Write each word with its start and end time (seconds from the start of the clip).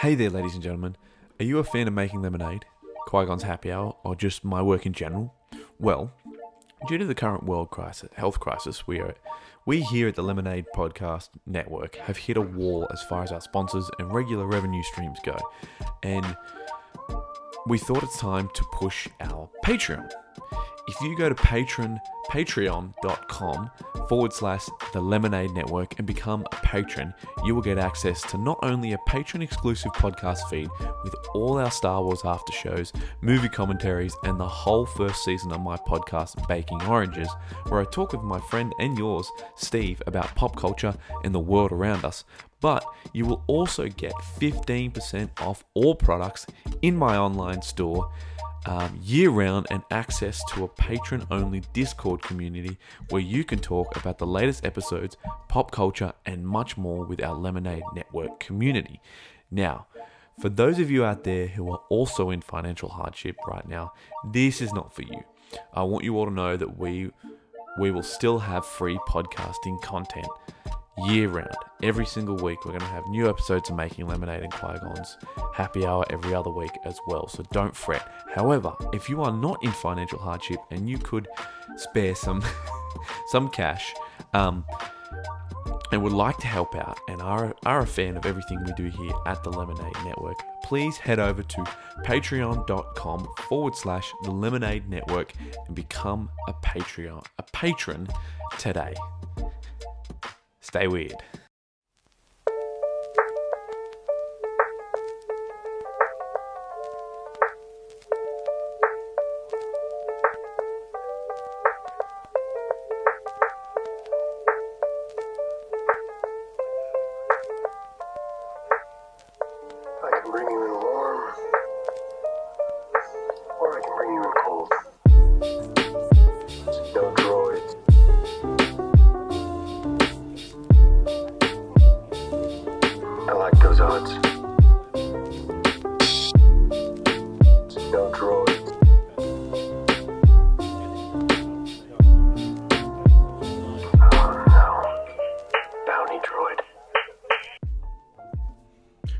Hey 0.00 0.14
there, 0.14 0.28
ladies 0.28 0.52
and 0.52 0.62
gentlemen. 0.62 0.94
Are 1.40 1.44
you 1.44 1.58
a 1.58 1.64
fan 1.64 1.88
of 1.88 1.94
making 1.94 2.20
lemonade, 2.20 2.66
Qui 3.06 3.24
Gon's 3.24 3.44
happy 3.44 3.72
hour, 3.72 3.96
or 4.04 4.14
just 4.14 4.44
my 4.44 4.60
work 4.60 4.84
in 4.84 4.92
general? 4.92 5.32
Well, 5.78 6.12
due 6.86 6.98
to 6.98 7.06
the 7.06 7.14
current 7.14 7.44
world 7.44 7.70
crisis, 7.70 8.10
health 8.14 8.38
crisis, 8.38 8.86
we 8.86 9.00
are 9.00 9.14
we 9.64 9.80
here 9.80 10.06
at 10.06 10.14
the 10.14 10.22
Lemonade 10.22 10.66
Podcast 10.74 11.30
Network 11.46 11.96
have 11.96 12.18
hit 12.18 12.36
a 12.36 12.42
wall 12.42 12.86
as 12.92 13.02
far 13.04 13.22
as 13.22 13.32
our 13.32 13.40
sponsors 13.40 13.90
and 13.98 14.12
regular 14.12 14.44
revenue 14.44 14.82
streams 14.82 15.18
go, 15.24 15.38
and 16.02 16.36
we 17.66 17.78
thought 17.78 18.02
it's 18.02 18.18
time 18.18 18.50
to 18.52 18.64
push 18.72 19.08
our 19.20 19.48
Patreon. 19.64 20.10
If 20.88 21.00
you 21.00 21.16
go 21.16 21.28
to 21.28 21.34
patron 21.34 22.00
patreon.com 22.30 23.70
forward 24.08 24.32
slash 24.32 24.66
the 24.92 25.00
lemonade 25.00 25.52
network 25.52 25.96
and 25.98 26.06
become 26.06 26.44
a 26.52 26.56
patron 26.56 27.14
you 27.44 27.54
will 27.54 27.62
get 27.62 27.78
access 27.78 28.20
to 28.22 28.36
not 28.36 28.58
only 28.64 28.92
a 28.92 28.98
patron 29.06 29.42
exclusive 29.42 29.92
podcast 29.92 30.38
feed 30.50 30.68
with 31.04 31.14
all 31.34 31.58
our 31.58 31.70
star 31.70 32.02
wars 32.02 32.22
after 32.24 32.52
shows 32.52 32.92
movie 33.20 33.48
commentaries 33.48 34.16
and 34.24 34.40
the 34.40 34.48
whole 34.48 34.84
first 34.84 35.24
season 35.24 35.52
of 35.52 35.60
my 35.60 35.76
podcast 35.76 36.46
baking 36.48 36.82
oranges 36.82 37.28
where 37.68 37.80
i 37.80 37.84
talk 37.84 38.12
with 38.12 38.22
my 38.22 38.40
friend 38.40 38.74
and 38.80 38.98
yours 38.98 39.30
steve 39.54 40.02
about 40.08 40.34
pop 40.34 40.56
culture 40.56 40.94
and 41.22 41.34
the 41.34 41.40
world 41.40 41.72
around 41.72 42.04
us. 42.04 42.24
But 42.60 42.84
you 43.12 43.26
will 43.26 43.44
also 43.46 43.88
get 43.88 44.12
15% 44.14 45.40
off 45.40 45.64
all 45.74 45.94
products 45.94 46.46
in 46.82 46.96
my 46.96 47.16
online 47.16 47.62
store 47.62 48.10
um, 48.66 48.98
year 49.02 49.30
round 49.30 49.66
and 49.70 49.82
access 49.90 50.42
to 50.52 50.64
a 50.64 50.68
patron 50.68 51.26
only 51.30 51.62
Discord 51.72 52.22
community 52.22 52.78
where 53.10 53.22
you 53.22 53.44
can 53.44 53.58
talk 53.58 53.96
about 53.96 54.18
the 54.18 54.26
latest 54.26 54.64
episodes, 54.64 55.16
pop 55.48 55.70
culture, 55.70 56.12
and 56.24 56.46
much 56.46 56.76
more 56.76 57.04
with 57.04 57.22
our 57.22 57.34
Lemonade 57.34 57.84
Network 57.94 58.40
community. 58.40 59.00
Now, 59.50 59.86
for 60.40 60.48
those 60.48 60.78
of 60.78 60.90
you 60.90 61.04
out 61.04 61.24
there 61.24 61.46
who 61.46 61.70
are 61.70 61.80
also 61.88 62.30
in 62.30 62.40
financial 62.40 62.88
hardship 62.88 63.36
right 63.46 63.66
now, 63.66 63.92
this 64.24 64.60
is 64.60 64.72
not 64.72 64.94
for 64.94 65.02
you. 65.02 65.22
I 65.72 65.84
want 65.84 66.04
you 66.04 66.18
all 66.18 66.26
to 66.26 66.32
know 66.32 66.56
that 66.56 66.76
we 66.76 67.10
we 67.78 67.90
will 67.90 68.02
still 68.02 68.38
have 68.38 68.64
free 68.64 68.98
podcasting 69.06 69.80
content 69.82 70.26
year 71.04 71.28
round. 71.28 71.54
Every 71.82 72.06
single 72.06 72.36
week, 72.36 72.64
we're 72.64 72.72
going 72.72 72.80
to 72.80 72.86
have 72.86 73.06
new 73.08 73.28
episodes 73.28 73.70
of 73.70 73.76
Making 73.76 74.06
Lemonade 74.06 74.42
and 74.42 74.52
Qui 74.52 74.78
Gon's 74.78 75.18
happy 75.52 75.84
hour 75.84 76.04
every 76.10 76.34
other 76.34 76.50
week 76.50 76.72
as 76.84 76.98
well. 77.06 77.28
So 77.28 77.44
don't 77.52 77.76
fret. 77.76 78.08
However, 78.34 78.74
if 78.92 79.08
you 79.08 79.22
are 79.22 79.32
not 79.32 79.62
in 79.62 79.72
financial 79.72 80.18
hardship 80.18 80.58
and 80.70 80.88
you 80.88 80.98
could 80.98 81.28
spare 81.76 82.14
some 82.14 82.42
some 83.28 83.48
cash, 83.50 83.92
um, 84.32 84.64
and 85.92 86.02
would 86.02 86.12
like 86.12 86.36
to 86.38 86.46
help 86.46 86.74
out 86.74 86.98
and 87.08 87.20
are, 87.22 87.54
are 87.64 87.80
a 87.80 87.86
fan 87.86 88.16
of 88.16 88.26
everything 88.26 88.62
we 88.64 88.72
do 88.72 88.84
here 88.84 89.12
at 89.26 89.42
the 89.44 89.50
Lemonade 89.50 89.94
Network, 90.04 90.36
please 90.62 90.96
head 90.96 91.18
over 91.18 91.42
to 91.42 91.64
patreon.com 92.04 93.28
forward 93.48 93.76
slash 93.76 94.12
the 94.24 94.30
Lemonade 94.30 94.88
Network 94.88 95.32
and 95.66 95.74
become 95.74 96.30
a 96.48 96.52
Patreon, 96.54 97.24
a 97.38 97.42
patron 97.52 98.08
today. 98.58 98.94
Stay 100.68 100.88
weird. 100.88 101.14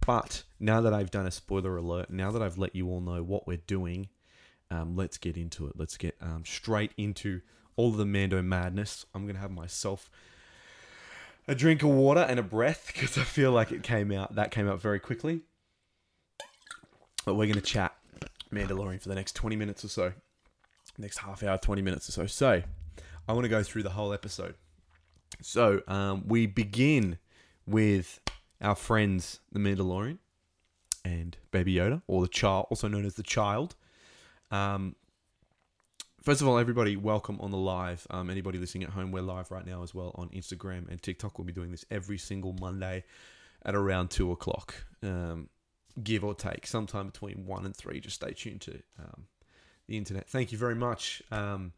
But 0.06 0.44
now 0.60 0.82
that 0.82 0.94
I've 0.94 1.12
done 1.12 1.28
a 1.28 1.32
spoiler 1.32 1.78
alert, 1.78 2.10
now 2.10 2.32
that 2.32 2.42
I've 2.42 2.58
let 2.58 2.76
you 2.76 2.90
all 2.90 3.02
know 3.02 3.22
what 3.22 3.46
we're 3.46 3.58
doing, 3.58 4.10
um, 4.72 4.96
let's 4.96 5.18
get 5.18 5.38
into 5.38 5.68
it. 5.68 5.74
Let's 5.76 5.98
get 5.98 6.16
um, 6.22 6.44
straight 6.44 6.92
into 6.98 7.42
all 7.76 7.90
of 7.90 7.98
the 7.98 8.06
Mando 8.06 8.42
madness. 8.42 9.06
I'm 9.14 9.28
gonna 9.28 9.40
have 9.40 9.52
myself 9.52 10.10
a 11.48 11.54
drink 11.54 11.84
of 11.84 11.90
water 11.90 12.22
and 12.22 12.40
a 12.40 12.44
breath 12.44 12.92
because 12.94 13.18
I 13.18 13.24
feel 13.24 13.52
like 13.52 13.72
it 13.72 13.84
came 13.84 14.12
out. 14.12 14.36
That 14.36 14.52
came 14.52 14.68
out 14.68 14.82
very 14.82 15.00
quickly. 15.00 15.42
But 17.26 17.36
we're 17.36 17.48
gonna 17.48 17.62
chat 17.62 17.96
Mandalorian 18.56 19.02
for 19.02 19.10
the 19.10 19.16
next 19.16 19.34
20 19.34 19.56
minutes 19.56 19.84
or 19.84 19.90
so. 19.90 20.14
Next 20.98 21.18
half 21.18 21.44
hour, 21.44 21.58
20 21.58 21.82
minutes 21.82 22.08
or 22.10 22.14
so. 22.14 22.26
So, 22.26 22.64
I 23.28 23.34
want 23.34 23.44
to 23.44 23.50
go 23.50 23.64
through 23.64 23.84
the 23.84 23.90
whole 23.90 24.14
episode. 24.14 24.56
So, 25.42 25.82
um, 25.88 26.24
we 26.28 26.46
begin 26.46 27.18
with 27.66 28.20
our 28.62 28.76
friends, 28.76 29.42
the 29.52 29.60
Mandalorian 29.60 30.20
and 31.04 31.38
Baby 31.52 31.76
Yoda, 31.76 32.02
or 32.08 32.22
the 32.22 32.28
child, 32.28 32.68
also 32.70 32.88
known 32.88 33.06
as 33.06 33.16
the 33.16 33.24
child. 33.24 33.76
Um, 34.52 34.96
first 36.22 36.42
of 36.42 36.48
all, 36.48 36.58
everybody, 36.58 36.96
welcome 36.96 37.40
on 37.42 37.52
the 37.52 37.58
live. 37.58 38.08
Um, 38.10 38.30
anybody 38.30 38.58
listening 38.58 38.84
at 38.84 38.92
home, 38.92 39.12
we're 39.12 39.22
live 39.22 39.52
right 39.52 39.66
now 39.66 39.84
as 39.84 39.94
well 39.94 40.12
on 40.16 40.30
Instagram 40.30 40.90
and 40.90 41.02
TikTok. 41.02 41.38
We'll 41.38 41.46
be 41.46 41.54
doing 41.54 41.72
this 41.72 41.86
every 41.92 42.18
single 42.18 42.54
Monday 42.54 43.04
at 43.66 43.76
around 43.76 44.10
two 44.12 44.32
o'clock. 44.32 44.76
Um, 45.04 45.50
give 46.04 46.24
or 46.24 46.34
take, 46.34 46.68
sometime 46.68 47.08
between 47.08 47.46
one 47.46 47.66
and 47.66 47.76
three. 47.76 48.00
Just 48.00 48.16
stay 48.16 48.32
tuned 48.32 48.62
to 48.62 48.74
um, 49.00 49.26
the 49.88 49.98
internet. 49.98 50.28
Thank 50.28 50.52
you 50.52 50.58
very 50.58 50.76
much, 50.76 51.22
um, 51.32 51.74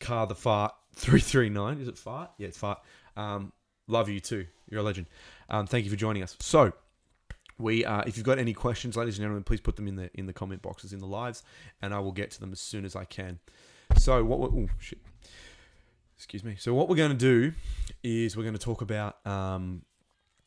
Car 0.00 0.26
the 0.26 0.34
Fart 0.34 0.74
three 0.94 1.20
three 1.20 1.48
nine. 1.48 1.80
Is 1.80 1.88
it 1.88 1.98
fart? 1.98 2.30
Yeah, 2.38 2.48
it's 2.48 2.58
fart. 2.58 2.80
Um, 3.16 3.52
love 3.86 4.08
you 4.08 4.20
too. 4.20 4.46
You're 4.68 4.80
a 4.80 4.82
legend. 4.82 5.06
Um, 5.48 5.66
thank 5.66 5.84
you 5.84 5.90
for 5.90 5.96
joining 5.96 6.22
us. 6.22 6.36
So. 6.40 6.72
We, 7.58 7.84
uh, 7.84 8.02
if 8.06 8.16
you've 8.16 8.26
got 8.26 8.38
any 8.40 8.54
questions, 8.54 8.96
ladies 8.96 9.18
and 9.18 9.22
gentlemen, 9.22 9.44
please 9.44 9.60
put 9.60 9.76
them 9.76 9.86
in 9.86 9.94
the 9.94 10.10
in 10.14 10.26
the 10.26 10.32
comment 10.32 10.62
boxes 10.62 10.92
in 10.92 10.98
the 10.98 11.06
lives, 11.06 11.44
and 11.80 11.94
I 11.94 12.00
will 12.00 12.10
get 12.10 12.32
to 12.32 12.40
them 12.40 12.50
as 12.50 12.58
soon 12.58 12.84
as 12.84 12.96
I 12.96 13.04
can. 13.04 13.38
So 13.98 14.24
what? 14.24 14.52
We're, 14.52 14.66
shit! 14.80 14.98
Excuse 16.16 16.42
me. 16.42 16.56
So 16.58 16.74
what 16.74 16.88
we're 16.88 16.96
going 16.96 17.12
to 17.12 17.16
do 17.16 17.52
is 18.02 18.36
we're 18.36 18.42
going 18.42 18.56
to 18.56 18.60
talk 18.60 18.80
about 18.80 19.24
um, 19.26 19.82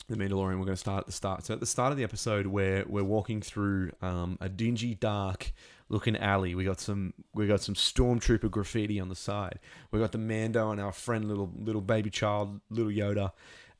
The 0.07 0.15
Mandalorian. 0.15 0.59
We're 0.59 0.65
going 0.65 0.67
to 0.67 0.77
start 0.77 0.99
at 0.99 1.05
the 1.07 1.11
start. 1.11 1.45
So 1.45 1.53
at 1.53 1.59
the 1.59 1.65
start 1.65 1.91
of 1.91 1.97
the 1.97 2.03
episode, 2.03 2.47
where 2.47 2.83
we're 2.87 3.03
walking 3.03 3.41
through 3.41 3.91
um, 4.01 4.37
a 4.39 4.49
dingy, 4.49 4.93
dark 4.93 5.51
looking 5.89 6.15
alley. 6.15 6.55
We 6.55 6.63
got 6.63 6.79
some 6.79 7.13
we 7.33 7.47
got 7.47 7.61
some 7.61 7.75
stormtrooper 7.75 8.49
graffiti 8.49 8.99
on 8.99 9.09
the 9.09 9.15
side. 9.15 9.59
We 9.91 9.99
got 9.99 10.11
the 10.11 10.17
Mando 10.17 10.71
and 10.71 10.81
our 10.81 10.91
friend 10.91 11.27
little 11.27 11.51
little 11.57 11.81
baby 11.81 12.09
child, 12.09 12.59
little 12.69 12.91
Yoda, 12.91 13.31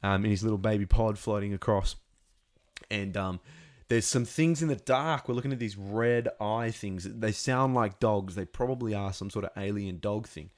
um, 0.04 0.25
in 0.25 0.31
his 0.31 0.44
little 0.44 0.57
baby 0.57 0.86
pod 0.86 1.18
floating 1.18 1.54
across. 1.54 1.95
And 2.92 3.18
um, 3.18 3.39
there's 3.88 4.06
some 4.06 4.25
things 4.25 4.62
in 4.62 4.68
the 4.68 4.75
dark. 4.75 5.27
We're 5.27 5.36
looking 5.36 5.54
at 5.54 5.60
these 5.60 5.77
red 5.77 6.30
eye 6.39 6.72
things. 6.72 7.07
They 7.10 7.31
sound 7.31 7.74
like 7.74 8.00
dogs. 8.00 8.36
They 8.36 8.45
probably 8.45 8.94
are 8.94 9.13
some 9.13 9.30
sort 9.30 9.45
of 9.45 9.51
alien 9.57 10.00
dog 10.00 10.27
thing. 10.27 10.50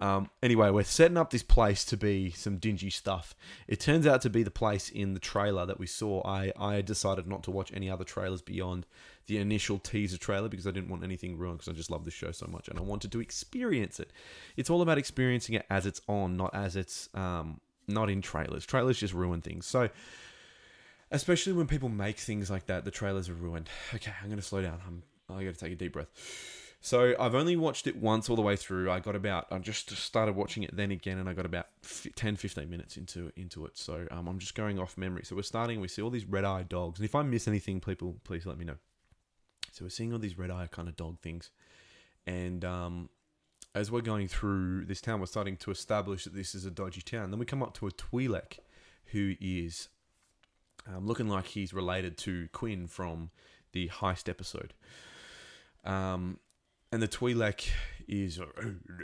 Um, 0.00 0.28
anyway, 0.42 0.70
we're 0.70 0.82
setting 0.84 1.16
up 1.16 1.30
this 1.30 1.42
place 1.42 1.84
to 1.86 1.96
be 1.96 2.30
some 2.30 2.56
dingy 2.56 2.90
stuff. 2.90 3.34
It 3.68 3.80
turns 3.80 4.06
out 4.06 4.22
to 4.22 4.30
be 4.30 4.42
the 4.42 4.50
place 4.50 4.88
in 4.88 5.14
the 5.14 5.20
trailer 5.20 5.66
that 5.66 5.78
we 5.78 5.86
saw. 5.86 6.22
I, 6.26 6.52
I 6.58 6.82
decided 6.82 7.26
not 7.26 7.42
to 7.44 7.50
watch 7.50 7.72
any 7.72 7.88
other 7.88 8.04
trailers 8.04 8.42
beyond 8.42 8.86
the 9.26 9.38
initial 9.38 9.78
teaser 9.78 10.18
trailer 10.18 10.48
because 10.48 10.66
I 10.66 10.70
didn't 10.70 10.90
want 10.90 11.04
anything 11.04 11.38
ruined 11.38 11.58
because 11.58 11.72
I 11.72 11.76
just 11.76 11.90
love 11.90 12.04
the 12.04 12.10
show 12.10 12.32
so 12.32 12.46
much 12.46 12.68
and 12.68 12.78
I 12.78 12.82
wanted 12.82 13.12
to 13.12 13.20
experience 13.20 14.00
it. 14.00 14.10
It's 14.56 14.68
all 14.68 14.82
about 14.82 14.98
experiencing 14.98 15.54
it 15.54 15.64
as 15.70 15.86
it's 15.86 16.00
on, 16.08 16.36
not 16.36 16.54
as 16.54 16.76
it's 16.76 17.08
um, 17.14 17.60
not 17.86 18.10
in 18.10 18.20
trailers. 18.20 18.66
Trailers 18.66 18.98
just 18.98 19.14
ruin 19.14 19.40
things. 19.40 19.66
So, 19.66 19.88
especially 21.10 21.52
when 21.52 21.66
people 21.66 21.88
make 21.88 22.18
things 22.18 22.50
like 22.50 22.66
that, 22.66 22.84
the 22.84 22.90
trailers 22.90 23.28
are 23.28 23.34
ruined. 23.34 23.68
Okay, 23.94 24.12
I'm 24.22 24.34
to 24.34 24.42
slow 24.42 24.62
down. 24.62 24.80
I'm, 24.86 25.02
I 25.34 25.44
got 25.44 25.54
to 25.54 25.60
take 25.60 25.72
a 25.72 25.76
deep 25.76 25.92
breath. 25.92 26.08
So 26.84 27.14
I've 27.18 27.34
only 27.34 27.56
watched 27.56 27.86
it 27.86 27.96
once 27.96 28.28
all 28.28 28.36
the 28.36 28.42
way 28.42 28.56
through. 28.56 28.90
I 28.90 29.00
got 29.00 29.16
about 29.16 29.46
I 29.50 29.56
just 29.56 29.88
started 29.96 30.36
watching 30.36 30.64
it 30.64 30.76
then 30.76 30.90
again, 30.90 31.16
and 31.16 31.30
I 31.30 31.32
got 31.32 31.46
about 31.46 31.68
10, 32.14 32.36
15 32.36 32.68
minutes 32.68 32.98
into 32.98 33.32
into 33.36 33.64
it. 33.64 33.78
So 33.78 34.06
um, 34.10 34.28
I'm 34.28 34.38
just 34.38 34.54
going 34.54 34.78
off 34.78 34.98
memory. 34.98 35.22
So 35.24 35.34
we're 35.34 35.44
starting. 35.44 35.80
We 35.80 35.88
see 35.88 36.02
all 36.02 36.10
these 36.10 36.26
red 36.26 36.44
eyed 36.44 36.68
dogs, 36.68 36.98
and 36.98 37.06
if 37.06 37.14
I 37.14 37.22
miss 37.22 37.48
anything, 37.48 37.80
people 37.80 38.16
please 38.22 38.44
let 38.44 38.58
me 38.58 38.66
know. 38.66 38.76
So 39.72 39.86
we're 39.86 39.88
seeing 39.88 40.12
all 40.12 40.18
these 40.18 40.36
red 40.36 40.50
eye 40.50 40.68
kind 40.70 40.86
of 40.86 40.94
dog 40.94 41.20
things, 41.20 41.50
and 42.26 42.66
um, 42.66 43.08
as 43.74 43.90
we're 43.90 44.02
going 44.02 44.28
through 44.28 44.84
this 44.84 45.00
town, 45.00 45.20
we're 45.20 45.26
starting 45.26 45.56
to 45.56 45.70
establish 45.70 46.24
that 46.24 46.34
this 46.34 46.54
is 46.54 46.66
a 46.66 46.70
dodgy 46.70 47.00
town. 47.00 47.30
Then 47.30 47.40
we 47.40 47.46
come 47.46 47.62
up 47.62 47.72
to 47.78 47.86
a 47.86 47.92
Twi'lek, 47.92 48.58
who 49.06 49.36
is 49.40 49.88
um, 50.86 51.06
looking 51.06 51.28
like 51.28 51.46
he's 51.46 51.72
related 51.72 52.18
to 52.18 52.48
Quinn 52.52 52.88
from 52.88 53.30
the 53.72 53.88
heist 53.88 54.28
episode. 54.28 54.74
Um, 55.82 56.40
and 56.94 57.02
the 57.02 57.08
Twi'lek 57.08 57.70
is 58.06 58.38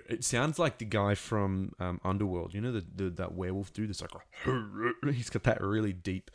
it 0.08 0.22
sounds 0.22 0.60
like 0.60 0.78
the 0.78 0.84
guy 0.84 1.16
from 1.16 1.72
um, 1.80 2.00
Underworld. 2.04 2.54
You 2.54 2.60
know 2.60 2.70
the, 2.70 2.84
the 2.94 3.10
that 3.10 3.34
werewolf 3.34 3.72
dude. 3.72 3.90
It's 3.90 4.00
like 4.00 4.12
he's 5.14 5.28
got 5.28 5.42
that 5.42 5.60
really 5.60 5.92
deep. 5.92 6.30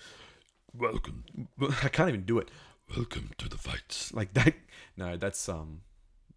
Welcome. 0.78 1.24
I 1.81 1.88
can't 1.88 2.10
even 2.10 2.25
do 2.25 2.40
it. 2.40 2.52
Welcome 2.94 3.31
to 3.38 3.48
the 3.48 3.57
fights. 3.57 4.13
Like 4.13 4.34
that. 4.34 4.54
No, 4.98 5.18
that's 5.18 5.50
um, 5.50 5.81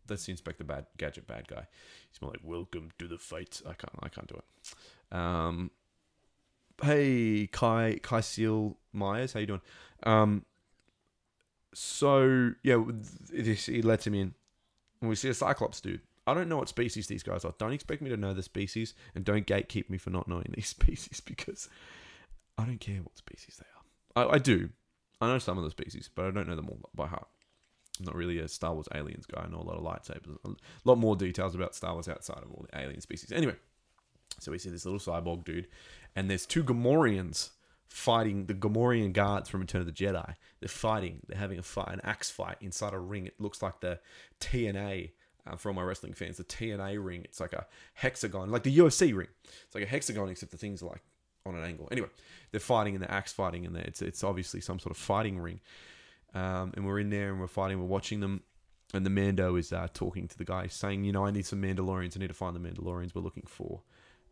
that's 0.08 0.26
the 0.26 0.32
Inspector 0.32 0.64
Bad 0.64 0.86
Gadget 0.96 1.28
bad 1.28 1.46
guy. 1.46 1.68
He's 2.10 2.20
more 2.20 2.32
like 2.32 2.40
welcome 2.42 2.90
to 2.98 3.06
the 3.06 3.18
fights. 3.18 3.62
I 3.64 3.74
can't. 3.74 3.92
I 4.00 4.08
can't 4.08 4.26
do 4.26 4.36
it. 4.36 5.16
Um. 5.16 5.70
Hey, 6.82 7.48
Kai 7.52 8.00
Kai 8.02 8.20
Seal 8.20 8.76
Myers, 8.92 9.32
how 9.32 9.40
you 9.40 9.46
doing? 9.46 9.60
Um. 10.02 10.44
So 11.72 12.52
yeah, 12.64 12.82
this 13.32 13.66
he 13.66 13.80
lets 13.80 14.08
him 14.08 14.14
in 14.14 14.34
we 15.00 15.14
see 15.14 15.28
a 15.28 15.34
Cyclops 15.34 15.80
dude. 15.80 16.00
I 16.26 16.34
don't 16.34 16.48
know 16.48 16.58
what 16.58 16.68
species 16.68 17.06
these 17.06 17.22
guys 17.22 17.44
are. 17.44 17.54
Don't 17.58 17.72
expect 17.72 18.02
me 18.02 18.10
to 18.10 18.16
know 18.16 18.34
the 18.34 18.42
species, 18.42 18.94
and 19.14 19.24
don't 19.24 19.46
gatekeep 19.46 19.88
me 19.88 19.96
for 19.96 20.10
not 20.10 20.28
knowing 20.28 20.50
these 20.54 20.68
species 20.68 21.20
because 21.20 21.68
I 22.56 22.64
don't 22.64 22.80
care 22.80 23.00
what 23.02 23.16
species 23.16 23.58
they 23.58 24.20
are. 24.20 24.28
I, 24.28 24.34
I 24.34 24.38
do. 24.38 24.70
I 25.20 25.26
know 25.26 25.38
some 25.38 25.58
of 25.58 25.64
the 25.64 25.70
species, 25.70 26.08
but 26.14 26.26
I 26.26 26.30
don't 26.30 26.48
know 26.48 26.56
them 26.56 26.68
all 26.68 26.90
by 26.94 27.06
heart. 27.06 27.28
I'm 27.98 28.06
not 28.06 28.14
really 28.14 28.38
a 28.38 28.46
Star 28.46 28.74
Wars 28.74 28.88
aliens 28.94 29.26
guy. 29.26 29.42
I 29.42 29.48
know 29.48 29.60
a 29.60 29.62
lot 29.62 29.78
of 29.78 29.84
lightsabers, 29.84 30.36
a 30.44 30.54
lot 30.84 30.98
more 30.98 31.16
details 31.16 31.54
about 31.54 31.74
Star 31.74 31.94
Wars 31.94 32.08
outside 32.08 32.42
of 32.42 32.50
all 32.50 32.66
the 32.70 32.78
alien 32.78 33.00
species. 33.00 33.32
Anyway, 33.32 33.56
so 34.38 34.52
we 34.52 34.58
see 34.58 34.70
this 34.70 34.84
little 34.84 35.00
cyborg 35.00 35.44
dude, 35.44 35.66
and 36.14 36.30
there's 36.30 36.46
two 36.46 36.62
Gamorreans 36.62 37.50
fighting 37.88 38.46
the 38.46 38.54
Gamorrean 38.54 39.12
guards 39.12 39.48
from 39.48 39.60
Return 39.60 39.80
of 39.80 39.86
the 39.86 39.92
Jedi. 39.92 40.34
They're 40.60 40.68
fighting. 40.68 41.20
They're 41.26 41.38
having 41.38 41.58
a 41.58 41.62
fight, 41.62 41.88
an 41.88 42.00
axe 42.04 42.30
fight 42.30 42.56
inside 42.60 42.94
a 42.94 42.98
ring. 42.98 43.26
It 43.26 43.40
looks 43.40 43.62
like 43.62 43.80
the 43.80 43.98
TNA 44.40 45.10
uh, 45.46 45.56
for 45.56 45.70
all 45.70 45.74
my 45.74 45.82
wrestling 45.82 46.12
fans. 46.12 46.36
The 46.36 46.44
TNA 46.44 47.02
ring. 47.04 47.22
It's 47.24 47.40
like 47.40 47.52
a 47.52 47.66
hexagon, 47.94 48.50
like 48.50 48.62
the 48.62 48.76
UFC 48.76 49.14
ring. 49.16 49.28
It's 49.44 49.74
like 49.74 49.84
a 49.84 49.88
hexagon, 49.88 50.28
except 50.28 50.52
the 50.52 50.58
things 50.58 50.82
are 50.82 50.86
like 50.86 51.02
on 51.46 51.54
an 51.54 51.64
angle. 51.64 51.88
Anyway, 51.90 52.08
they're 52.50 52.60
fighting 52.60 52.94
and 52.94 53.02
they're 53.02 53.10
axe 53.10 53.32
fighting, 53.32 53.66
and 53.66 53.76
it's 53.76 54.02
it's 54.02 54.22
obviously 54.22 54.60
some 54.60 54.78
sort 54.78 54.90
of 54.90 54.98
fighting 54.98 55.38
ring. 55.38 55.60
Um, 56.34 56.72
and 56.76 56.86
we're 56.86 57.00
in 57.00 57.10
there 57.10 57.30
and 57.30 57.40
we're 57.40 57.46
fighting. 57.46 57.78
We're 57.80 57.86
watching 57.86 58.20
them. 58.20 58.42
And 58.94 59.04
the 59.04 59.10
Mando 59.10 59.56
is 59.56 59.70
uh, 59.70 59.88
talking 59.92 60.28
to 60.28 60.38
the 60.38 60.44
guy, 60.44 60.66
saying, 60.66 61.04
"You 61.04 61.12
know, 61.12 61.26
I 61.26 61.30
need 61.30 61.44
some 61.44 61.60
Mandalorians. 61.60 62.16
I 62.16 62.20
need 62.20 62.28
to 62.28 62.34
find 62.34 62.56
the 62.56 62.60
Mandalorians. 62.60 63.14
We're 63.14 63.22
looking 63.22 63.46
for 63.46 63.82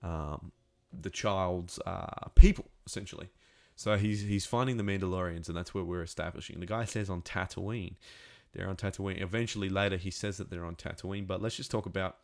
um, 0.02 0.52
the 0.98 1.10
child's 1.10 1.78
uh, 1.84 2.28
people, 2.34 2.66
essentially." 2.86 3.28
So 3.76 3.98
he's 3.98 4.22
he's 4.22 4.46
finding 4.46 4.78
the 4.78 4.82
Mandalorians, 4.82 5.48
and 5.48 5.56
that's 5.56 5.74
where 5.74 5.84
we're 5.84 6.02
establishing. 6.02 6.58
The 6.60 6.66
guy 6.66 6.86
says 6.86 7.10
on 7.10 7.20
Tatooine, 7.20 7.94
they're 8.54 8.68
on 8.68 8.76
Tatooine. 8.76 9.20
Eventually, 9.20 9.68
later 9.68 9.98
he 9.98 10.10
says 10.10 10.38
that 10.38 10.50
they're 10.50 10.64
on 10.64 10.76
Tatooine. 10.76 11.26
But 11.26 11.42
let's 11.42 11.56
just 11.56 11.70
talk 11.70 11.84
about 11.84 12.16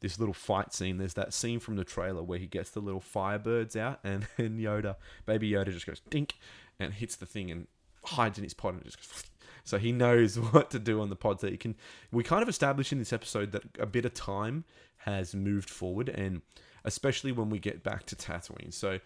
this 0.00 0.18
little 0.18 0.34
fight 0.34 0.74
scene. 0.74 0.98
There's 0.98 1.14
that 1.14 1.32
scene 1.32 1.58
from 1.58 1.76
the 1.76 1.84
trailer 1.84 2.22
where 2.22 2.38
he 2.38 2.46
gets 2.46 2.70
the 2.70 2.80
little 2.80 3.00
firebirds 3.00 3.76
out, 3.76 4.00
and 4.04 4.26
and 4.38 4.60
Yoda, 4.60 4.96
baby 5.24 5.50
Yoda, 5.50 5.72
just 5.72 5.86
goes 5.86 6.00
dink 6.10 6.34
and 6.78 6.92
hits 6.92 7.16
the 7.16 7.26
thing 7.26 7.50
and 7.50 7.66
hides 8.04 8.36
in 8.36 8.44
his 8.44 8.54
pod 8.54 8.74
and 8.74 8.84
just 8.84 8.98
goes. 8.98 9.24
So 9.62 9.76
he 9.76 9.92
knows 9.92 10.36
what 10.52 10.70
to 10.70 10.78
do 10.78 11.02
on 11.02 11.10
the 11.10 11.16
pod. 11.16 11.40
So 11.40 11.48
he 11.48 11.58
can. 11.58 11.76
We 12.10 12.24
kind 12.24 12.42
of 12.42 12.48
establish 12.48 12.92
in 12.92 12.98
this 12.98 13.12
episode 13.12 13.52
that 13.52 13.62
a 13.78 13.86
bit 13.86 14.06
of 14.06 14.14
time 14.14 14.64
has 14.98 15.34
moved 15.34 15.68
forward, 15.68 16.08
and 16.08 16.40
especially 16.84 17.30
when 17.30 17.50
we 17.50 17.58
get 17.58 17.82
back 17.82 18.06
to 18.06 18.16
Tatooine. 18.16 18.72
So 18.72 19.00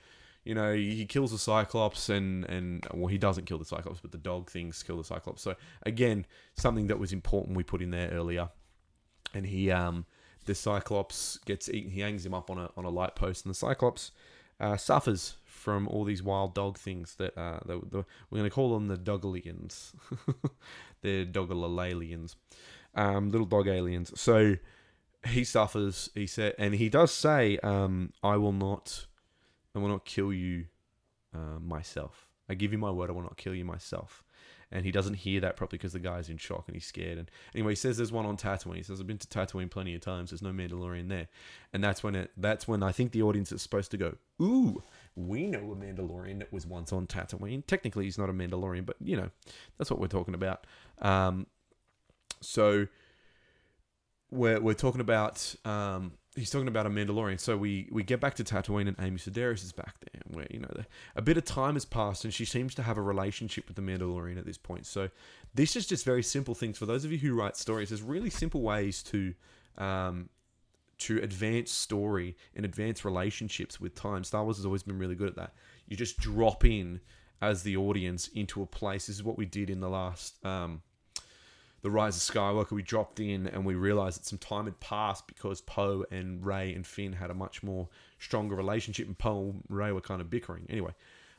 you 0.44 0.54
know, 0.54 0.74
he 0.74 1.06
kills 1.06 1.32
the 1.32 1.38
Cyclops 1.38 2.08
and 2.08 2.44
and 2.44 2.86
well, 2.92 3.08
he 3.08 3.18
doesn't 3.18 3.46
kill 3.46 3.58
the 3.58 3.64
Cyclops, 3.64 4.00
but 4.00 4.12
the 4.12 4.18
dog 4.18 4.50
things 4.50 4.82
kill 4.82 4.98
the 4.98 5.04
Cyclops. 5.04 5.42
So 5.42 5.54
again, 5.84 6.26
something 6.54 6.86
that 6.88 6.98
was 6.98 7.12
important 7.12 7.56
we 7.56 7.62
put 7.62 7.82
in 7.82 7.90
there 7.90 8.10
earlier, 8.10 8.50
and 9.32 9.46
he 9.46 9.70
um 9.70 10.06
the 10.44 10.54
Cyclops 10.54 11.38
gets 11.46 11.68
eaten. 11.68 11.90
He 11.90 12.00
hangs 12.00 12.24
him 12.24 12.34
up 12.34 12.50
on 12.50 12.58
a 12.58 12.70
on 12.76 12.84
a 12.84 12.90
light 12.90 13.14
post, 13.14 13.44
and 13.44 13.50
the 13.50 13.58
Cyclops 13.58 14.10
uh, 14.60 14.76
suffers 14.76 15.36
from 15.44 15.88
all 15.88 16.04
these 16.04 16.22
wild 16.22 16.54
dog 16.54 16.78
things 16.78 17.16
that 17.16 17.36
uh 17.36 17.58
we're 17.66 18.04
going 18.30 18.44
to 18.44 18.50
call 18.50 18.74
them 18.74 18.88
the 18.88 18.96
Dogalians. 18.96 19.92
They're 21.00 21.26
Dogalalians, 21.26 22.36
um, 22.94 23.30
little 23.30 23.46
dog 23.46 23.66
aliens. 23.68 24.12
So 24.18 24.56
he 25.26 25.44
suffers. 25.44 26.10
He 26.14 26.26
said, 26.26 26.54
and 26.58 26.74
he 26.74 26.88
does 26.88 27.12
say, 27.12 27.58
um, 27.58 28.12
"I 28.22 28.36
will 28.36 28.52
not." 28.52 29.06
I 29.74 29.78
will 29.78 29.88
not 29.88 30.04
kill 30.04 30.32
you 30.32 30.66
uh, 31.34 31.58
myself. 31.60 32.28
I 32.48 32.54
give 32.54 32.72
you 32.72 32.78
my 32.78 32.90
word, 32.90 33.10
I 33.10 33.12
will 33.12 33.22
not 33.22 33.36
kill 33.36 33.54
you 33.54 33.64
myself. 33.64 34.22
And 34.70 34.84
he 34.84 34.90
doesn't 34.90 35.14
hear 35.14 35.40
that 35.40 35.56
properly 35.56 35.78
because 35.78 35.92
the 35.92 36.00
guy's 36.00 36.28
in 36.28 36.36
shock 36.36 36.64
and 36.66 36.74
he's 36.74 36.86
scared. 36.86 37.18
And 37.18 37.30
anyway, 37.54 37.72
he 37.72 37.76
says 37.76 37.96
there's 37.96 38.10
one 38.10 38.26
on 38.26 38.36
Tatooine. 38.36 38.76
He 38.76 38.82
says 38.82 39.00
I've 39.00 39.06
been 39.06 39.18
to 39.18 39.26
Tatooine 39.28 39.70
plenty 39.70 39.94
of 39.94 40.00
times. 40.00 40.30
There's 40.30 40.42
no 40.42 40.50
Mandalorian 40.50 41.08
there, 41.08 41.28
and 41.72 41.84
that's 41.84 42.02
when 42.02 42.16
it. 42.16 42.32
That's 42.36 42.66
when 42.66 42.82
I 42.82 42.90
think 42.90 43.12
the 43.12 43.22
audience 43.22 43.52
is 43.52 43.62
supposed 43.62 43.92
to 43.92 43.96
go, 43.96 44.16
"Ooh, 44.42 44.82
we 45.14 45.46
know 45.46 45.70
a 45.70 45.76
Mandalorian 45.76 46.40
that 46.40 46.52
was 46.52 46.66
once 46.66 46.92
on 46.92 47.06
Tatooine. 47.06 47.64
Technically, 47.66 48.04
he's 48.04 48.18
not 48.18 48.28
a 48.28 48.32
Mandalorian, 48.32 48.84
but 48.84 48.96
you 49.00 49.16
know, 49.16 49.30
that's 49.78 49.90
what 49.90 50.00
we're 50.00 50.08
talking 50.08 50.34
about." 50.34 50.66
Um, 51.00 51.46
so 52.40 52.88
we're 54.30 54.60
we're 54.60 54.74
talking 54.74 55.00
about 55.00 55.54
um, 55.64 56.12
he's 56.34 56.50
talking 56.50 56.68
about 56.68 56.86
a 56.86 56.90
Mandalorian. 56.90 57.38
So 57.38 57.56
we 57.56 57.88
we 57.90 58.02
get 58.02 58.20
back 58.20 58.34
to 58.34 58.44
Tatooine, 58.44 58.88
and 58.88 58.96
Amy 59.00 59.18
Sedaris 59.18 59.64
is 59.64 59.72
back 59.72 59.94
there, 60.00 60.22
where 60.32 60.46
you 60.50 60.60
know 60.60 60.70
the, 60.74 60.86
a 61.16 61.22
bit 61.22 61.36
of 61.36 61.44
time 61.44 61.74
has 61.74 61.84
passed, 61.84 62.24
and 62.24 62.32
she 62.32 62.44
seems 62.44 62.74
to 62.76 62.82
have 62.82 62.98
a 62.98 63.02
relationship 63.02 63.66
with 63.66 63.76
the 63.76 63.82
Mandalorian 63.82 64.38
at 64.38 64.46
this 64.46 64.58
point. 64.58 64.86
So 64.86 65.08
this 65.54 65.76
is 65.76 65.86
just 65.86 66.04
very 66.04 66.22
simple 66.22 66.54
things 66.54 66.78
for 66.78 66.86
those 66.86 67.04
of 67.04 67.12
you 67.12 67.18
who 67.18 67.34
write 67.34 67.56
stories. 67.56 67.90
There's 67.90 68.02
really 68.02 68.30
simple 68.30 68.62
ways 68.62 69.02
to 69.04 69.34
um, 69.78 70.28
to 70.98 71.18
advance 71.22 71.70
story 71.70 72.36
and 72.54 72.64
advance 72.64 73.04
relationships 73.04 73.80
with 73.80 73.94
time. 73.94 74.24
Star 74.24 74.44
Wars 74.44 74.56
has 74.56 74.66
always 74.66 74.82
been 74.82 74.98
really 74.98 75.16
good 75.16 75.28
at 75.28 75.36
that. 75.36 75.54
You 75.88 75.96
just 75.96 76.18
drop 76.18 76.64
in 76.64 77.00
as 77.42 77.62
the 77.62 77.76
audience 77.76 78.28
into 78.28 78.62
a 78.62 78.66
place. 78.66 79.06
This 79.06 79.16
is 79.16 79.22
what 79.22 79.36
we 79.36 79.44
did 79.44 79.70
in 79.70 79.80
the 79.80 79.88
last. 79.88 80.44
Um, 80.44 80.82
the 81.84 81.90
Rise 81.90 82.16
of 82.16 82.34
Skywalker, 82.34 82.70
we 82.70 82.80
dropped 82.80 83.20
in 83.20 83.46
and 83.46 83.62
we 83.62 83.74
realized 83.74 84.18
that 84.18 84.24
some 84.24 84.38
time 84.38 84.64
had 84.64 84.80
passed 84.80 85.26
because 85.26 85.60
Poe 85.60 86.06
and 86.10 86.44
Rey 86.44 86.72
and 86.72 86.86
Finn 86.86 87.12
had 87.12 87.30
a 87.30 87.34
much 87.34 87.62
more 87.62 87.90
stronger 88.18 88.56
relationship, 88.56 89.06
and 89.06 89.18
Poe 89.18 89.50
and 89.50 89.62
Rey 89.68 89.92
were 89.92 90.00
kind 90.00 90.22
of 90.22 90.30
bickering. 90.30 90.64
Anyway, 90.70 90.92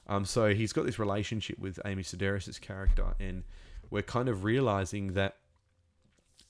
um, 0.05 0.23
so 0.23 0.53
he's 0.53 0.71
got 0.71 0.85
this 0.85 0.99
relationship 0.99 1.57
with 1.57 1.79
Amy 1.83 2.03
Sedaris' 2.03 2.61
character, 2.61 3.15
and 3.19 3.41
we're 3.89 4.03
kind 4.03 4.29
of 4.29 4.43
realizing 4.43 5.13
that 5.13 5.37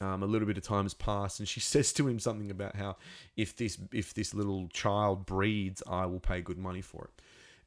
um, 0.01 0.23
a 0.23 0.25
little 0.25 0.45
bit 0.45 0.57
of 0.57 0.63
time 0.65 0.83
has 0.83 0.93
passed, 0.93 1.39
and 1.39 1.47
she 1.47 1.59
says 1.61 1.93
to 1.93 2.05
him 2.05 2.19
something 2.19 2.51
about 2.51 2.75
how 2.75 2.97
if 3.37 3.55
this 3.55 3.77
if 3.93 4.13
this 4.13 4.33
little 4.33 4.67
child 4.73 5.25
breeds, 5.25 5.81
I 5.89 6.05
will 6.05 6.19
pay 6.19 6.41
good 6.41 6.57
money 6.57 6.81
for 6.81 7.05
it. 7.05 7.21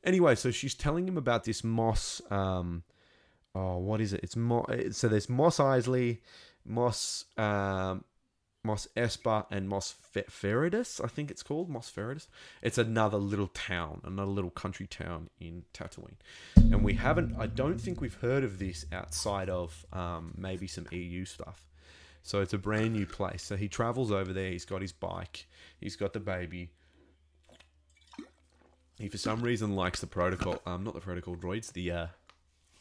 Anyway, 0.05 0.35
so 0.35 0.51
she's 0.51 0.75
telling 0.75 1.09
him 1.09 1.17
about 1.17 1.45
this 1.45 1.65
Moss. 1.65 2.21
Um, 2.31 2.83
oh, 3.59 3.79
what 3.79 4.01
is 4.01 4.13
it? 4.13 4.21
It's 4.23 4.37
Mo- 4.37 4.67
So 4.91 5.09
there's 5.09 5.29
Mos 5.29 5.59
Eisley, 5.59 6.19
Moss, 6.65 7.25
um, 7.37 8.05
Mos 8.65 8.87
Espa, 8.97 9.47
and 9.51 9.69
Moss 9.69 9.93
Fe- 10.13 10.25
Feridus. 10.31 11.03
I 11.03 11.09
think 11.09 11.31
it's 11.31 11.43
called 11.43 11.69
Moss 11.69 11.91
Feridus. 11.91 12.29
It's 12.63 12.79
another 12.79 13.19
little 13.19 13.49
town, 13.49 14.01
another 14.05 14.31
little 14.31 14.51
country 14.51 14.87
town 14.87 15.31
in 15.41 15.65
Tatooine, 15.75 16.17
and 16.57 16.83
we 16.85 16.95
haven't. 16.95 17.37
I 17.39 17.47
don't 17.47 17.81
think 17.81 18.01
we've 18.01 18.21
heard 18.21 18.45
of 18.45 18.59
this 18.59 18.85
outside 18.93 19.49
of 19.49 19.87
um, 19.93 20.35
maybe 20.37 20.67
some 20.67 20.87
EU 20.93 21.25
stuff. 21.25 21.65
So 22.23 22.41
it's 22.43 22.53
a 22.53 22.59
brand 22.59 22.93
new 22.93 23.07
place. 23.07 23.43
So 23.43 23.57
he 23.57 23.69
travels 23.69 24.13
over 24.13 24.33
there. 24.33 24.51
He's 24.51 24.67
got 24.67 24.83
his 24.83 24.93
bike. 24.93 25.47
He's 25.81 25.97
got 25.97 26.13
the 26.13 26.21
baby. 26.21 26.71
He 28.99 29.09
for 29.09 29.19
some 29.19 29.41
reason 29.41 29.75
likes 29.75 30.01
the 30.01 30.07
protocol. 30.09 30.61
Um, 30.67 30.85
not 30.85 30.95
the 30.95 31.01
protocol 31.01 31.37
droids. 31.37 31.73
The 31.73 31.91
uh, 31.93 32.07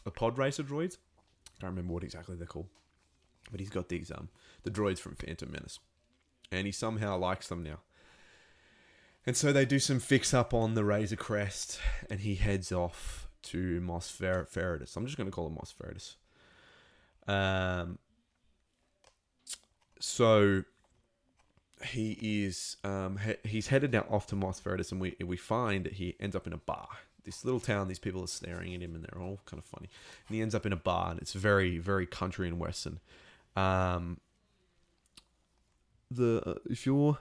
the 0.07 0.11
pod 0.11 0.37
racer 0.37 0.63
droids. 0.63 0.95
I 1.57 1.59
Can't 1.59 1.71
remember 1.71 1.91
what 1.91 2.03
exactly 2.03 2.37
they're 2.37 2.47
called. 2.47 2.69
But 3.51 3.59
he's 3.59 3.69
got 3.69 3.89
these 3.89 4.09
um 4.09 4.29
the 4.63 4.71
droids 4.71 4.99
from 4.99 5.15
Phantom 5.15 5.51
Menace, 5.51 5.79
and 6.49 6.65
he 6.65 6.71
somehow 6.71 7.17
likes 7.17 7.49
them 7.49 7.61
now. 7.61 7.79
And 9.25 9.35
so 9.35 9.51
they 9.51 9.65
do 9.65 9.79
some 9.79 9.99
fix 9.99 10.33
up 10.33 10.53
on 10.53 10.75
the 10.75 10.85
Razor 10.85 11.17
Crest, 11.17 11.81
and 12.09 12.21
he 12.21 12.35
heads 12.35 12.71
off 12.71 13.27
to 13.43 13.81
Mos 13.81 14.09
Fer- 14.09 14.47
Feridus. 14.49 14.95
I'm 14.95 15.05
just 15.05 15.17
going 15.17 15.27
to 15.27 15.35
call 15.35 15.47
him 15.47 15.55
Mos 15.55 15.73
Feridus. 15.77 16.15
Um, 17.29 17.99
so 19.99 20.63
he 21.83 22.17
is 22.21 22.77
um 22.85 23.17
he, 23.17 23.49
he's 23.49 23.67
headed 23.67 23.91
now 23.91 24.05
off 24.09 24.27
to 24.27 24.37
Mos 24.37 24.61
Feridus, 24.61 24.93
and 24.93 25.01
we 25.01 25.17
we 25.21 25.35
find 25.35 25.85
that 25.85 25.93
he 25.93 26.15
ends 26.21 26.33
up 26.33 26.47
in 26.47 26.53
a 26.53 26.57
bar. 26.57 26.87
This 27.27 27.45
little 27.45 27.59
town, 27.59 27.87
these 27.87 27.99
people 27.99 28.23
are 28.23 28.27
staring 28.27 28.73
at 28.73 28.81
him, 28.81 28.95
and 28.95 29.03
they're 29.03 29.21
all 29.21 29.39
kind 29.45 29.59
of 29.59 29.65
funny. 29.65 29.89
And 30.27 30.35
he 30.35 30.41
ends 30.41 30.55
up 30.55 30.65
in 30.65 30.73
a 30.73 30.77
bar, 30.77 31.11
and 31.11 31.19
it's 31.19 31.33
very 31.33 31.77
very 31.77 32.07
country 32.07 32.47
and 32.47 32.57
western. 32.57 32.99
Um, 33.55 34.19
the 36.09 36.41
uh, 36.45 36.59
if 36.69 36.85
you're 36.85 37.19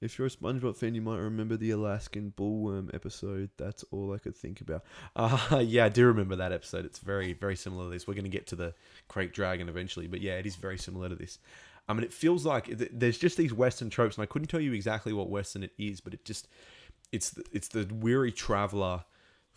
if 0.00 0.18
you're 0.18 0.26
a 0.26 0.30
SpongeBob 0.30 0.76
fan, 0.76 0.94
you 0.94 1.00
might 1.00 1.18
remember 1.18 1.56
the 1.56 1.70
Alaskan 1.70 2.34
bullworm 2.36 2.92
episode. 2.94 3.48
That's 3.56 3.84
all 3.90 4.12
I 4.12 4.18
could 4.18 4.36
think 4.36 4.60
about. 4.60 4.84
Uh, 5.16 5.60
yeah, 5.64 5.86
I 5.86 5.88
do 5.88 6.06
remember 6.06 6.36
that 6.36 6.52
episode. 6.52 6.84
It's 6.84 6.98
very, 6.98 7.32
very 7.32 7.56
similar 7.56 7.84
to 7.84 7.90
this. 7.90 8.06
We're 8.06 8.14
going 8.14 8.24
to 8.24 8.30
get 8.30 8.46
to 8.48 8.56
the 8.56 8.74
Krayt 9.08 9.32
Dragon 9.32 9.68
eventually, 9.68 10.06
but 10.06 10.20
yeah, 10.20 10.34
it 10.34 10.46
is 10.46 10.56
very 10.56 10.76
similar 10.76 11.08
to 11.08 11.14
this. 11.14 11.38
I 11.88 11.94
mean, 11.94 12.04
it 12.04 12.12
feels 12.12 12.44
like 12.44 12.66
th- 12.66 12.90
there's 12.92 13.18
just 13.18 13.36
these 13.36 13.54
Western 13.54 13.88
tropes, 13.88 14.16
and 14.16 14.22
I 14.22 14.26
couldn't 14.26 14.48
tell 14.48 14.60
you 14.60 14.72
exactly 14.72 15.12
what 15.12 15.30
Western 15.30 15.62
it 15.62 15.72
is, 15.78 16.00
but 16.00 16.12
it 16.12 16.24
just 16.24 16.48
it's 17.12 17.30
the, 17.30 17.44
it's 17.52 17.68
the 17.68 17.88
weary 17.94 18.32
traveler 18.32 19.04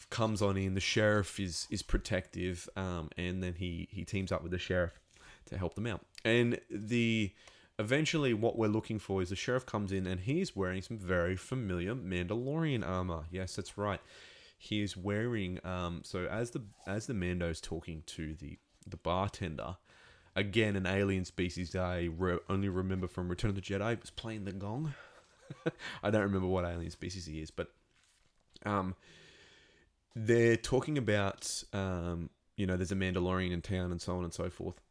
comes 0.10 0.42
on 0.42 0.58
in. 0.58 0.74
The 0.74 0.80
sheriff 0.80 1.40
is 1.40 1.68
is 1.70 1.82
protective, 1.82 2.70
um, 2.76 3.10
and 3.18 3.44
then 3.44 3.56
he 3.58 3.88
he 3.92 4.06
teams 4.06 4.32
up 4.32 4.44
with 4.44 4.52
the 4.52 4.60
sheriff 4.60 5.00
to 5.48 5.58
help 5.58 5.76
them 5.76 5.88
out. 5.88 6.06
And 6.24 6.60
the 6.70 7.32
eventually 7.80 8.34
what 8.34 8.58
we're 8.58 8.68
looking 8.68 9.00
for 9.00 9.22
is 9.22 9.30
the 9.30 9.36
sheriff 9.36 9.66
comes 9.66 9.92
in 9.92 10.08
and 10.08 10.22
he's 10.22 10.56
wearing 10.56 10.82
some 10.82 10.98
very 10.98 11.36
familiar 11.36 11.96
Mandalorian 11.96 12.88
armor. 12.88 13.26
Yes, 13.32 13.56
that's 13.56 13.78
right. 13.78 14.02
He 14.58 14.82
is 14.82 14.98
wearing 14.98 15.60
um 15.64 16.02
so 16.04 16.26
as 16.26 16.52
the 16.52 16.64
as 16.88 17.08
the 17.08 17.14
Mando's 17.14 17.62
talking 17.62 18.04
to 18.08 18.34
the 18.34 18.58
the 18.86 18.98
bartender, 18.98 19.78
again 20.36 20.76
an 20.76 20.86
alien 20.86 21.26
species 21.26 21.76
I 21.76 22.10
re- 22.18 22.40
only 22.50 22.70
remember 22.70 23.08
from 23.08 23.30
Return 23.30 23.50
of 23.50 23.56
the 23.56 23.62
Jedi 23.62 24.00
was 24.00 24.10
playing 24.10 24.46
the 24.46 24.54
gong. 24.54 24.94
I 26.04 26.10
don't 26.10 26.24
remember 26.24 26.48
what 26.48 26.66
alien 26.66 26.92
species 26.92 27.26
he 27.26 27.42
is, 27.42 27.52
but 27.52 27.72
um 28.66 28.96
they're 30.26 30.58
talking 30.58 30.98
about 30.98 31.64
um 31.74 32.30
you 32.56 32.66
know 32.66 32.76
there's 32.76 32.92
a 32.92 32.96
Mandalorian 32.96 33.52
in 33.52 33.62
town 33.62 33.92
and 33.92 34.02
so 34.02 34.18
on 34.18 34.24
and 34.24 34.34
so 34.34 34.50
forth 34.50 34.82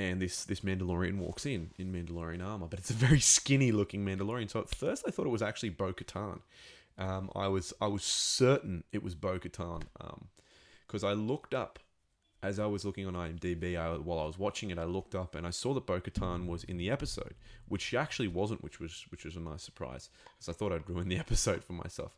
and 0.00 0.20
this 0.20 0.44
this 0.44 0.60
Mandalorian 0.60 1.18
walks 1.18 1.44
in 1.44 1.70
in 1.78 1.92
Mandalorian 1.92 2.44
armor, 2.44 2.66
but 2.68 2.78
it's 2.78 2.90
a 2.90 2.94
very 2.94 3.20
skinny 3.20 3.70
looking 3.70 4.04
Mandalorian. 4.04 4.50
So 4.50 4.60
at 4.60 4.68
first 4.68 5.04
I 5.06 5.10
thought 5.10 5.26
it 5.26 5.30
was 5.30 5.42
actually 5.42 5.70
Bo 5.70 5.92
Katan. 5.92 6.40
Um, 6.98 7.30
I 7.34 7.48
was 7.48 7.72
I 7.80 7.86
was 7.86 8.02
certain 8.02 8.84
it 8.92 9.02
was 9.02 9.14
Bo 9.14 9.38
Katan 9.38 9.82
because 10.86 11.04
I 11.04 11.12
looked 11.12 11.54
up 11.54 11.78
as 12.42 12.58
I 12.58 12.64
was 12.64 12.86
looking 12.86 13.06
on 13.06 13.12
IMDb 13.12 13.76
I, 13.76 13.98
while 13.98 14.18
I 14.18 14.24
was 14.24 14.38
watching 14.38 14.70
it. 14.70 14.78
I 14.78 14.84
looked 14.84 15.14
up 15.14 15.34
and 15.34 15.46
I 15.46 15.50
saw 15.50 15.74
that 15.74 15.86
Bo 15.86 16.00
Katan 16.00 16.46
was 16.46 16.64
in 16.64 16.78
the 16.78 16.90
episode, 16.90 17.34
which 17.68 17.82
she 17.82 17.96
actually 17.96 18.28
wasn't, 18.28 18.62
which 18.62 18.80
was 18.80 19.04
which 19.10 19.24
was 19.24 19.36
a 19.36 19.40
nice 19.40 19.62
surprise 19.62 20.08
because 20.38 20.48
I 20.48 20.52
thought 20.56 20.72
I'd 20.72 20.88
ruin 20.88 21.08
the 21.08 21.18
episode 21.26 21.62
for 21.62 21.74
myself. 21.74 22.16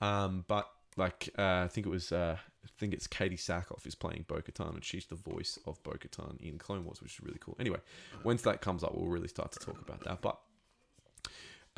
Um, 0.00 0.44
but 0.46 0.68
like 0.96 1.30
uh, 1.38 1.62
I 1.64 1.68
think 1.68 1.86
it 1.86 1.90
was 1.90 2.12
uh, 2.12 2.36
I 2.38 2.68
think 2.78 2.94
it's 2.94 3.06
Katee 3.06 3.34
Sackhoff 3.34 3.86
is 3.86 3.94
playing 3.94 4.24
Bo 4.28 4.36
Katan 4.36 4.74
and 4.74 4.84
she's 4.84 5.06
the 5.06 5.16
voice 5.16 5.58
of 5.66 5.82
Bo 5.82 5.92
Katan 5.92 6.40
in 6.40 6.58
Clone 6.58 6.84
Wars, 6.84 7.02
which 7.02 7.14
is 7.14 7.20
really 7.20 7.38
cool. 7.40 7.56
Anyway, 7.58 7.80
once 8.22 8.42
that 8.42 8.60
comes 8.60 8.84
up, 8.84 8.94
we'll 8.94 9.10
really 9.10 9.28
start 9.28 9.52
to 9.52 9.58
talk 9.58 9.80
about 9.80 10.04
that. 10.04 10.20
But 10.20 10.38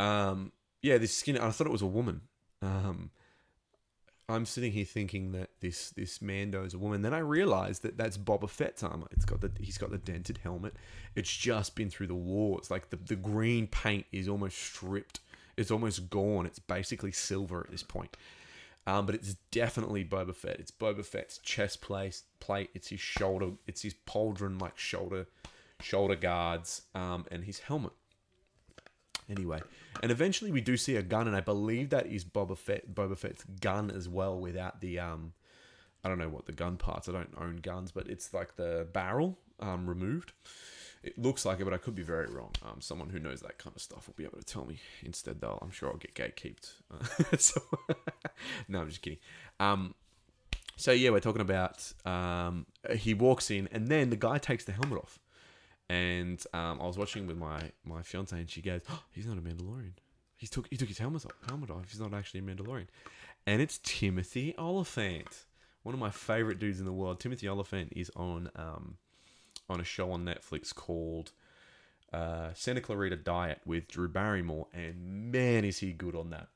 um, 0.02 0.52
yeah, 0.82 0.98
this 0.98 1.14
skin. 1.14 1.38
I 1.38 1.50
thought 1.50 1.66
it 1.66 1.72
was 1.72 1.82
a 1.82 1.86
woman. 1.86 2.22
Um, 2.62 3.10
I'm 4.28 4.44
sitting 4.44 4.72
here 4.72 4.84
thinking 4.84 5.32
that 5.32 5.50
this 5.60 5.90
this 5.90 6.20
Mando 6.20 6.64
is 6.64 6.74
a 6.74 6.78
woman. 6.78 7.02
Then 7.02 7.14
I 7.14 7.18
realized 7.18 7.82
that 7.82 7.96
that's 7.96 8.18
Boba 8.18 8.50
Fett's 8.50 8.82
armor. 8.82 9.06
It's 9.12 9.24
got 9.24 9.40
the 9.40 9.50
he's 9.60 9.78
got 9.78 9.90
the 9.90 9.98
dented 9.98 10.38
helmet. 10.42 10.74
It's 11.14 11.34
just 11.34 11.74
been 11.76 11.90
through 11.90 12.08
the 12.08 12.14
wars. 12.14 12.70
Like 12.70 12.90
the 12.90 12.96
the 12.96 13.16
green 13.16 13.66
paint 13.68 14.06
is 14.12 14.28
almost 14.28 14.58
stripped. 14.58 15.20
It's 15.56 15.70
almost 15.70 16.10
gone. 16.10 16.44
It's 16.44 16.58
basically 16.58 17.12
silver 17.12 17.60
at 17.60 17.70
this 17.70 17.82
point. 17.82 18.16
Um, 18.86 19.04
but 19.04 19.14
it's 19.16 19.34
definitely 19.50 20.04
Boba 20.04 20.34
Fett. 20.34 20.60
It's 20.60 20.70
Boba 20.70 21.04
Fett's 21.04 21.38
chest 21.38 21.80
plate. 21.80 22.22
Plate. 22.38 22.70
It's 22.74 22.88
his 22.88 23.00
shoulder. 23.00 23.50
It's 23.66 23.82
his 23.82 23.94
pauldron 24.06 24.60
like 24.60 24.78
shoulder, 24.78 25.26
shoulder 25.80 26.14
guards, 26.14 26.82
um, 26.94 27.24
and 27.30 27.44
his 27.44 27.58
helmet. 27.60 27.92
Anyway, 29.28 29.60
and 30.04 30.12
eventually 30.12 30.52
we 30.52 30.60
do 30.60 30.76
see 30.76 30.94
a 30.94 31.02
gun, 31.02 31.26
and 31.26 31.36
I 31.36 31.40
believe 31.40 31.90
that 31.90 32.06
is 32.06 32.24
Boba 32.24 32.56
Fett. 32.56 32.94
Boba 32.94 33.18
Fett's 33.18 33.42
gun 33.60 33.90
as 33.90 34.08
well, 34.08 34.38
without 34.38 34.80
the 34.80 35.00
um, 35.00 35.32
I 36.04 36.08
don't 36.08 36.18
know 36.18 36.28
what 36.28 36.46
the 36.46 36.52
gun 36.52 36.76
parts. 36.76 37.08
I 37.08 37.12
don't 37.12 37.34
own 37.36 37.56
guns, 37.56 37.90
but 37.90 38.08
it's 38.08 38.32
like 38.32 38.54
the 38.54 38.86
barrel 38.92 39.38
um 39.58 39.88
removed. 39.88 40.32
It 41.06 41.16
looks 41.16 41.44
like 41.44 41.60
it, 41.60 41.64
but 41.64 41.72
I 41.72 41.76
could 41.76 41.94
be 41.94 42.02
very 42.02 42.26
wrong. 42.26 42.50
Um, 42.64 42.80
someone 42.80 43.10
who 43.10 43.20
knows 43.20 43.40
that 43.42 43.58
kind 43.58 43.76
of 43.76 43.80
stuff 43.80 44.08
will 44.08 44.14
be 44.16 44.24
able 44.24 44.38
to 44.38 44.44
tell 44.44 44.64
me 44.64 44.80
instead. 45.04 45.40
Though 45.40 45.56
I'm 45.62 45.70
sure 45.70 45.88
I'll 45.88 45.96
get 45.96 46.14
gatekeeped. 46.16 46.72
Uh, 46.90 47.36
so, 47.38 47.60
no, 48.68 48.80
I'm 48.80 48.88
just 48.88 49.02
kidding. 49.02 49.20
Um, 49.60 49.94
so 50.74 50.90
yeah, 50.90 51.10
we're 51.10 51.20
talking 51.20 51.42
about. 51.42 51.92
Um, 52.04 52.66
he 52.96 53.14
walks 53.14 53.52
in, 53.52 53.68
and 53.70 53.86
then 53.86 54.10
the 54.10 54.16
guy 54.16 54.38
takes 54.38 54.64
the 54.64 54.72
helmet 54.72 54.98
off. 54.98 55.20
And 55.88 56.42
um, 56.52 56.80
I 56.80 56.86
was 56.86 56.98
watching 56.98 57.28
with 57.28 57.36
my 57.36 57.70
my 57.84 58.02
fiance, 58.02 58.36
and 58.36 58.50
she 58.50 58.60
goes, 58.60 58.80
oh, 58.90 59.02
"He's 59.12 59.26
not 59.26 59.38
a 59.38 59.40
Mandalorian. 59.40 59.92
He 60.36 60.48
took 60.48 60.66
he 60.68 60.76
took 60.76 60.88
his 60.88 60.98
helmet 60.98 61.24
off. 61.24 61.32
Helmet 61.48 61.70
off. 61.70 61.88
He's 61.88 62.00
not 62.00 62.12
actually 62.12 62.40
a 62.40 62.42
Mandalorian." 62.42 62.88
And 63.46 63.62
it's 63.62 63.78
Timothy 63.78 64.56
Olyphant, 64.58 65.44
one 65.84 65.94
of 65.94 66.00
my 66.00 66.10
favorite 66.10 66.58
dudes 66.58 66.80
in 66.80 66.84
the 66.84 66.92
world. 66.92 67.20
Timothy 67.20 67.48
Olyphant 67.48 67.92
is 67.94 68.10
on 68.16 68.50
um, 68.56 68.96
on 69.68 69.80
a 69.80 69.84
show 69.84 70.10
on 70.12 70.24
Netflix 70.24 70.74
called 70.74 71.32
uh, 72.12 72.50
Santa 72.54 72.80
Clarita 72.80 73.16
Diet 73.16 73.60
with 73.64 73.88
Drew 73.88 74.08
Barrymore, 74.08 74.66
and 74.72 75.32
man, 75.32 75.64
is 75.64 75.78
he 75.78 75.92
good 75.92 76.14
on 76.14 76.30
that. 76.30 76.48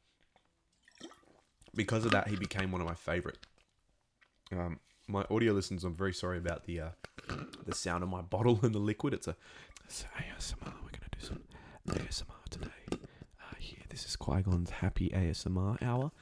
Because 1.75 2.05
of 2.05 2.13
that, 2.13 2.29
he 2.29 2.37
became 2.37 2.73
one 2.73 2.81
of 2.81 2.87
my 2.87 2.95
favorite. 2.95 3.39
Um, 4.53 4.81
my 5.07 5.25
audio 5.31 5.53
listeners, 5.53 5.85
I'm 5.85 5.95
very 5.95 6.13
sorry 6.13 6.39
about 6.39 6.65
the 6.65 6.81
uh, 6.81 6.89
the 7.67 7.75
sound 7.75 8.03
of 8.03 8.09
my 8.09 8.23
bottle 8.23 8.61
and 8.63 8.75
the 8.75 8.79
liquid. 8.79 9.15
It's 9.15 9.29
a 9.29 9.37
ASMR. 9.89 10.75
We're 10.83 10.91
gonna 10.91 11.11
do 11.13 11.21
some 11.21 11.41
ASMR 11.89 12.49
today. 12.49 12.69
Uh, 12.93 13.55
here, 13.59 13.83
this 13.89 14.05
is 14.05 14.17
Qui 14.17 14.43
Gon's 14.43 14.71
happy 14.71 15.11
ASMR 15.11 15.83
hour. 15.83 16.13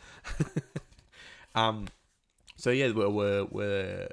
um, 1.54 1.88
so 2.56 2.70
yeah, 2.70 2.90
we're, 2.90 3.08
we're, 3.08 3.44
we're 3.44 4.08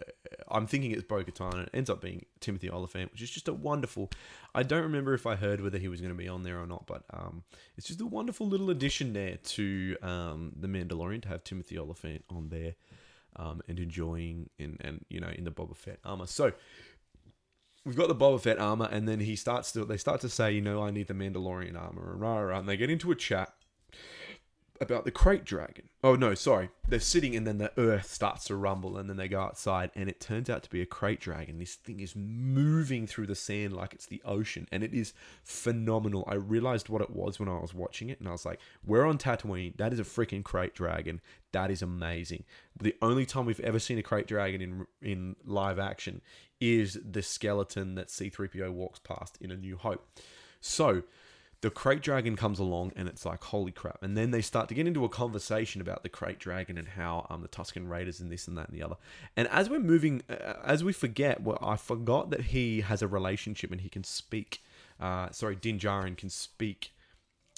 I'm 0.50 0.68
thinking 0.68 0.92
it's 0.92 1.04
Bo 1.04 1.24
Katan. 1.24 1.64
It 1.64 1.70
ends 1.74 1.90
up 1.90 2.02
being 2.02 2.26
Timothy 2.40 2.70
Olyphant, 2.70 3.12
which 3.12 3.22
is 3.22 3.30
just 3.30 3.48
a 3.48 3.54
wonderful. 3.54 4.10
I 4.54 4.64
don't 4.64 4.84
remember 4.84 5.14
if 5.14 5.26
I 5.26 5.36
heard 5.36 5.62
whether 5.62 5.78
he 5.78 5.88
was 5.88 6.02
going 6.02 6.14
to 6.14 6.18
be 6.18 6.28
on 6.28 6.44
there 6.44 6.60
or 6.60 6.68
not, 6.68 6.88
but 6.88 7.04
um, 7.12 7.44
it's 7.78 7.88
just 7.88 8.02
a 8.02 8.06
wonderful 8.06 8.48
little 8.48 8.70
addition 8.70 9.14
there 9.14 9.38
to 9.38 9.98
um, 10.02 10.54
the 10.56 10.68
Mandalorian 10.68 11.22
to 11.24 11.28
have 11.30 11.44
Timothy 11.44 11.78
Olyphant 11.78 12.24
on 12.30 12.50
there, 12.50 12.76
um, 13.36 13.62
and 13.68 13.80
enjoying 13.80 14.50
in 14.58 14.78
and 14.82 15.06
you 15.10 15.20
know 15.20 15.30
in 15.30 15.44
the 15.44 15.52
Boba 15.52 15.76
Fett 15.76 16.00
armor. 16.04 16.28
So 16.28 16.54
we've 17.86 17.96
got 17.96 18.08
the 18.08 18.16
Boba 18.16 18.42
Fett 18.42 18.60
armor, 18.60 18.90
and 18.92 19.08
then 19.08 19.20
he 19.20 19.36
starts 19.36 19.72
to 19.74 19.86
they 19.86 19.98
start 19.98 20.22
to 20.22 20.30
say, 20.30 20.52
you 20.52 20.62
know, 20.62 20.84
I 20.84 20.92
need 20.92 21.08
the 21.08 21.14
Mandalorian 21.14 21.80
armor, 21.80 22.12
and 22.12 22.22
rah, 22.22 22.40
rah, 22.40 22.60
and 22.60 22.68
they 22.68 22.78
get 22.78 22.90
into 22.90 23.12
a 23.12 23.16
chat. 23.16 23.54
About 24.82 25.06
the 25.06 25.12
krayt 25.12 25.46
dragon. 25.46 25.90
Oh 26.04 26.16
no, 26.16 26.34
sorry. 26.34 26.70
They're 26.88 27.00
sitting 27.00 27.36
and 27.36 27.48
then 27.48 27.60
the 27.60 27.72
earth 27.80 28.12
starts 28.12 28.46
to 28.46 28.56
rumble 28.56 28.98
and 28.98 29.10
then 29.10 29.16
they 29.16 29.30
go 29.30 29.40
outside 29.40 29.90
and 29.96 30.10
it 30.10 30.20
turns 30.20 30.50
out 30.50 30.64
to 30.64 30.70
be 30.70 30.82
a 30.82 30.86
krayt 30.86 31.20
dragon. 31.20 31.60
This 31.60 31.76
thing 31.76 32.02
is 32.02 32.14
moving 32.16 33.08
through 33.08 33.28
the 33.28 33.36
sand 33.36 33.74
like 33.74 33.94
it's 33.94 34.06
the 34.06 34.22
ocean 34.26 34.68
and 34.72 34.84
it 34.84 34.94
is 34.94 35.14
phenomenal. 35.44 36.26
I 36.28 36.36
realized 36.36 36.90
what 36.90 37.02
it 37.02 37.10
was 37.10 37.40
when 37.40 37.48
I 37.48 37.60
was 37.60 37.74
watching 37.74 38.10
it 38.10 38.20
and 38.20 38.28
I 38.28 38.34
was 38.34 38.46
like, 38.46 38.60
we're 38.86 39.06
on 39.06 39.18
Tatooine. 39.18 39.78
That 39.78 39.94
is 39.94 40.00
a 40.00 40.04
freaking 40.04 40.44
krayt 40.44 40.74
dragon. 40.74 41.22
That 41.54 41.72
is 41.72 41.82
amazing. 41.82 42.44
The 42.78 42.96
only 43.02 43.26
time 43.26 43.46
we've 43.46 43.60
ever 43.62 43.80
seen 43.80 43.98
a 43.98 44.04
krayt 44.04 44.28
dragon 44.28 44.62
in 44.62 44.88
in 45.02 45.36
live 45.46 45.80
action 45.80 46.22
is 46.60 47.00
the 47.10 47.22
skeleton 47.22 47.96
that 47.96 48.10
C3PO 48.10 48.72
walks 48.72 49.00
past 49.00 49.38
in 49.40 49.52
A 49.52 49.58
New 49.58 49.78
Hope. 49.78 50.06
So, 50.60 51.04
the 51.66 51.72
krayt 51.72 52.00
dragon 52.02 52.36
comes 52.36 52.60
along 52.60 52.92
and 52.96 53.08
it's 53.08 53.26
like 53.26 53.44
holy 53.46 53.72
crap. 53.72 53.98
And 54.04 54.16
then 54.16 54.30
they 54.30 54.42
start 54.44 54.68
to 54.70 54.76
get 54.76 54.86
into 54.86 55.04
a 55.04 55.10
conversation 55.10 55.82
about 55.82 56.04
the 56.04 56.10
krayt 56.10 56.38
dragon 56.38 56.78
and 56.78 56.88
how 56.88 57.26
um 57.32 57.42
the 57.42 57.48
tusken 57.48 57.90
raiders 57.90 58.20
and 58.20 58.32
this 58.32 58.48
and 58.48 58.56
that 58.56 58.70
and 58.70 58.78
the 58.78 58.84
other. 58.84 58.98
And 59.36 59.48
as 59.48 59.68
we're 59.68 59.80
moving 59.80 60.22
uh, 60.30 60.54
as 60.64 60.84
we 60.84 60.94
forget 60.94 61.42
well 61.42 61.58
i 61.64 61.76
forgot 61.76 62.30
that 62.30 62.42
he 62.42 62.82
has 62.82 63.02
a 63.02 63.08
relationship 63.08 63.72
and 63.72 63.82
he 63.82 63.90
can 63.90 64.04
speak 64.04 64.62
uh 65.00 65.32
sorry 65.32 65.56
Din 65.56 65.80
Djarin 65.80 66.16
can 66.16 66.30
speak 66.30 66.94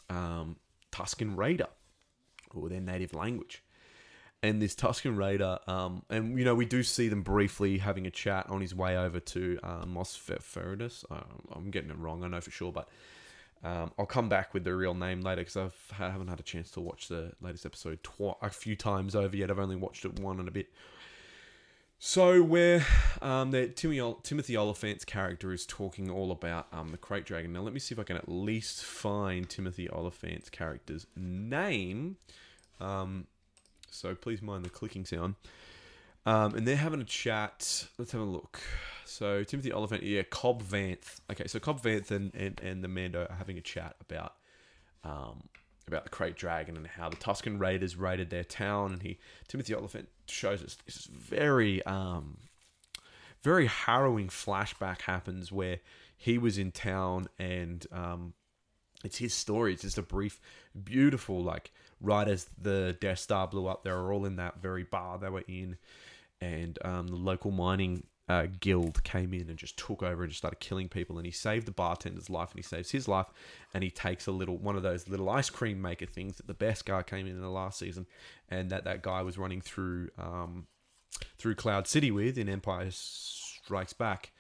um 0.10 0.56
tusken 0.90 1.36
raider 1.36 1.68
or 2.56 2.70
their 2.70 2.80
native 2.80 3.14
language. 3.14 3.62
And 4.42 4.62
this 4.62 4.76
Tusken 4.76 5.18
Raider, 5.18 5.58
um, 5.68 6.04
and 6.12 6.38
you 6.38 6.46
know 6.46 6.54
we 6.54 6.66
do 6.66 6.84
see 6.84 7.08
them 7.10 7.24
briefly 7.24 7.80
having 7.80 8.06
a 8.06 8.12
chat 8.12 8.48
on 8.50 8.62
his 8.62 8.74
way 8.74 8.96
over 8.96 9.20
to 9.20 9.60
uh, 9.64 9.86
Mos. 9.88 10.22
Um, 11.10 11.24
I'm 11.52 11.72
getting 11.72 11.90
it 11.90 11.98
wrong, 11.98 12.24
I 12.24 12.28
know 12.28 12.40
for 12.40 12.52
sure, 12.52 12.72
but 12.72 12.88
um, 13.64 13.92
I'll 13.98 14.06
come 14.06 14.30
back 14.30 14.54
with 14.54 14.64
the 14.64 14.76
real 14.76 14.94
name 14.94 15.22
later 15.22 15.42
because 15.42 15.58
I 15.58 15.70
haven't 16.10 16.28
had 16.28 16.40
a 16.40 16.44
chance 16.44 16.72
to 16.72 16.80
watch 16.80 17.08
the 17.08 17.32
latest 17.42 17.66
episode 17.66 18.04
tw- 18.04 18.38
a 18.42 18.50
few 18.50 18.76
times 18.76 19.16
over 19.16 19.36
yet. 19.36 19.50
I've 19.50 19.60
only 19.60 19.76
watched 19.76 20.06
it 20.06 20.20
one 20.20 20.40
and 20.40 20.48
a 20.48 20.52
bit. 20.52 20.68
So 22.00 22.44
where 22.44 22.86
um, 23.24 23.50
the 23.50 23.68
Timothy, 23.68 24.56
Olyphant's 24.56 25.04
character 25.04 25.52
is 25.52 25.66
talking 25.66 26.12
all 26.12 26.32
about 26.32 26.68
um, 26.72 26.92
the 26.92 26.98
Krayt 26.98 27.26
Dragon. 27.26 27.54
Now 27.54 27.62
let 27.62 27.74
me 27.74 27.80
see 27.80 27.96
if 27.96 28.00
I 28.00 28.04
can 28.04 28.18
at 28.18 28.30
least 28.30 28.84
find 28.84 29.50
Timothy 29.50 29.90
Olyphant's 29.90 30.50
character's 30.50 31.08
name. 31.16 32.18
Um, 32.80 33.26
so 33.90 34.14
please 34.14 34.44
mind 34.44 34.64
the 34.64 34.70
clicking 34.70 35.06
sound. 35.06 35.36
Um, 36.28 36.56
and 36.56 36.68
they're 36.68 36.76
having 36.76 37.00
a 37.00 37.06
chat. 37.06 37.88
Let's 37.98 38.12
have 38.12 38.20
a 38.20 38.26
look. 38.26 38.60
So 39.06 39.46
Timothy 39.46 39.72
Olyphant, 39.72 40.04
yeah, 40.04 40.24
Cobb 40.24 40.62
Vanth. 40.62 41.22
Okay, 41.32 41.48
so 41.48 41.58
Cobb 41.58 41.82
Vanth 41.82 42.12
and, 42.12 42.36
and, 42.36 42.60
and 42.60 42.84
the 42.84 42.90
Mando 42.90 43.26
are 43.30 43.36
having 43.36 43.58
a 43.58 43.62
chat 43.62 43.96
about 44.02 44.34
um, 45.06 45.44
about 45.88 46.04
the 46.04 46.10
Krayt 46.10 46.36
Dragon 46.36 46.76
and 46.76 46.86
how 46.86 47.08
the 47.08 47.16
Tusken 47.16 47.62
Raiders 47.62 47.96
raided 47.96 48.30
their 48.30 48.44
town, 48.44 48.92
and 48.92 49.02
he 49.02 49.20
Timothy 49.48 49.74
Olyphant 49.74 50.10
shows 50.28 50.62
us 50.62 50.76
this 50.86 51.06
very 51.06 51.82
um, 51.86 52.40
very 53.42 53.68
harrowing 53.68 54.28
flashback 54.28 55.04
happens 55.04 55.50
where 55.50 55.80
he 56.18 56.38
was 56.38 56.58
in 56.58 56.74
town 56.74 57.30
and 57.40 57.88
um, 57.94 58.34
it's 59.06 59.20
his 59.20 59.34
story. 59.34 59.72
It's 59.72 59.84
just 59.84 59.98
a 59.98 60.04
brief, 60.04 60.42
beautiful 60.84 61.42
like 61.42 61.72
right 62.02 62.28
as 62.28 62.50
the 62.62 62.98
Death 63.00 63.20
Star 63.20 63.48
blew 63.48 63.68
up, 63.68 63.84
they 63.84 63.92
were 63.92 64.12
all 64.12 64.26
in 64.26 64.36
that 64.36 64.62
very 64.62 64.84
bar 64.84 65.18
they 65.18 65.30
were 65.30 65.44
in, 65.48 65.78
and 66.41 66.77
um, 66.84 67.08
the 67.08 67.15
local 67.15 67.51
mining 67.51 68.03
uh, 68.29 68.48
guild 68.60 69.03
came 69.03 69.34
in 69.34 69.50
and 69.50 69.58
just 69.58 69.77
took 69.77 70.03
over 70.03 70.24
and 70.24 70.32
just 70.32 70.39
started 70.39 70.60
killing 70.60 70.89
people. 70.89 71.17
And 71.17 71.25
he 71.25 71.32
saved 71.32 71.65
the 71.65 71.72
bartender's 71.72 72.29
life 72.29 72.51
and 72.51 72.60
he 72.60 72.63
saves 72.63 72.91
his 72.91 73.08
life. 73.08 73.27
And 73.74 73.84
he 73.84 73.89
takes 73.89 74.27
a 74.27 74.32
little 74.32 74.58
one 74.58 74.75
of 74.75 74.84
those 74.84 75.08
little 75.08 75.29
ice 75.29 75.50
cream 75.50 75.82
maker 75.82 76.06
things 76.06 76.38
that 76.38 76.48
the 76.48 76.53
best 76.53 76.86
guy 76.86 77.03
came 77.03 77.25
in 77.25 77.36
in 77.36 77.41
the 77.41 77.50
last 77.50 77.79
season, 77.79 78.06
and 78.50 78.70
that 78.70 78.84
that 78.84 79.01
guy 79.01 79.22
was 79.22 79.38
running 79.38 79.62
through 79.62 80.10
um, 80.17 80.67
through 81.38 81.56
Cloud 81.56 81.88
City 81.88 82.12
with 82.12 82.38
in 82.38 82.50
Empire 82.50 82.88
Strikes 82.91 83.94
Back. 83.94 84.32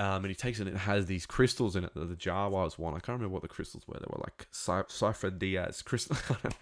Um, 0.00 0.24
and 0.24 0.28
he 0.28 0.34
takes 0.34 0.60
it 0.60 0.68
and 0.68 0.76
it 0.76 0.80
has 0.80 1.06
these 1.06 1.26
crystals 1.26 1.74
in 1.74 1.82
it. 1.84 1.92
The, 1.92 2.04
the 2.04 2.14
Jawas 2.14 2.78
one. 2.78 2.94
I 2.94 3.00
can't 3.00 3.18
remember 3.18 3.32
what 3.32 3.42
the 3.42 3.48
crystals 3.48 3.82
were. 3.88 3.98
They 3.98 4.06
were 4.08 4.22
like 4.22 4.46
Cypher 4.52 5.30
Diaz 5.30 5.82
crystal. 5.82 6.16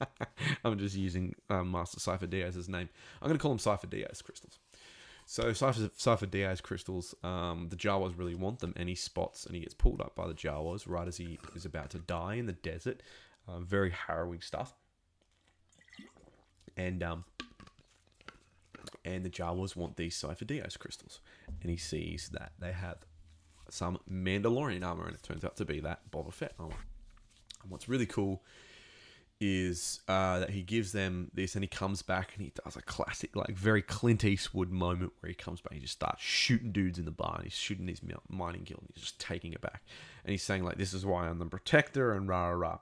I'm 0.64 0.78
just 0.78 0.96
using 0.96 1.34
um, 1.48 1.70
Master 1.70 2.00
Cypher 2.00 2.26
Diaz's 2.26 2.68
name. 2.68 2.88
I'm 3.22 3.28
going 3.28 3.38
to 3.38 3.42
call 3.42 3.52
them 3.52 3.60
Cypher 3.60 3.86
Diaz 3.86 4.20
crystals. 4.20 4.58
So 5.26 5.52
Cypher, 5.52 5.90
Cypher 5.96 6.26
Diaz 6.26 6.60
crystals, 6.60 7.14
um, 7.22 7.68
the 7.70 7.76
Jawas 7.76 8.18
really 8.18 8.34
want 8.34 8.58
them, 8.58 8.72
and 8.76 8.88
he 8.88 8.96
spots 8.96 9.46
and 9.46 9.54
he 9.54 9.60
gets 9.60 9.74
pulled 9.74 10.00
up 10.00 10.16
by 10.16 10.26
the 10.26 10.34
Jawas 10.34 10.88
right 10.88 11.06
as 11.06 11.18
he 11.18 11.38
is 11.54 11.64
about 11.64 11.90
to 11.90 12.00
die 12.00 12.34
in 12.34 12.46
the 12.46 12.52
desert. 12.52 13.00
Uh, 13.46 13.60
very 13.60 13.90
harrowing 13.90 14.40
stuff. 14.40 14.74
And 16.76 17.00
um, 17.04 17.24
and 19.04 19.24
the 19.24 19.30
Jawas 19.30 19.76
want 19.76 19.96
these 19.96 20.16
Cypher 20.16 20.44
Diaz 20.44 20.76
crystals, 20.76 21.20
and 21.60 21.70
he 21.70 21.76
sees 21.76 22.30
that 22.32 22.52
they 22.58 22.72
have 22.72 22.98
some 23.68 23.98
Mandalorian 24.10 24.84
armor, 24.84 25.06
and 25.06 25.14
it 25.14 25.22
turns 25.22 25.44
out 25.44 25.56
to 25.56 25.64
be 25.64 25.80
that 25.80 26.10
Boba 26.10 26.32
Fett 26.32 26.52
armor. 26.58 26.74
And 27.62 27.70
what's 27.70 27.88
really 27.88 28.06
cool 28.06 28.42
is 29.40 30.00
uh, 30.06 30.40
that 30.40 30.50
he 30.50 30.62
gives 30.62 30.92
them 30.92 31.30
this 31.32 31.54
and 31.54 31.64
he 31.64 31.68
comes 31.68 32.02
back 32.02 32.32
and 32.34 32.44
he 32.44 32.52
does 32.62 32.76
a 32.76 32.82
classic, 32.82 33.34
like 33.34 33.56
very 33.56 33.80
Clint 33.80 34.22
Eastwood 34.22 34.70
moment 34.70 35.12
where 35.20 35.28
he 35.28 35.34
comes 35.34 35.62
back 35.62 35.72
and 35.72 35.80
he 35.80 35.82
just 35.82 35.94
starts 35.94 36.22
shooting 36.22 36.72
dudes 36.72 36.98
in 36.98 37.06
the 37.06 37.10
bar 37.10 37.36
and 37.36 37.44
he's 37.44 37.54
shooting 37.54 37.88
his 37.88 38.02
mining 38.28 38.64
guild 38.64 38.82
and 38.82 38.90
he's 38.94 39.04
just 39.04 39.18
taking 39.18 39.54
it 39.54 39.62
back. 39.62 39.82
And 40.24 40.30
he's 40.30 40.42
saying, 40.42 40.62
like, 40.62 40.76
this 40.76 40.92
is 40.92 41.06
why 41.06 41.26
I'm 41.26 41.38
the 41.38 41.46
protector 41.46 42.12
and 42.12 42.28
rah 42.28 42.48
rah 42.50 42.54
rah. 42.54 42.78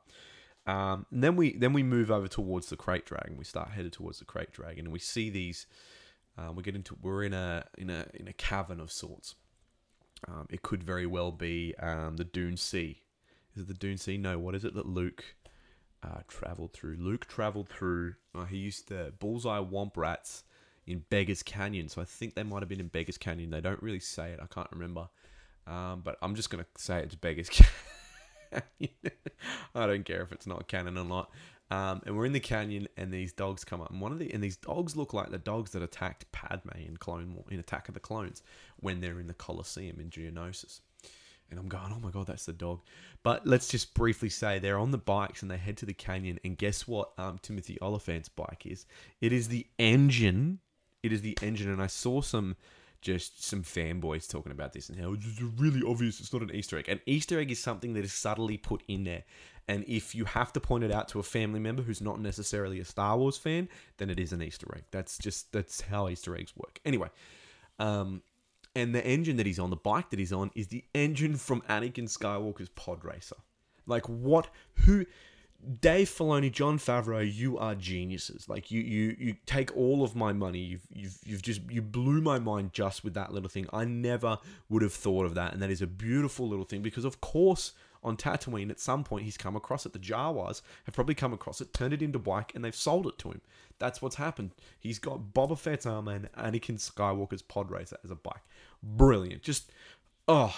Um, 0.67 1.07
and 1.13 1.23
then 1.23 1.37
we 1.37 1.57
then 1.57 1.73
we 1.73 1.83
move 1.83 2.11
over 2.11 2.29
towards 2.29 2.69
the 2.69 2.77
krayt 2.77 3.05
dragon. 3.05 3.37
We 3.39 3.45
start 3.45 3.71
headed 3.71 3.93
towards 3.93 4.19
the 4.19 4.27
krayt 4.27 4.51
dragon, 4.51 4.87
and 4.87 4.93
we 4.93 4.99
see 4.99 5.31
these. 5.31 5.67
Um, 6.39 6.55
we 6.55 6.63
get 6.63 6.77
into 6.77 6.97
we're 7.03 7.25
in 7.25 7.35
a 7.35 7.65
in 7.77 7.91
a 7.91 8.07
in 8.15 8.29
a 8.29 8.33
cavern 8.33 8.81
of 8.81 8.93
sorts. 8.93 9.35
Um, 10.27 10.47
it 10.51 10.63
could 10.63 10.83
very 10.83 11.07
well 11.07 11.33
be 11.33 11.75
um, 11.79 12.17
the 12.17 12.25
Dune 12.25 12.57
Sea. 12.57 13.03
Is 13.55 13.63
it 13.63 13.69
the 13.69 13.75
Dune 13.75 13.99
Sea? 13.99 14.17
No. 14.17 14.39
What 14.39 14.55
is 14.55 14.65
it 14.65 14.75
that 14.75 14.87
Luke 14.87 15.37
uh, 16.03 16.21
traveled 16.29 16.73
through. 16.73 16.97
Luke 16.99 17.27
traveled 17.27 17.69
through. 17.69 18.15
Uh, 18.35 18.45
he 18.45 18.57
used 18.57 18.89
the 18.89 19.13
bullseye 19.19 19.61
womp 19.61 19.97
rats 19.97 20.45
in 20.87 21.05
Beggar's 21.11 21.43
Canyon. 21.43 21.89
So 21.89 22.01
I 22.01 22.05
think 22.05 22.35
they 22.35 22.43
might 22.43 22.63
have 22.63 22.69
been 22.69 22.81
in 22.81 22.89
Beggar's 22.89 23.19
Canyon. 23.19 23.51
They 23.51 23.61
don't 23.61 23.83
really 23.83 24.01
say 24.01 24.31
it. 24.31 24.41
I 24.43 24.47
can't 24.47 24.69
remember. 24.73 25.09
Um, 25.67 26.01
but 26.03 26.17
I'm 26.23 26.35
just 26.35 26.51
gonna 26.51 26.67
say 26.77 27.03
it's 27.03 27.15
Beggar's 27.15 27.51
Canyon. 28.51 28.95
I 29.75 29.87
don't 29.87 30.05
care 30.05 30.23
if 30.23 30.33
it's 30.33 30.47
not 30.47 30.69
canon 30.69 30.97
or 30.97 31.05
not. 31.05 31.31
Um, 31.71 32.01
and 32.07 32.17
we're 32.17 32.25
in 32.25 32.33
the 32.33 32.41
canyon, 32.41 32.89
and 32.97 33.13
these 33.13 33.33
dogs 33.33 33.63
come 33.63 33.83
up, 33.83 33.91
and 33.91 34.01
one 34.01 34.11
of 34.11 34.19
the 34.19 34.33
and 34.33 34.43
these 34.43 34.57
dogs 34.57 34.97
look 34.97 35.13
like 35.13 35.31
the 35.31 35.39
dogs 35.39 35.73
that 35.73 35.83
attacked 35.83 36.31
Padme 36.33 36.71
in 36.77 36.97
Clone 36.97 37.35
War, 37.35 37.45
in 37.51 37.61
Attack 37.61 37.89
of 37.89 37.95
the 37.95 38.01
Clones 38.01 38.43
when 38.81 39.01
they're 39.01 39.21
in 39.21 39.27
the 39.27 39.35
Colosseum 39.35 40.01
in 40.01 40.09
Geonosis 40.09 40.81
and 41.51 41.59
I'm 41.59 41.69
going, 41.69 41.93
oh 41.95 42.01
my 42.01 42.11
god, 42.11 42.27
that's 42.27 42.47
the 42.47 42.53
dog. 42.53 42.81
But 43.23 43.47
let's 43.47 43.69
just 43.69 43.95
briefly 43.95 44.29
say 44.29 44.59
they're 44.59 44.79
on 44.79 44.91
the 44.91 44.99
bikes 44.99 45.43
and 45.43 45.51
they 45.51 45.57
head 45.57 45.77
to 45.79 45.87
the 45.87 45.95
canyon. 45.95 46.39
And 46.45 46.59
guess 46.59 46.87
what? 46.87 47.13
Um, 47.19 47.39
Timothy 47.41 47.79
Olyphant's 47.81 48.29
bike 48.29 48.65
is. 48.67 48.87
It 49.21 49.33
is 49.33 49.49
the 49.49 49.67
engine. 49.79 50.61
It 51.03 51.13
is 51.13 51.23
the 51.23 51.39
engine, 51.43 51.71
and 51.71 51.81
I 51.81 51.87
saw 51.87 52.21
some 52.21 52.57
just 53.01 53.45
some 53.45 53.63
fanboys 53.63 54.29
talking 54.29 54.53
about 54.53 54.73
this 54.73 54.89
and 54.89 54.99
how 54.99 55.13
it's 55.13 55.41
really 55.57 55.83
obvious 55.87 56.21
it's 56.21 56.33
not 56.33 56.43
an 56.43 56.55
Easter 56.55 56.79
egg. 56.79 56.89
An 56.89 57.01
Easter 57.07 57.39
egg 57.39 57.51
is 57.51 57.63
something 57.63 57.95
that 57.95 58.05
is 58.05 58.13
subtly 58.13 58.57
put 58.57 58.83
in 58.89 59.05
there. 59.05 59.25
And 59.69 59.85
if 59.87 60.15
you 60.15 60.25
have 60.25 60.53
to 60.55 60.61
point 60.61 60.83
it 60.85 60.91
out 60.91 61.09
to 61.09 61.19
a 61.19 61.23
family 61.23 61.61
member 61.61 61.83
who's 61.83 62.01
not 62.01 62.21
necessarily 62.21 62.81
a 62.81 62.85
Star 62.85 63.19
Wars 63.19 63.37
fan, 63.37 63.69
then 63.99 64.09
it 64.09 64.19
is 64.19 64.33
an 64.33 64.43
Easter 64.43 64.67
egg. 64.75 64.85
That's 64.91 65.19
just 65.19 65.53
that's 65.53 65.83
how 65.83 66.09
Easter 66.09 66.35
eggs 66.35 66.55
work. 66.57 66.81
Anyway, 66.85 67.09
um, 67.79 68.23
and 68.75 68.95
the 68.95 69.07
engine 69.07 69.37
that 69.37 69.47
he's 69.47 69.59
on, 69.59 69.71
the 69.71 69.77
bike 69.77 70.11
that 70.11 70.19
he's 70.19 70.33
on, 70.33 70.51
is 70.55 70.69
the 70.69 70.85
engine 70.95 71.37
from 71.37 71.61
Anakin 71.63 72.05
Skywalker's 72.05 72.71
pod 72.71 73.05
racer. 73.05 73.37
Like 73.87 74.09
what? 74.09 74.49
Who? 74.87 75.05
Dave 75.81 76.09
Filoni, 76.09 76.53
Jon 76.53 76.79
Favreau, 76.79 77.21
you 77.35 77.59
are 77.59 77.75
geniuses. 77.75 78.49
Like 78.49 78.71
you, 78.71 78.81
you, 78.81 79.17
you 79.19 79.37
take 79.45 79.77
all 79.77 80.05
of 80.05 80.15
my 80.15 80.33
money. 80.33 80.61
You've, 80.61 80.87
you've, 80.93 81.19
you've 81.25 81.43
just 81.43 81.61
you 81.69 81.83
blew 81.83 82.21
my 82.21 82.39
mind 82.39 82.73
just 82.73 83.03
with 83.03 83.15
that 83.15 83.33
little 83.33 83.49
thing. 83.49 83.67
I 83.73 83.85
never 83.85 84.39
would 84.69 84.83
have 84.83 84.93
thought 84.93 85.27
of 85.27 85.35
that, 85.35 85.53
and 85.53 85.61
that 85.63 85.71
is 85.71 85.83
a 85.83 85.87
beautiful 85.87 86.49
little 86.49 86.65
thing 86.65 86.81
because, 86.81 87.05
of 87.05 87.21
course, 87.21 87.73
on 88.05 88.17
Tatooine, 88.17 88.71
at 88.71 88.79
some 88.79 89.03
point 89.03 89.25
he's 89.25 89.37
come 89.37 89.57
across 89.57 89.85
it. 89.85 89.93
The 89.93 89.99
Jawas 89.99 90.63
have 90.87 90.95
probably 90.95 91.17
come 91.17 91.33
across 91.33 91.61
it, 91.61 91.75
turned 91.75 91.93
it 91.93 92.03
into 92.03 92.21
bike, 92.21 92.53
and 92.55 92.65
they've 92.65 92.75
sold 92.75 93.09
it 93.09 93.19
to 93.19 93.33
him. 93.33 93.41
That's 93.81 94.01
what's 94.01 94.17
happened. 94.17 94.53
He's 94.79 95.01
got 95.01 95.35
Boba 95.35 95.59
Fett's 95.59 95.87
armor 95.87 96.15
um, 96.15 96.29
and 96.37 96.55
Anakin 96.55 96.79
Skywalker's 96.79 97.43
pod 97.43 97.71
racer 97.71 97.97
as 98.05 98.13
a 98.13 98.17
bike. 98.17 98.43
Brilliant. 98.83 99.43
Just, 99.43 99.71
oh. 100.29 100.55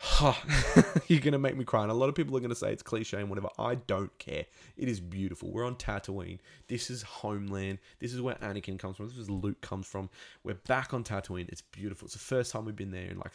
You're 1.08 1.20
going 1.20 1.32
to 1.32 1.38
make 1.38 1.56
me 1.56 1.64
cry. 1.64 1.82
And 1.82 1.90
a 1.90 1.94
lot 1.94 2.08
of 2.08 2.14
people 2.14 2.36
are 2.36 2.40
going 2.40 2.50
to 2.50 2.56
say 2.56 2.72
it's 2.72 2.82
cliche 2.82 3.18
and 3.18 3.28
whatever. 3.28 3.48
I 3.58 3.74
don't 3.74 4.16
care. 4.18 4.46
It 4.76 4.88
is 4.88 5.00
beautiful. 5.00 5.50
We're 5.50 5.66
on 5.66 5.76
Tatooine. 5.76 6.38
This 6.68 6.90
is 6.90 7.02
homeland. 7.02 7.78
This 7.98 8.14
is 8.14 8.20
where 8.20 8.36
Anakin 8.36 8.78
comes 8.78 8.96
from. 8.96 9.08
This 9.08 9.18
is 9.18 9.28
Luke 9.28 9.60
comes 9.60 9.86
from. 9.86 10.08
We're 10.42 10.54
back 10.54 10.94
on 10.94 11.04
Tatooine. 11.04 11.48
It's 11.48 11.60
beautiful. 11.60 12.06
It's 12.06 12.14
the 12.14 12.20
first 12.20 12.52
time 12.52 12.64
we've 12.64 12.76
been 12.76 12.92
there 12.92 13.10
in 13.10 13.18
like 13.18 13.32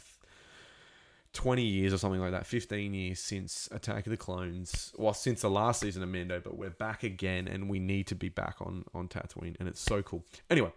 20 1.34 1.62
years 1.62 1.93
or 1.93 1.97
something 1.97 2.21
like 2.21 2.32
that, 2.32 2.47
15 2.47 2.93
years 2.93 3.19
since 3.19 3.67
Attack 3.71 4.08
of 4.08 4.12
the 4.12 4.17
Clones, 4.17 4.93
well, 4.97 5.13
since 5.13 5.41
the 5.41 5.49
last 5.49 5.82
season 5.82 6.01
of 6.01 6.10
Mando, 6.10 6.39
but 6.39 6.58
we're 6.58 6.69
back 6.69 7.04
again 7.04 7.47
and 7.47 7.69
we 7.69 7.78
need 7.78 8.08
to 8.08 8.15
be 8.15 8.30
back 8.30 8.56
on, 8.62 8.86
on 8.93 9.10
Tatooine, 9.10 9.56
and 9.60 9.67
it's 9.67 9.82
so 9.82 10.01
cool. 10.01 10.23
Anyway, 10.49 10.71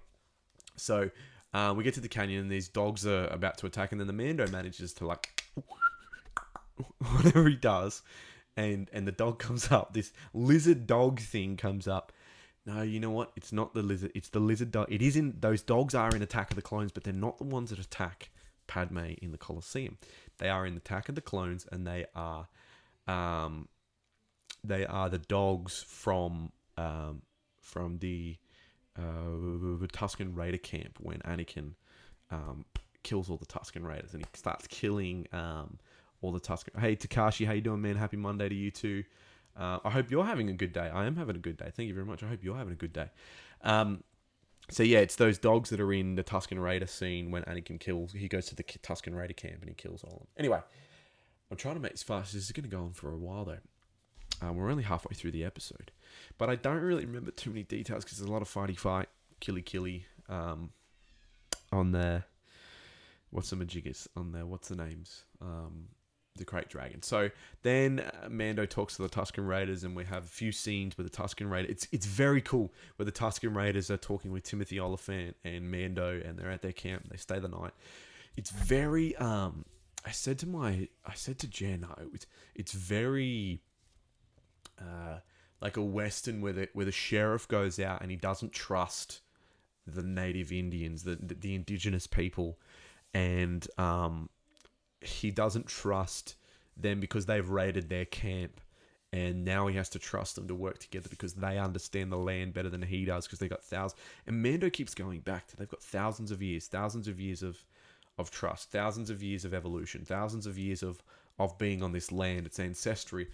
so 0.77 1.11
uh, 1.55 1.73
we 1.77 1.85
get 1.85 1.95
to 1.95 2.01
the 2.01 2.09
canyon 2.09 2.43
and 2.43 2.51
these 2.51 2.69
dogs 2.69 3.07
are 3.07 3.29
about 3.29 3.57
to 3.59 3.67
attack, 3.67 3.93
and 3.93 4.01
then 4.01 4.09
the 4.09 4.13
Mando 4.13 4.49
manages 4.49 4.93
to 4.95 5.07
like 5.07 5.38
whatever 7.13 7.49
he 7.49 7.57
does, 7.57 8.03
and 8.57 8.89
and 8.93 9.07
the 9.07 9.13
dog 9.13 9.39
comes 9.39 9.71
up. 9.71 9.95
This 9.95 10.13
lizard 10.33 10.87
dog 10.87 11.21
thing 11.21 11.57
comes 11.57 11.89
up. 11.89 12.13
No, 12.67 12.83
you 12.83 13.01
know 13.01 13.11
what? 13.11 13.33
It's 13.37 13.53
not 13.53 13.73
the 13.73 13.83
lizard. 13.83 14.13
It's 14.15 14.29
the 14.29 14.41
lizard 14.41 14.71
dog. 14.71 14.89
It 14.91 15.01
isn't. 15.01 15.41
Those 15.41 15.63
dogs 15.63 15.95
are 15.95 16.15
in 16.15 16.23
Attack 16.23 16.51
of 16.51 16.57
the 16.57 16.63
Clones, 16.63 16.93
but 16.93 17.05
they're 17.05 17.15
not 17.15 17.39
the 17.39 17.45
ones 17.45 17.71
that 17.71 17.79
attack 17.79 18.31
Padme 18.67 19.15
in 19.23 19.33
the 19.33 19.39
Colosseum. 19.39 19.97
They 20.39 20.51
are 20.51 20.67
in 20.67 20.77
Attack 20.77 21.09
of 21.09 21.15
the 21.15 21.21
Clones, 21.21 21.67
and 21.73 21.87
they 21.87 22.05
are, 22.15 22.47
um, 23.07 23.69
they 24.63 24.85
are 24.85 25.09
the 25.09 25.19
dogs 25.19 25.83
from 25.89 26.53
um, 26.77 27.23
from 27.61 27.99
the 27.99 28.37
uh, 28.99 29.83
Tusken 29.93 30.37
Raider 30.37 30.59
camp 30.59 30.99
when 31.01 31.21
Anakin 31.21 31.73
um, 32.31 32.65
kills 33.09 33.31
all 33.31 33.39
the 33.39 33.47
Tusken 33.47 33.85
Raiders, 33.85 34.13
and 34.13 34.23
he 34.23 34.29
starts 34.39 34.67
killing 34.67 35.27
um, 35.33 35.79
all 36.21 36.31
the 36.31 36.41
Tusken. 36.41 36.79
Hey 36.79 36.95
Takashi, 36.95 37.47
how 37.47 37.53
you 37.53 37.63
doing, 37.63 37.81
man? 37.81 37.97
Happy 37.97 38.19
Monday 38.19 38.49
to 38.51 38.55
you 38.55 38.71
too. 38.71 39.03
Uh, 39.57 39.79
I 39.83 39.91
hope 39.91 40.11
you're 40.11 40.27
having 40.27 40.51
a 40.51 40.53
good 40.53 40.73
day. 40.73 40.91
I 40.93 41.07
am 41.07 41.17
having 41.17 41.35
a 41.35 41.39
good 41.39 41.57
day. 41.57 41.71
Thank 41.75 41.89
you 41.89 41.95
very 41.95 42.07
much. 42.07 42.23
I 42.23 42.29
hope 42.29 42.45
you're 42.45 42.57
having 42.57 42.75
a 42.75 42.77
good 42.77 42.93
day. 42.93 43.09
Um, 43.63 44.05
so 44.71 44.83
yeah, 44.83 44.99
it's 44.99 45.17
those 45.17 45.39
dogs 45.39 45.71
that 45.71 45.81
are 45.81 45.93
in 45.93 46.17
the 46.17 46.23
Tusken 46.23 46.63
Raider 46.63 46.87
scene 46.87 47.31
when 47.31 47.43
Anakin 47.45 47.81
kills. 47.81 48.13
He 48.13 48.29
goes 48.29 48.47
to 48.47 48.55
the 48.55 48.63
Tusken 48.63 49.17
Raider 49.17 49.33
camp 49.33 49.61
and 49.61 49.69
he 49.71 49.75
kills 49.75 50.05
all 50.05 50.13
of 50.13 50.19
them. 50.19 50.29
Anyway, 50.37 50.61
I'm 51.51 51.57
trying 51.57 51.75
to 51.75 51.81
make 51.81 51.93
this 51.93 52.03
fast. 52.03 52.35
This 52.35 52.45
is 52.45 52.53
going 52.53 52.69
to 52.69 52.77
go 52.77 52.83
on 52.83 52.93
for 52.93 53.11
a 53.11 53.17
while 53.17 53.47
though. 53.47 54.47
Um, 54.47 54.57
we're 54.57 54.71
only 54.71 54.85
halfway 54.85 55.15
through 55.15 55.33
the 55.33 55.45
episode, 55.45 55.91
but 56.37 56.49
I 56.49 56.55
don't 56.55 56.83
really 56.83 57.07
remember 57.07 57.33
too 57.33 57.51
many 57.51 57.65
details 57.65 58.05
because 58.05 58.19
there's 58.19 58.29
a 58.29 58.33
lot 58.33 58.43
of 58.43 58.49
fighty 58.49 58.79
fight, 58.79 59.09
killy 59.41 59.63
killy, 59.63 60.05
um, 60.29 60.71
on 61.73 61.91
there. 61.91 62.27
What's 63.31 63.51
the 63.51 63.57
majiggas 63.57 64.09
on 64.17 64.33
there? 64.33 64.47
What's 64.47 64.69
the 64.69 64.77
names? 64.77 65.25
Um, 65.41 65.89
the 66.37 66.45
Krayt 66.45 66.69
Dragon. 66.69 67.03
So 67.03 67.31
then 67.63 68.01
uh, 68.01 68.29
Mando 68.29 68.65
talks 68.65 68.97
to 68.97 69.03
the 69.03 69.09
Tusken 69.09 69.47
Raiders, 69.47 69.85
and 69.85 69.95
we 69.95 70.05
have 70.05 70.25
a 70.25 70.29
few 70.29 70.53
scenes 70.53 70.97
with 70.97 71.11
the 71.11 71.17
Tusken 71.17 71.51
Raiders. 71.51 71.71
It's 71.71 71.89
it's 71.93 72.07
very 72.07 72.41
cool 72.41 72.73
where 72.97 73.05
the 73.05 73.13
Tusken 73.13 73.55
Raiders 73.55 73.91
are 73.91 73.97
talking 73.97 74.33
with 74.33 74.45
Timothy 74.45 74.81
Olyphant 74.81 75.37
and 75.45 75.71
Mando, 75.71 76.21
and 76.25 76.39
they're 76.39 76.51
at 76.51 76.63
their 76.63 76.73
camp. 76.73 77.09
They 77.11 77.17
stay 77.17 77.39
the 77.39 77.49
night. 77.49 77.73
It's 78.37 78.51
very. 78.51 79.17
Um, 79.17 79.65
I 80.07 80.13
said 80.13 80.39
to 80.39 80.47
my, 80.47 80.89
I 81.05 81.15
said 81.15 81.39
to 81.41 81.49
Jen, 81.49 81.87
it's 82.15 82.27
it's 82.55 82.73
very. 82.73 83.61
Uh, 84.81 85.19
like 85.61 85.77
a 85.77 85.83
western 85.83 86.41
where 86.41 86.53
the 86.53 86.69
where 86.73 86.87
the 86.87 86.93
sheriff 86.93 87.49
goes 87.49 87.81
out 87.81 88.01
and 88.01 88.13
he 88.13 88.17
doesn't 88.17 88.53
trust 88.53 89.23
the 89.87 90.03
native 90.03 90.53
Indians, 90.53 91.05
the, 91.05 91.17
the 91.17 91.55
indigenous 91.55 92.07
people, 92.07 92.59
and 93.15 93.67
um, 93.79 94.29
he 95.01 95.31
doesn't 95.31 95.67
trust 95.67 96.37
them 96.77 97.01
because 97.01 97.27
they've 97.27 97.49
raided 97.49 97.89
their 97.89 98.05
camp 98.05 98.61
and 99.13 99.45
now 99.45 99.67
he 99.67 99.77
has 99.77 99.89
to 99.89 99.99
trust 99.99 100.35
them 100.35 100.47
to 100.47 100.55
work 100.55 100.79
together 100.79 101.09
because 101.09 101.35
they 101.35 101.59
understand 101.59 102.13
the 102.13 102.17
land 102.17 102.53
better 102.53 102.69
than 102.69 102.83
he 102.83 103.05
does 103.05 103.27
because 103.27 103.39
they've 103.39 103.51
got 103.51 103.65
thousands 103.65 104.01
and 104.27 104.43
Mando 104.43 104.69
keeps 104.69 104.95
going 104.95 105.21
back 105.21 105.47
to 105.49 105.57
they've 105.57 105.69
got 105.69 105.83
thousands 105.83 106.31
of 106.31 106.43
years 106.43 106.67
thousands 106.67 107.09
of 107.09 107.19
years 107.19 107.43
of 107.43 107.65
of 108.19 108.31
trust 108.31 108.71
thousands 108.71 109.11
of 109.11 109.23
years 109.23 109.45
of 109.45 109.55
evolution 109.55 110.05
thousands 110.05 110.47
of 110.47 110.59
years 110.59 110.83
of 110.83 111.03
of 111.39 111.57
being 111.59 111.83
on 111.83 111.93
this 111.93 112.13
land 112.13 112.47
its 112.47 112.59
ancestry 112.59 113.29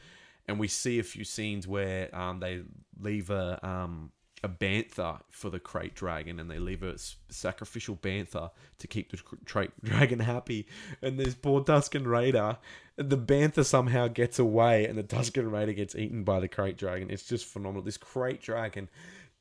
and 0.46 0.58
we 0.58 0.68
see 0.68 0.98
a 0.98 1.02
few 1.02 1.24
scenes 1.24 1.66
where 1.66 2.14
um, 2.14 2.38
they 2.38 2.62
leave 3.00 3.30
a 3.30 3.58
um, 3.66 4.10
a 4.44 4.48
bantha 4.48 5.20
for 5.30 5.48
the 5.50 5.58
krayt 5.58 5.94
dragon 5.94 6.38
and 6.38 6.50
they 6.50 6.58
leave 6.58 6.82
a 6.82 6.96
sacrificial 7.30 7.96
bantha 7.96 8.50
to 8.78 8.86
keep 8.86 9.10
the 9.10 9.16
cr- 9.16 9.36
crate 9.46 9.70
dragon 9.84 10.20
happy. 10.20 10.66
And 11.02 11.18
this 11.18 11.34
poor 11.34 11.62
tusken 11.62 12.06
raider 12.06 12.58
the 12.96 13.18
bantha 13.18 13.64
somehow 13.64 14.06
gets 14.06 14.38
away 14.38 14.86
and 14.86 14.96
the 14.96 15.02
tusken 15.02 15.50
raider 15.50 15.72
gets 15.72 15.96
eaten 15.96 16.22
by 16.22 16.38
the 16.38 16.48
krayt 16.48 16.76
dragon. 16.76 17.10
It's 17.10 17.26
just 17.26 17.44
phenomenal. 17.46 17.82
This 17.82 17.98
krayt 17.98 18.40
dragon 18.40 18.88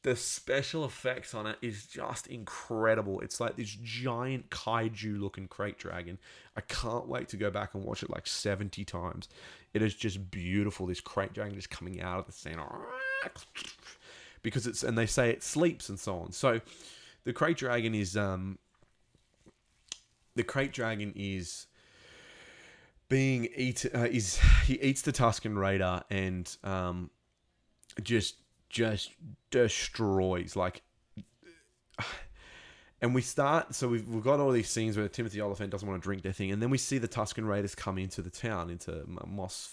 the 0.03 0.15
special 0.17 0.83
effects 0.83 1.33
on 1.33 1.47
it 1.47 1.57
is 1.61 1.85
just 1.85 2.27
incredible. 2.27 3.21
It's 3.21 3.39
like 3.39 3.55
this 3.55 3.75
giant 3.81 4.49
kaiju 4.49 5.19
looking 5.19 5.47
krayt 5.47 5.77
dragon. 5.77 6.19
I 6.57 6.61
can't 6.61 7.07
wait 7.07 7.29
to 7.29 7.37
go 7.37 7.49
back 7.49 7.73
and 7.73 7.85
watch 7.85 8.03
it 8.03 8.09
like 8.09 8.27
70 8.27 8.83
times. 8.83 9.29
It 9.73 9.81
is 9.81 9.95
just 9.95 10.29
beautiful 10.29 10.85
this 10.85 10.99
krayt 11.01 11.33
dragon 11.33 11.55
just 11.55 11.69
coming 11.69 12.01
out 12.01 12.19
of 12.19 12.25
the 12.25 12.33
scene 12.33 12.59
because 14.43 14.67
it's 14.67 14.83
and 14.83 14.97
they 14.97 15.07
say 15.07 15.29
it 15.29 15.41
sleeps 15.41 15.89
and 15.89 15.99
so 15.99 16.19
on. 16.19 16.31
So 16.31 16.61
the 17.23 17.33
krayt 17.33 17.57
dragon 17.57 17.95
is 17.95 18.15
um 18.15 18.59
the 20.35 20.43
krayt 20.43 20.71
dragon 20.71 21.13
is 21.15 21.65
being 23.09 23.47
eat 23.55 23.85
uh, 23.95 24.07
is 24.09 24.39
he 24.65 24.79
eats 24.81 25.01
the 25.01 25.11
Tusken 25.11 25.57
Raider 25.57 26.03
and 26.09 26.55
um 26.63 27.09
just 28.01 28.35
just 28.69 29.11
destroys 29.49 30.55
like 30.55 30.81
and 33.03 33.13
we 33.13 33.21
start 33.21 33.75
so 33.75 33.87
we've, 33.87 34.07
we've 34.07 34.23
got 34.23 34.39
all 34.39 34.51
these 34.51 34.69
scenes 34.69 34.97
where 34.97 35.07
Timothy 35.07 35.39
Olyphant 35.41 35.69
doesn't 35.69 35.87
want 35.87 36.01
to 36.01 36.03
drink 36.03 36.23
their 36.23 36.33
thing 36.33 36.51
and 36.51 36.61
then 36.61 36.71
we 36.71 36.79
see 36.79 36.97
the 36.97 37.07
Tusken 37.07 37.47
Raiders 37.47 37.75
come 37.75 37.99
into 37.99 38.23
the 38.23 38.31
town 38.31 38.71
into 38.71 39.03
Mos 39.05 39.69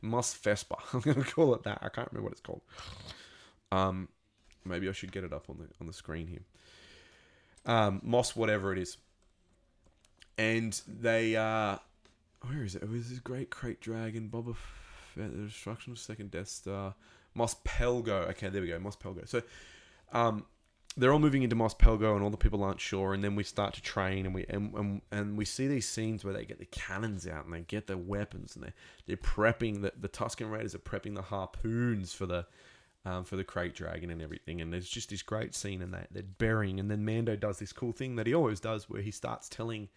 Mos 0.00 0.38
I'm 0.94 1.00
gonna 1.00 1.24
call 1.24 1.54
it 1.54 1.64
that 1.64 1.78
I 1.82 1.88
can't 1.90 2.08
remember 2.10 2.24
what 2.24 2.32
it's 2.32 2.40
called 2.40 2.62
um 3.70 4.08
maybe 4.64 4.88
I 4.88 4.92
should 4.92 5.12
get 5.12 5.24
it 5.24 5.32
up 5.34 5.50
on 5.50 5.58
the 5.58 5.66
on 5.80 5.86
the 5.86 5.92
screen 5.92 6.28
here 6.28 6.44
um 7.66 8.00
Moss 8.02 8.34
whatever 8.34 8.72
it 8.72 8.78
is 8.78 8.96
and 10.38 10.80
they 10.86 11.36
uh 11.36 11.76
where 12.48 12.64
is 12.64 12.74
it? 12.74 12.82
It 12.82 12.90
was 12.90 13.08
this 13.08 13.18
great 13.18 13.50
krayt 13.50 13.80
dragon, 13.80 14.28
Boba 14.32 14.56
Fett, 14.56 15.30
the 15.32 15.46
destruction 15.46 15.92
of 15.92 15.98
second 15.98 16.30
Death 16.30 16.48
Star, 16.48 16.94
Mos 17.34 17.54
Pelgo. 17.64 18.28
Okay, 18.30 18.48
there 18.48 18.62
we 18.62 18.68
go, 18.68 18.78
Mos 18.78 18.96
Pelgo. 18.96 19.28
So, 19.28 19.42
um, 20.12 20.44
they're 20.96 21.12
all 21.12 21.18
moving 21.18 21.42
into 21.42 21.56
Mos 21.56 21.74
Pelgo, 21.74 22.14
and 22.14 22.22
all 22.22 22.30
the 22.30 22.36
people 22.36 22.62
aren't 22.62 22.80
sure. 22.80 23.14
And 23.14 23.24
then 23.24 23.34
we 23.34 23.44
start 23.44 23.74
to 23.74 23.82
train, 23.82 24.26
and 24.26 24.34
we 24.34 24.44
and, 24.48 24.74
and, 24.74 25.02
and 25.10 25.38
we 25.38 25.44
see 25.44 25.66
these 25.66 25.88
scenes 25.88 26.24
where 26.24 26.34
they 26.34 26.44
get 26.44 26.58
the 26.58 26.66
cannons 26.66 27.26
out 27.26 27.44
and 27.44 27.54
they 27.54 27.60
get 27.60 27.86
their 27.86 27.96
weapons, 27.96 28.56
and 28.56 28.64
they 28.64 28.72
they're 29.06 29.16
prepping 29.16 29.82
the 29.82 29.92
the 29.98 30.08
Tusken 30.08 30.50
Raiders 30.50 30.74
are 30.74 30.78
prepping 30.78 31.14
the 31.14 31.22
harpoons 31.22 32.12
for 32.12 32.26
the. 32.26 32.46
Um, 33.04 33.24
for 33.24 33.34
the 33.34 33.42
krayt 33.42 33.74
dragon 33.74 34.12
and 34.12 34.22
everything, 34.22 34.60
and 34.60 34.72
there's 34.72 34.88
just 34.88 35.10
this 35.10 35.22
great 35.22 35.56
scene, 35.56 35.82
and 35.82 35.92
they, 35.92 36.06
they're 36.12 36.22
burying, 36.22 36.78
and 36.78 36.88
then 36.88 37.04
Mando 37.04 37.34
does 37.34 37.58
this 37.58 37.72
cool 37.72 37.90
thing 37.90 38.14
that 38.14 38.28
he 38.28 38.32
always 38.32 38.60
does, 38.60 38.88
where 38.88 39.02
he 39.02 39.10
starts 39.10 39.48
telling 39.48 39.88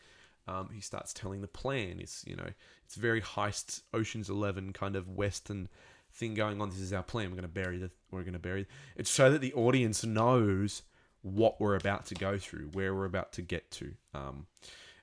um, 0.47 0.69
he 0.73 0.81
starts 0.81 1.13
telling 1.13 1.41
the 1.41 1.47
plan. 1.47 1.99
It's 1.99 2.23
you 2.27 2.35
know 2.35 2.49
it's 2.85 2.95
very 2.95 3.21
heist 3.21 3.81
Ocean's 3.93 4.29
Eleven 4.29 4.73
kind 4.73 4.95
of 4.95 5.09
western 5.09 5.69
thing 6.15 6.33
going 6.33 6.61
on. 6.61 6.69
This 6.69 6.79
is 6.79 6.93
our 6.93 7.03
plan. 7.03 7.29
We're 7.29 7.37
going 7.37 7.43
to 7.43 7.47
bury 7.47 7.77
the. 7.77 7.91
We're 8.11 8.21
going 8.21 8.33
to 8.33 8.39
bury. 8.39 8.67
It's 8.95 9.09
so 9.09 9.31
that 9.31 9.41
the 9.41 9.53
audience 9.53 10.03
knows 10.03 10.83
what 11.21 11.59
we're 11.59 11.75
about 11.75 12.05
to 12.07 12.15
go 12.15 12.37
through, 12.37 12.69
where 12.73 12.93
we're 12.93 13.05
about 13.05 13.33
to 13.33 13.41
get 13.41 13.71
to, 13.71 13.93
um, 14.13 14.45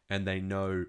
and 0.08 0.26
they 0.26 0.40
know 0.40 0.86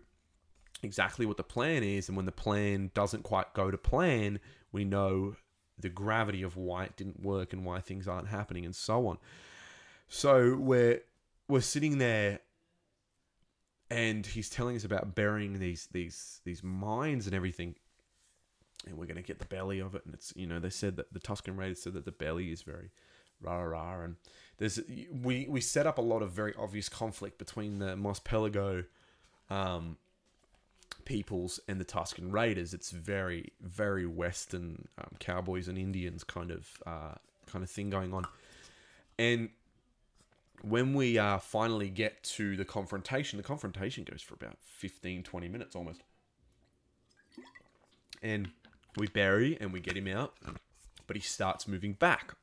exactly 0.84 1.26
what 1.26 1.38
the 1.38 1.44
plan 1.44 1.84
is. 1.84 2.08
And 2.08 2.16
when 2.16 2.26
the 2.26 2.32
plan 2.32 2.92
doesn't 2.94 3.24
quite 3.24 3.54
go 3.54 3.72
to 3.72 3.78
plan, 3.78 4.40
we 4.72 4.84
know 4.86 5.36
the 5.80 5.90
gravity 5.90 6.44
of 6.44 6.56
why 6.56 6.86
it 6.86 6.96
didn't 6.96 7.22
work 7.22 7.52
and 7.52 7.66
why 7.66 7.80
things 7.80 8.08
aren't 8.08 8.28
happening 8.28 8.66
and 8.66 8.76
so 8.76 9.08
on. 9.08 9.18
So 10.08 10.56
we're 10.56 11.02
we're 11.48 11.62
sitting 11.62 11.98
there 11.98 12.40
and 13.90 14.26
he's 14.26 14.50
telling 14.50 14.76
us 14.76 14.84
about 14.84 15.16
burying 15.16 15.60
these 15.60 15.88
these 15.92 16.42
these 16.46 16.64
mines 16.64 17.26
and 17.26 17.36
everything 17.36 17.76
and 18.86 18.98
we're 18.98 19.06
going 19.06 19.18
to 19.18 19.24
get 19.24 19.40
the 19.40 19.46
belly 19.46 19.80
of 19.80 19.96
it. 19.96 20.04
And 20.06 20.14
it's 20.14 20.34
you 20.36 20.48
know 20.48 20.60
they 20.60 20.70
said 20.70 20.96
that 20.98 21.14
the 21.14 21.20
tusken 21.20 21.58
raiders 21.58 21.82
said 21.82 21.94
that 21.94 22.06
the 22.06 22.12
belly 22.12 22.52
is 22.52 22.62
very 22.62 22.92
rah 23.42 23.62
rah 23.62 24.04
and 24.04 24.16
there's 24.58 24.80
we 25.12 25.46
we 25.50 25.60
set 25.60 25.86
up 25.86 25.98
a 25.98 26.02
lot 26.02 26.22
of 26.22 26.32
very 26.32 26.54
obvious 26.58 26.88
conflict 26.88 27.38
between 27.38 27.80
the 27.80 27.96
mos 27.98 28.20
pelago 28.20 28.86
um 29.50 29.98
peoples 31.06 31.60
and 31.68 31.80
the 31.82 31.86
tusken 31.86 32.32
raiders. 32.32 32.74
It's 32.74 32.92
very 32.92 33.52
very 33.62 34.06
western 34.06 34.88
um, 34.98 35.16
cowboys 35.20 35.68
and 35.68 35.78
indians 35.78 36.24
kind 36.24 36.52
of 36.52 36.70
uh 36.86 37.16
kind 37.48 37.64
of 37.64 37.70
thing 37.70 37.90
going 37.90 38.14
on. 38.14 38.26
And 39.20 39.50
when 40.62 40.94
we 40.94 41.18
uh, 41.18 41.40
finally 41.40 41.90
get 41.90 42.24
to 42.24 42.56
the 42.56 42.64
confrontation, 42.64 43.38
the 43.38 43.44
confrontation 43.44 44.06
goes 44.06 44.22
for 44.22 44.34
about 44.34 44.58
15, 44.62 45.24
20 45.24 45.48
minutes 45.50 45.76
almost. 45.76 46.02
And 48.22 48.50
we 48.98 49.08
bury 49.08 49.58
and 49.60 49.74
we 49.74 49.80
get 49.80 49.98
him 49.98 50.08
out, 50.08 50.34
but 51.08 51.16
he 51.16 51.22
starts 51.22 51.68
moving 51.68 51.94
back, 51.94 52.36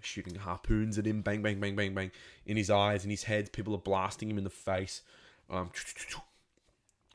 shooting 0.00 0.36
harpoons 0.36 0.98
at 0.98 1.06
him, 1.06 1.22
bang, 1.22 1.42
bang, 1.42 1.60
bang, 1.60 1.76
bang, 1.76 1.94
bang, 1.94 2.10
in 2.46 2.56
his 2.56 2.70
eyes, 2.70 3.04
in 3.04 3.10
his 3.10 3.24
head. 3.24 3.52
People 3.52 3.74
are 3.74 3.78
blasting 3.78 4.30
him 4.30 4.38
in 4.38 4.44
the 4.44 4.50
face. 4.50 5.02
Um, 5.50 5.70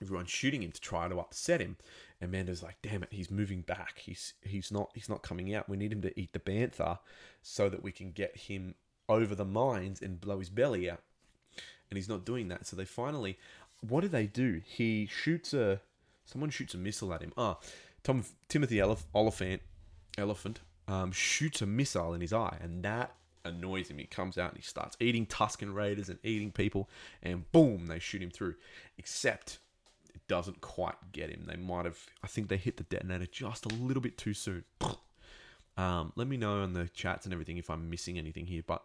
everyone's 0.01 0.30
shooting 0.30 0.63
him 0.63 0.71
to 0.71 0.82
try 0.82 1.08
to 1.08 1.19
upset 1.19 1.62
him. 1.62 1.77
And 2.19 2.32
Mando's 2.32 2.63
like, 2.63 2.77
damn 2.82 3.03
it, 3.03 3.10
he's 3.12 3.30
moving 3.30 3.62
back. 3.62 3.99
He's 3.99 4.34
he's 4.41 4.71
not 4.71 4.89
he's 4.95 5.10
not 5.10 5.21
coming 5.21 5.53
out. 5.53 5.69
We 5.69 5.77
need 5.77 5.91
him 5.91 6.01
to 6.01 6.19
eat 6.19 6.34
the 6.34 6.39
bantha 6.39 6.99
so 7.43 7.69
that 7.69 7.84
we 7.84 7.91
can 7.91 8.12
get 8.12 8.36
him 8.36 8.73
over 9.08 9.36
the 9.36 9.45
mines 9.45 10.01
and 10.01 10.19
blow 10.19 10.39
his 10.39 10.49
belly 10.49 10.89
out. 10.89 11.03
And 11.89 11.97
he's 11.97 12.10
not 12.10 12.25
doing 12.25 12.47
that. 12.47 12.65
So 12.65 12.75
they 12.75 12.86
finally 12.86 13.38
what 13.88 14.01
do 14.01 14.08
they 14.08 14.25
do? 14.25 14.62
He 14.65 15.06
shoots 15.06 15.53
a 15.53 15.82
someone 16.25 16.49
shoots 16.49 16.73
a 16.73 16.77
missile 16.77 17.13
at 17.13 17.21
him. 17.21 17.34
Ah, 17.38 17.58
Tom 18.03 18.23
Timothy 18.47 18.77
Elef- 18.77 19.05
Olyphant 19.13 19.62
elephant 20.17 20.62
um, 20.88 21.12
shoots 21.12 21.62
a 21.62 21.65
missile 21.65 22.13
in 22.13 22.21
his 22.21 22.33
eye, 22.33 22.57
and 22.62 22.83
that 22.83 23.15
annoys 23.45 23.89
him. 23.89 23.97
He 23.97 24.05
comes 24.05 24.38
out 24.38 24.51
and 24.51 24.57
he 24.57 24.63
starts 24.63 24.97
eating 24.99 25.25
Tusken 25.25 25.73
Raiders 25.73 26.10
and 26.10 26.19
eating 26.23 26.51
people, 26.51 26.89
and 27.21 27.49
boom, 27.51 27.88
they 27.88 27.99
shoot 27.99 28.21
him 28.21 28.31
through. 28.31 28.55
Except 28.97 29.60
it 30.13 30.21
doesn't 30.27 30.62
quite 30.62 30.95
get 31.12 31.29
him. 31.29 31.45
They 31.47 31.57
might 31.57 31.86
have, 31.86 31.99
I 32.23 32.27
think 32.27 32.47
they 32.47 32.57
hit 32.57 32.77
the 32.77 32.83
detonator 32.83 33.27
just 33.27 33.65
a 33.65 33.69
little 33.69 34.01
bit 34.01 34.17
too 34.17 34.33
soon. 34.33 34.63
Um, 35.79 36.12
let 36.15 36.27
me 36.27 36.38
know 36.38 36.63
in 36.63 36.73
the 36.73 36.88
chats 36.88 37.25
and 37.25 37.33
everything 37.33 37.57
if 37.57 37.69
I'm 37.69 37.88
missing 37.88 38.17
anything 38.17 38.47
here, 38.47 38.63
but 38.65 38.81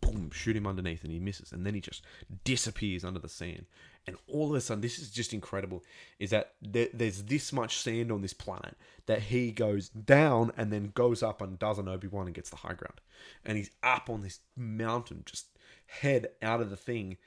boom, 0.00 0.30
shoot 0.32 0.54
him 0.54 0.64
underneath 0.64 1.02
and 1.02 1.12
he 1.12 1.18
misses. 1.18 1.50
And 1.50 1.66
then 1.66 1.74
he 1.74 1.80
just 1.80 2.04
disappears 2.44 3.04
under 3.04 3.18
the 3.18 3.28
sand. 3.28 3.66
And 4.06 4.16
all 4.26 4.50
of 4.50 4.54
a 4.54 4.60
sudden, 4.60 4.80
this 4.80 4.98
is 4.98 5.10
just 5.10 5.32
incredible, 5.32 5.84
is 6.18 6.30
that 6.30 6.54
there, 6.62 6.88
there's 6.92 7.22
this 7.24 7.52
much 7.52 7.78
sand 7.78 8.10
on 8.10 8.22
this 8.22 8.32
planet 8.32 8.76
that 9.06 9.22
he 9.22 9.52
goes 9.52 9.88
down 9.90 10.52
and 10.56 10.72
then 10.72 10.92
goes 10.94 11.22
up 11.22 11.40
and 11.42 11.58
does 11.58 11.78
an 11.78 11.88
Obi-Wan 11.88 12.26
and 12.26 12.34
gets 12.34 12.50
the 12.50 12.56
high 12.56 12.74
ground. 12.74 13.00
And 13.44 13.56
he's 13.56 13.70
up 13.82 14.08
on 14.08 14.22
this 14.22 14.40
mountain, 14.56 15.22
just 15.26 15.46
head 15.86 16.28
out 16.42 16.60
of 16.60 16.70
the 16.70 16.76
thing. 16.76 17.18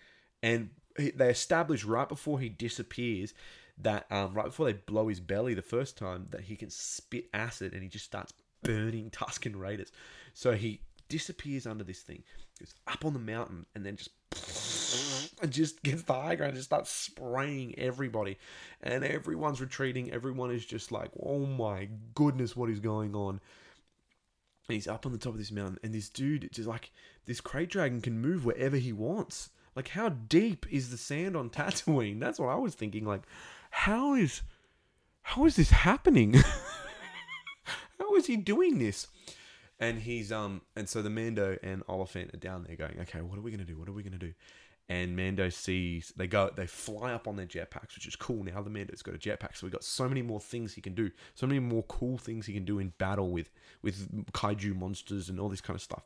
And 0.42 0.72
he- 0.98 1.12
they 1.12 1.30
establish 1.30 1.84
right 1.86 2.10
before 2.10 2.40
he 2.40 2.50
disappears 2.50 3.34
that 3.78 4.06
um, 4.12 4.34
right 4.34 4.46
before 4.46 4.66
they 4.68 4.74
blow 4.74 5.08
his 5.08 5.20
belly 5.20 5.54
the 5.54 5.62
first 5.62 5.98
time 5.98 6.28
that 6.30 6.42
he 6.42 6.56
can 6.56 6.70
spit 6.70 7.26
acid 7.34 7.74
and 7.74 7.82
he 7.82 7.90
just 7.90 8.06
starts 8.06 8.34
burning 8.62 9.10
Tusken 9.12 9.60
Raiders. 9.60 9.92
So 10.34 10.54
he 10.54 10.82
disappears 11.10 11.66
under 11.68 11.84
this 11.84 12.02
thing, 12.02 12.24
goes 12.60 12.74
up 12.88 13.06
on 13.06 13.14
the 13.14 13.20
mountain, 13.20 13.66
and 13.76 13.86
then 13.86 13.98
just 13.98 14.10
and 15.41 15.52
just 15.52 15.84
gets 15.84 16.04
the 16.04 16.13
high 16.13 16.36
ground 16.36 16.52
and 16.52 16.58
just 16.58 16.69
starts 16.69 16.89
spraying 16.89 17.78
everybody. 17.78 18.38
And 18.82 19.04
everyone's 19.04 19.62
retreating. 19.62 20.12
Everyone 20.12 20.52
is 20.52 20.65
just 20.65 20.91
like, 20.91 21.12
oh 21.22 21.46
my 21.46 21.89
goodness, 22.15 22.56
what 22.56 22.69
is 22.69 22.80
going 22.80 23.15
on? 23.15 23.39
And 24.67 24.76
he's 24.76 24.88
up 24.88 25.06
on 25.06 25.12
the 25.12 25.17
top 25.17 25.34
of 25.34 25.39
this 25.39 25.52
mountain, 25.52 25.80
and 25.84 25.93
this 25.93 26.08
dude, 26.08 26.50
just 26.54 26.69
like 26.69 26.91
this 27.26 27.41
krayt 27.41 27.69
dragon, 27.69 28.00
can 28.00 28.22
move 28.22 28.46
wherever 28.46 28.78
he 28.78 28.93
wants. 28.93 29.50
Like, 29.76 29.89
how 29.89 30.10
deep 30.10 30.65
is 30.72 30.89
the 30.89 30.98
sand 30.98 31.36
on 31.36 31.50
Tatooine? 31.50 32.19
That's 32.19 32.39
what 32.39 32.50
I 32.50 32.56
was 32.56 32.76
thinking. 32.76 33.06
Like, 33.06 33.24
how 33.72 34.13
is 34.13 34.41
how 35.24 35.46
is 35.46 35.56
this 35.56 35.72
happening? 35.72 36.34
how 38.00 38.15
is 38.15 38.28
he 38.28 38.38
doing 38.38 38.80
this? 38.80 39.08
And 39.80 40.00
he's 40.00 40.32
um, 40.32 40.62
and 40.76 40.88
so 40.88 41.02
the 41.02 41.10
Mando 41.10 41.58
and 41.63 41.84
Olyphant 41.89 42.34
are 42.34 42.38
down 42.38 42.63
there 42.63 42.76
going, 42.76 43.00
okay, 43.02 43.22
what 43.22 43.38
are 43.38 43.41
we 43.41 43.52
gonna 43.52 43.65
do? 43.65 43.78
What 43.78 43.89
are 43.89 43.93
we 43.93 44.04
gonna 44.04 44.17
do? 44.17 44.34
And 44.89 45.15
Mando 45.15 45.48
sees 45.48 46.12
they 46.17 46.28
go, 46.28 46.52
they 46.54 46.67
fly 46.67 47.13
up 47.13 47.28
on 47.28 47.38
their 47.38 47.46
jetpacks, 47.46 47.96
which 47.96 48.06
is 48.06 48.17
cool. 48.17 48.43
Now 48.43 48.62
the 48.62 48.69
Mando's 48.69 49.02
got 49.02 49.15
a 49.15 49.17
jetpack, 49.17 49.56
so 49.56 49.65
we 49.65 49.72
got 49.72 49.84
so 49.84 50.10
many 50.10 50.22
more 50.22 50.41
things 50.41 50.74
he 50.74 50.82
can 50.82 50.93
do, 50.93 51.10
so 51.36 51.48
many 51.48 51.60
more 51.60 51.84
cool 51.84 52.17
things 52.17 52.46
he 52.46 52.54
can 52.54 52.65
do 52.65 52.80
in 52.80 52.91
battle 52.98 53.30
with 53.30 53.50
with 53.82 54.10
kaiju 54.34 54.76
monsters 54.76 55.30
and 55.30 55.39
all 55.39 55.48
this 55.48 55.62
kind 55.62 55.76
of 55.76 55.82
stuff. 55.82 56.06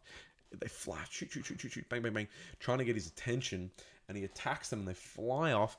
They 0.60 0.68
fly, 0.68 1.00
shoot, 1.10 1.32
shoot, 1.32 1.46
shoot, 1.46 1.60
shoot, 1.60 1.72
shoot, 1.72 1.90
bang, 1.90 2.02
bang, 2.02 2.13
bang, 2.13 2.28
trying 2.60 2.78
to 2.78 2.86
get 2.86 2.96
his 2.96 3.08
attention, 3.08 3.72
and 4.08 4.18
he 4.18 4.24
attacks 4.24 4.70
them. 4.70 4.80
and 4.80 4.88
They 4.88 4.94
fly 4.94 5.54
off, 5.54 5.78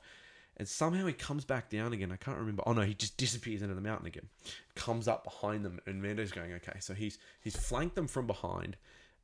and 0.57 0.67
somehow 0.67 1.05
he 1.07 1.13
comes 1.13 1.45
back 1.45 1.69
down 1.69 1.93
again. 1.93 2.11
I 2.11 2.17
can't 2.17 2.37
remember. 2.37 2.63
Oh 2.65 2.73
no, 2.73 2.81
he 2.81 2.93
just 2.93 3.15
disappears 3.17 3.61
into 3.61 3.75
the 3.75 3.81
mountain 3.81 4.07
again. 4.07 4.27
Comes 4.75 5.07
up 5.07 5.23
behind 5.23 5.63
them, 5.63 5.79
and 5.87 6.01
Mando's 6.01 6.33
going, 6.33 6.51
okay. 6.53 6.79
So 6.81 6.93
he's 6.93 7.17
he's 7.39 7.55
flanked 7.55 7.95
them 7.95 8.07
from 8.07 8.27
behind, 8.27 8.75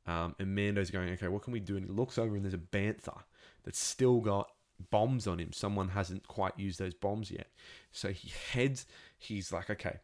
um, 0.06 0.34
and 0.38 0.54
Mando's 0.54 0.90
going, 0.90 1.10
okay, 1.10 1.28
what 1.28 1.42
can 1.42 1.52
we 1.52 1.60
do? 1.60 1.76
And 1.76 1.86
he 1.86 1.92
looks 1.92 2.16
over, 2.16 2.34
and 2.34 2.42
there's 2.42 2.54
a 2.54 2.58
bantha 2.58 3.22
that's 3.66 3.78
still 3.78 4.20
got 4.20 4.48
bombs 4.90 5.26
on 5.26 5.38
him. 5.38 5.52
Someone 5.52 5.88
hasn't 5.88 6.26
quite 6.28 6.58
used 6.58 6.78
those 6.78 6.94
bombs 6.94 7.30
yet. 7.30 7.48
So 7.92 8.08
he 8.08 8.32
heads. 8.52 8.86
He's 9.18 9.52
like, 9.52 9.68
okay, 9.68 9.98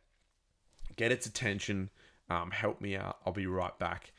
get 0.96 1.12
its 1.12 1.25
attention. 1.27 1.88
Um, 2.29 2.51
help 2.51 2.81
me 2.81 2.96
out. 2.96 3.18
I'll 3.25 3.33
be 3.33 3.46
right 3.46 3.79
back. 3.79 4.12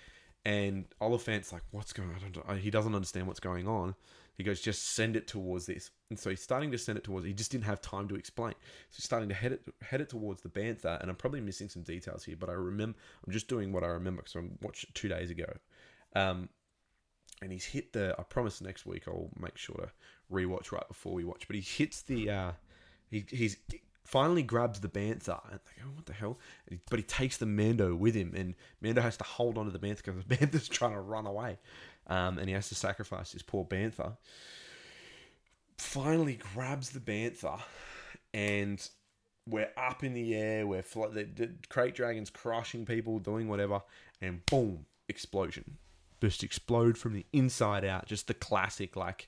And 0.45 0.85
Olyphant's 1.01 1.53
like, 1.53 1.63
what's 1.71 1.93
going 1.93 2.09
on? 2.47 2.57
He 2.57 2.71
doesn't 2.71 2.95
understand 2.95 3.27
what's 3.27 3.39
going 3.39 3.67
on. 3.67 3.95
He 4.35 4.43
goes, 4.43 4.61
just 4.61 4.95
send 4.95 5.15
it 5.15 5.27
towards 5.27 5.67
this. 5.67 5.91
And 6.09 6.17
so 6.17 6.29
he's 6.29 6.41
starting 6.41 6.71
to 6.71 6.77
send 6.77 6.97
it 6.97 7.03
towards. 7.03 7.25
He 7.25 7.33
just 7.33 7.51
didn't 7.51 7.65
have 7.65 7.81
time 7.81 8.07
to 8.07 8.15
explain. 8.15 8.53
So 8.89 8.97
he's 8.97 9.05
starting 9.05 9.29
to 9.29 9.35
head 9.35 9.53
it 9.53 9.61
head 9.81 10.01
it 10.01 10.09
towards 10.09 10.41
the 10.41 10.49
bantha. 10.49 10.99
And 11.01 11.09
I'm 11.09 11.15
probably 11.15 11.39
missing 11.39 11.69
some 11.69 11.83
details 11.83 12.23
here, 12.23 12.35
but 12.37 12.49
I 12.49 12.53
remember. 12.53 12.97
I'm 13.25 13.31
just 13.31 13.47
doing 13.47 13.71
what 13.71 13.83
I 13.83 13.87
remember 13.87 14.23
because 14.23 14.35
I 14.35 14.45
watched 14.61 14.85
it 14.85 14.95
two 14.95 15.07
days 15.07 15.29
ago. 15.29 15.45
Um, 16.15 16.49
and 17.43 17.51
he's 17.51 17.65
hit 17.65 17.93
the. 17.93 18.15
I 18.17 18.23
promise 18.23 18.61
next 18.61 18.85
week 18.85 19.03
I'll 19.07 19.29
make 19.39 19.57
sure 19.57 19.75
to 19.75 19.89
rewatch 20.33 20.71
right 20.71 20.87
before 20.87 21.13
we 21.13 21.23
watch. 21.23 21.47
But 21.47 21.55
he 21.55 21.61
hits 21.61 22.01
the. 22.01 22.29
Uh, 22.29 22.51
he 23.09 23.25
he's 23.29 23.57
finally 24.03 24.43
grabs 24.43 24.79
the 24.79 24.87
bantha 24.87 25.39
and 25.49 25.59
they 25.65 25.81
go, 25.81 25.89
what 25.95 26.05
the 26.05 26.13
hell? 26.13 26.37
But 26.89 26.99
he 26.99 27.03
takes 27.03 27.37
the 27.37 27.45
Mando 27.45 27.95
with 27.95 28.15
him, 28.15 28.33
and 28.35 28.55
Mando 28.81 29.01
has 29.01 29.17
to 29.17 29.23
hold 29.23 29.57
on 29.57 29.65
to 29.65 29.71
the 29.71 29.79
bantha 29.79 30.03
because 30.03 30.23
the 30.25 30.35
bantha's 30.35 30.67
trying 30.67 30.93
to 30.93 31.01
run 31.01 31.25
away, 31.27 31.57
um, 32.07 32.37
and 32.39 32.47
he 32.47 32.53
has 32.53 32.69
to 32.69 32.75
sacrifice 32.75 33.31
his 33.31 33.43
poor 33.43 33.65
bantha. 33.65 34.17
Finally 35.77 36.39
grabs 36.53 36.91
the 36.91 36.99
bantha, 36.99 37.59
and 38.33 38.87
we're 39.47 39.71
up 39.77 40.03
in 40.03 40.13
the 40.13 40.35
air. 40.35 40.65
We're 40.65 40.83
fl- 40.83 41.07
the, 41.07 41.23
the 41.23 41.47
krayt 41.69 41.93
dragons 41.95 42.29
crushing 42.29 42.85
people, 42.85 43.19
doing 43.19 43.47
whatever, 43.47 43.81
and 44.21 44.45
boom, 44.47 44.85
explosion. 45.09 45.77
Just 46.23 46.41
explode 46.41 46.97
from 46.97 47.11
the 47.11 47.25
inside 47.33 47.83
out. 47.83 48.05
Just 48.05 48.27
the 48.27 48.33
classic, 48.33 48.95
like 48.95 49.27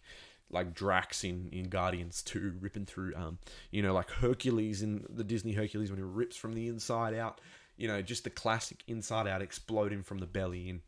like 0.49 0.73
Drax 0.73 1.25
in, 1.25 1.49
in 1.51 1.67
Guardians 1.67 2.21
2 2.21 2.53
ripping 2.61 2.85
through 2.85 3.13
um 3.15 3.39
you 3.69 3.81
know 3.81 3.93
like 3.93 4.09
Hercules 4.09 4.81
in 4.81 5.05
the 5.09 5.23
Disney 5.25 5.51
Hercules 5.51 5.89
when 5.89 5.97
he 5.99 6.05
rips 6.05 6.37
from 6.37 6.53
the 6.53 6.69
inside 6.69 7.13
out. 7.13 7.41
You 7.75 7.89
know 7.89 8.01
just 8.01 8.23
the 8.23 8.29
classic 8.29 8.81
inside 8.87 9.27
out 9.27 9.41
exploding 9.41 10.03
from 10.03 10.19
the 10.19 10.25
belly 10.25 10.69
in. 10.69 10.81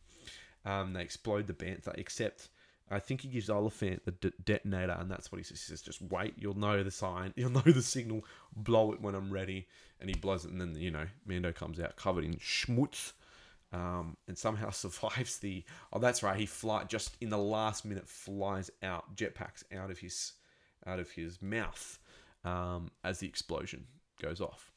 Um 0.63 0.93
they 0.93 1.02
explode 1.02 1.48
the 1.48 1.54
bantha 1.54 1.93
except 1.98 2.48
I 2.89 3.00
think 3.00 3.20
he 3.20 3.28
gives 3.28 3.50
Olyphant 3.50 4.06
the 4.06 4.12
de- 4.12 4.32
detonator 4.46 4.96
and 4.98 5.12
that's 5.12 5.30
what 5.30 5.39
he 5.39 5.43
says. 5.43 5.60
He 5.60 5.72
says 5.72 5.82
just 5.82 6.02
wait. 6.02 6.36
You'll 6.38 6.58
know 6.58 6.84
the 6.84 6.91
sign. 6.91 7.34
You'll 7.36 7.50
know 7.50 7.60
the 7.60 7.82
signal. 7.82 8.24
Blow 8.56 8.93
it 8.93 9.02
when 9.02 9.13
I'm 9.13 9.30
ready. 9.30 9.67
And 10.00 10.10
he 10.10 10.15
blows 10.15 10.46
it 10.46 10.52
and 10.52 10.62
then 10.62 10.74
you 10.76 10.91
know 10.91 11.08
Mando 11.26 11.52
comes 11.52 11.82
out 11.82 11.98
covered 11.98 12.24
in 12.24 12.36
schmutz 12.36 13.12
um, 13.73 14.17
and 14.27 14.38
somehow 14.38 14.69
survives 14.71 15.39
the. 15.39 15.63
Oh, 15.91 15.99
that's 15.99 16.23
right. 16.23 16.39
He 16.39 16.45
fly 16.45 16.84
just 16.86 17.17
in 17.21 17.30
the 17.30 17.38
last 17.38 17.86
minute 17.86 18.08
flies 18.08 18.69
out 18.84 19.15
jetpacks 19.15 19.63
out 19.75 19.91
of 19.91 19.99
his 19.99 20.34
out 20.86 20.99
of 20.99 21.12
his 21.12 21.41
mouth 21.41 21.99
um, 22.45 22.91
as 23.03 23.19
the 23.19 23.27
explosion 23.27 23.86
goes 24.21 24.41
off. 24.41 24.71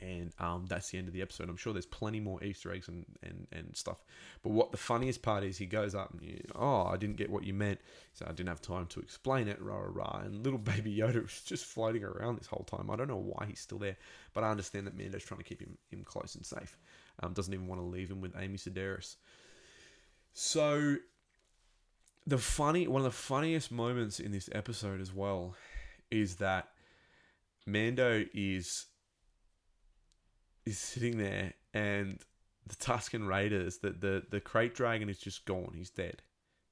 And 0.00 0.32
um, 0.40 0.66
that's 0.68 0.90
the 0.90 0.98
end 0.98 1.06
of 1.06 1.14
the 1.14 1.22
episode. 1.22 1.48
I'm 1.48 1.56
sure 1.56 1.72
there's 1.72 1.86
plenty 1.86 2.18
more 2.18 2.42
Easter 2.42 2.72
eggs 2.72 2.88
and, 2.88 3.04
and, 3.22 3.46
and 3.52 3.76
stuff. 3.76 3.98
But 4.42 4.50
what 4.50 4.72
the 4.72 4.76
funniest 4.76 5.22
part 5.22 5.44
is, 5.44 5.56
he 5.56 5.66
goes 5.66 5.94
up 5.94 6.10
and, 6.12 6.22
you, 6.22 6.40
oh, 6.56 6.86
I 6.86 6.96
didn't 6.96 7.16
get 7.16 7.30
what 7.30 7.44
you 7.44 7.54
meant. 7.54 7.78
So 8.12 8.26
I 8.28 8.32
didn't 8.32 8.48
have 8.48 8.60
time 8.60 8.86
to 8.86 9.00
explain 9.00 9.46
it, 9.46 9.62
rah, 9.62 9.76
rah, 9.76 9.90
rah. 9.92 10.22
And 10.24 10.42
little 10.42 10.58
baby 10.74 10.96
Yoda 10.96 11.22
was 11.22 11.42
just 11.42 11.66
floating 11.66 12.02
around 12.02 12.38
this 12.38 12.48
whole 12.48 12.64
time. 12.64 12.90
I 12.90 12.96
don't 12.96 13.08
know 13.08 13.16
why 13.16 13.46
he's 13.46 13.60
still 13.60 13.78
there, 13.78 13.96
but 14.34 14.42
I 14.42 14.50
understand 14.50 14.88
that 14.88 14.96
Mando's 14.96 15.22
trying 15.22 15.38
to 15.38 15.44
keep 15.44 15.60
him, 15.60 15.78
him 15.88 16.02
close 16.02 16.34
and 16.34 16.44
safe. 16.44 16.76
Um, 17.20 17.32
doesn't 17.32 17.52
even 17.52 17.66
want 17.66 17.80
to 17.80 17.86
leave 17.86 18.10
him 18.10 18.20
with 18.20 18.34
Amy 18.38 18.56
Sedaris. 18.56 19.16
So 20.32 20.96
the 22.26 22.38
funny 22.38 22.86
one 22.88 23.00
of 23.00 23.04
the 23.04 23.10
funniest 23.10 23.70
moments 23.70 24.20
in 24.20 24.32
this 24.32 24.48
episode 24.52 25.00
as 25.00 25.12
well 25.12 25.54
is 26.10 26.36
that 26.36 26.68
Mando 27.66 28.24
is 28.32 28.86
is 30.64 30.78
sitting 30.78 31.18
there 31.18 31.54
and 31.74 32.18
the 32.66 32.76
Tusken 32.76 33.26
Raiders, 33.26 33.78
the, 33.78 33.90
the, 33.90 34.22
the 34.30 34.40
krayt 34.40 34.74
dragon 34.74 35.08
is 35.08 35.18
just 35.18 35.44
gone. 35.44 35.72
He's 35.74 35.90
dead. 35.90 36.22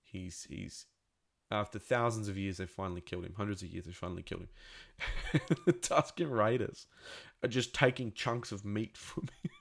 He's 0.04 0.46
he's 0.48 0.86
after 1.52 1.78
thousands 1.78 2.28
of 2.28 2.36
years 2.36 2.58
they 2.58 2.66
finally 2.66 3.00
killed 3.00 3.24
him. 3.24 3.34
Hundreds 3.36 3.62
of 3.62 3.68
years 3.68 3.84
they 3.84 3.92
finally 3.92 4.22
killed 4.22 4.42
him. 4.42 5.40
the 5.66 5.72
Tusken 5.72 6.30
Raiders 6.30 6.86
are 7.42 7.48
just 7.48 7.74
taking 7.74 8.12
chunks 8.12 8.52
of 8.52 8.64
meat 8.64 8.96
from 8.96 9.28
him. 9.42 9.59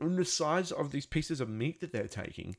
And 0.00 0.18
the 0.18 0.24
size 0.24 0.72
of 0.72 0.90
these 0.90 1.06
pieces 1.06 1.40
of 1.40 1.48
meat 1.48 1.80
that 1.80 1.92
they're 1.92 2.08
taking 2.08 2.56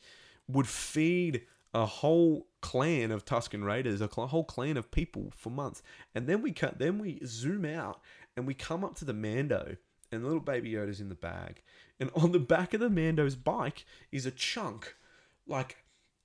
would 0.47 0.67
feed 0.67 1.41
a 1.73 1.85
whole 1.85 2.47
clan 2.61 3.11
of 3.11 3.25
Tusken 3.25 3.63
Raiders, 3.65 4.01
a 4.01 4.09
cl- 4.11 4.27
whole 4.27 4.45
clan 4.45 4.77
of 4.77 4.91
people 4.91 5.33
for 5.35 5.49
months. 5.49 5.83
And 6.13 6.27
then 6.27 6.41
we 6.41 6.51
cut, 6.53 6.79
then 6.79 6.99
we 6.99 7.19
zoom 7.25 7.65
out 7.65 7.99
and 8.37 8.47
we 8.47 8.53
come 8.53 8.83
up 8.83 8.95
to 8.95 9.05
the 9.05 9.13
Mando, 9.13 9.75
and 10.11 10.23
the 10.23 10.27
little 10.27 10.41
baby 10.41 10.71
Yoda's 10.71 11.01
in 11.01 11.09
the 11.09 11.15
bag, 11.15 11.61
and 11.99 12.11
on 12.15 12.31
the 12.31 12.39
back 12.39 12.73
of 12.73 12.79
the 12.79 12.89
Mando's 12.89 13.35
bike 13.35 13.85
is 14.11 14.25
a 14.25 14.31
chunk, 14.31 14.95
like 15.47 15.77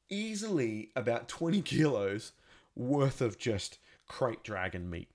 easily 0.08 0.90
about 0.94 1.28
twenty 1.28 1.62
kilos 1.62 2.32
worth 2.76 3.20
of 3.20 3.38
just 3.38 3.78
krayt 4.08 4.42
dragon 4.42 4.90
meat. 4.90 5.08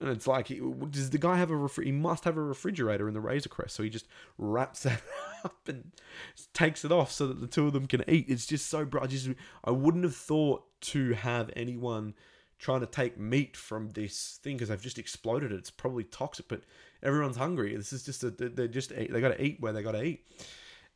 And 0.00 0.10
it's 0.10 0.26
like, 0.26 0.48
does 0.90 1.10
the 1.10 1.18
guy 1.18 1.36
have 1.36 1.50
a 1.50 1.68
he 1.82 1.92
must 1.92 2.24
have 2.24 2.36
a 2.36 2.42
refrigerator 2.42 3.08
in 3.08 3.14
the 3.14 3.20
Razor 3.20 3.48
Crest, 3.48 3.74
so 3.74 3.82
he 3.82 3.90
just 3.90 4.06
wraps 4.38 4.82
that 4.84 5.02
up 5.44 5.68
and 5.68 5.92
takes 6.54 6.84
it 6.84 6.92
off 6.92 7.12
so 7.12 7.26
that 7.26 7.40
the 7.40 7.46
two 7.46 7.66
of 7.66 7.72
them 7.72 7.86
can 7.86 8.04
eat. 8.08 8.26
It's 8.28 8.46
just 8.46 8.68
so 8.68 8.84
bright. 8.84 9.04
I 9.04 9.06
just 9.06 9.28
I 9.64 9.70
wouldn't 9.70 10.04
have 10.04 10.16
thought 10.16 10.64
to 10.82 11.12
have 11.12 11.50
anyone 11.54 12.14
trying 12.58 12.80
to 12.80 12.86
take 12.86 13.18
meat 13.18 13.56
from 13.56 13.90
this 13.90 14.38
thing 14.42 14.56
because 14.56 14.68
they've 14.68 14.80
just 14.80 14.98
exploded 14.98 15.50
it. 15.50 15.56
It's 15.56 15.70
probably 15.70 16.04
toxic, 16.04 16.46
but 16.48 16.62
everyone's 17.02 17.36
hungry. 17.36 17.74
This 17.74 17.92
is 17.92 18.04
just 18.04 18.22
a 18.22 18.30
they're 18.30 18.68
just 18.68 18.90
they 18.90 19.06
got 19.06 19.36
to 19.36 19.42
eat 19.42 19.60
where 19.60 19.72
they 19.72 19.82
got 19.82 19.92
to 19.92 20.02
eat. 20.02 20.26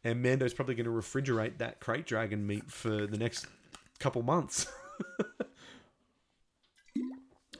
And 0.05 0.23
Mando's 0.23 0.53
probably 0.53 0.75
going 0.75 0.85
to 0.85 0.91
refrigerate 0.91 1.59
that 1.59 1.81
krayt 1.81 2.05
dragon 2.05 2.47
meat 2.47 2.71
for 2.71 3.07
the 3.07 3.17
next 3.17 3.47
couple 3.99 4.23
months. 4.23 4.67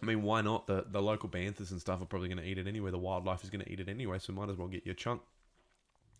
I 0.03 0.07
mean, 0.07 0.23
why 0.23 0.43
not? 0.43 0.67
The 0.67 0.85
the 0.87 1.01
local 1.01 1.31
banthas 1.31 1.71
and 1.71 1.81
stuff 1.81 2.03
are 2.03 2.07
probably 2.07 2.29
going 2.29 2.39
to 2.39 2.45
eat 2.45 2.59
it 2.59 2.67
anyway. 2.67 2.91
The 2.91 2.99
wildlife 2.99 3.43
is 3.43 3.49
going 3.51 3.65
to 3.65 3.73
eat 3.73 3.81
it 3.81 3.89
anyway, 3.89 4.19
so 4.19 4.35
might 4.35 4.51
as 4.51 4.57
well 4.57 4.69
get 4.69 4.85
your 4.85 4.95
chunk. 4.95 5.23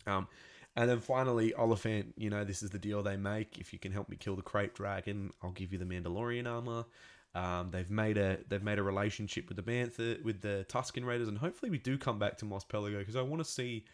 Um, 0.07 0.27
and 0.75 0.89
then 0.89 0.99
finally, 0.99 1.53
Olyphant, 1.53 2.13
you 2.17 2.29
know, 2.29 2.43
this 2.43 2.61
is 2.61 2.69
the 2.69 2.79
deal 2.79 3.01
they 3.01 3.17
make. 3.17 3.57
If 3.59 3.71
you 3.73 3.79
can 3.79 3.91
help 3.91 4.09
me 4.09 4.17
kill 4.17 4.35
the 4.35 4.41
krayt 4.41 4.73
dragon, 4.73 5.31
I'll 5.41 5.51
give 5.51 5.71
you 5.71 5.79
the 5.79 5.85
Mandalorian 5.85 6.47
armor. 6.47 6.85
Um, 7.33 7.69
they've 7.71 7.89
made 7.89 8.17
a 8.17 8.37
they've 8.47 8.63
made 8.63 8.79
a 8.79 8.83
relationship 8.83 9.49
with 9.49 9.57
the 9.57 9.63
Bantha 9.63 10.23
with 10.23 10.41
the 10.41 10.65
Tusken 10.69 11.05
Raiders, 11.05 11.27
and 11.27 11.37
hopefully 11.37 11.69
we 11.69 11.77
do 11.77 11.97
come 11.97 12.17
back 12.17 12.37
to 12.37 12.45
Mos 12.45 12.63
Pelego 12.63 12.99
because 12.99 13.15
I 13.15 13.21
want 13.21 13.43
to 13.43 13.49
see 13.49 13.85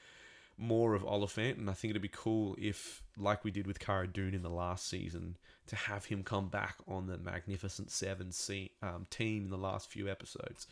more 0.58 0.94
of 0.94 1.04
Olyphant, 1.04 1.58
and 1.58 1.70
I 1.70 1.74
think 1.74 1.90
it'd 1.90 2.02
be 2.04 2.10
cool 2.10 2.56
if, 2.60 3.02
like 3.18 3.44
we 3.44 3.50
did 3.50 3.66
with 3.66 3.80
Cara 3.80 4.08
Dune 4.08 4.36
in 4.36 4.44
the 4.44 4.50
last 4.50 4.88
season, 4.88 5.38
to 5.68 5.76
have 5.76 6.06
him 6.06 6.24
come 6.24 6.50
back 6.50 6.76
on 6.88 7.08
the 7.08 7.18
Magnificent 7.18 7.90
Seven 7.90 8.32
se- 8.32 8.72
um, 8.84 9.08
team 9.10 9.46
in 9.46 9.50
the 9.50 9.58
last 9.58 9.90
few 9.90 10.08
episodes. 10.08 10.68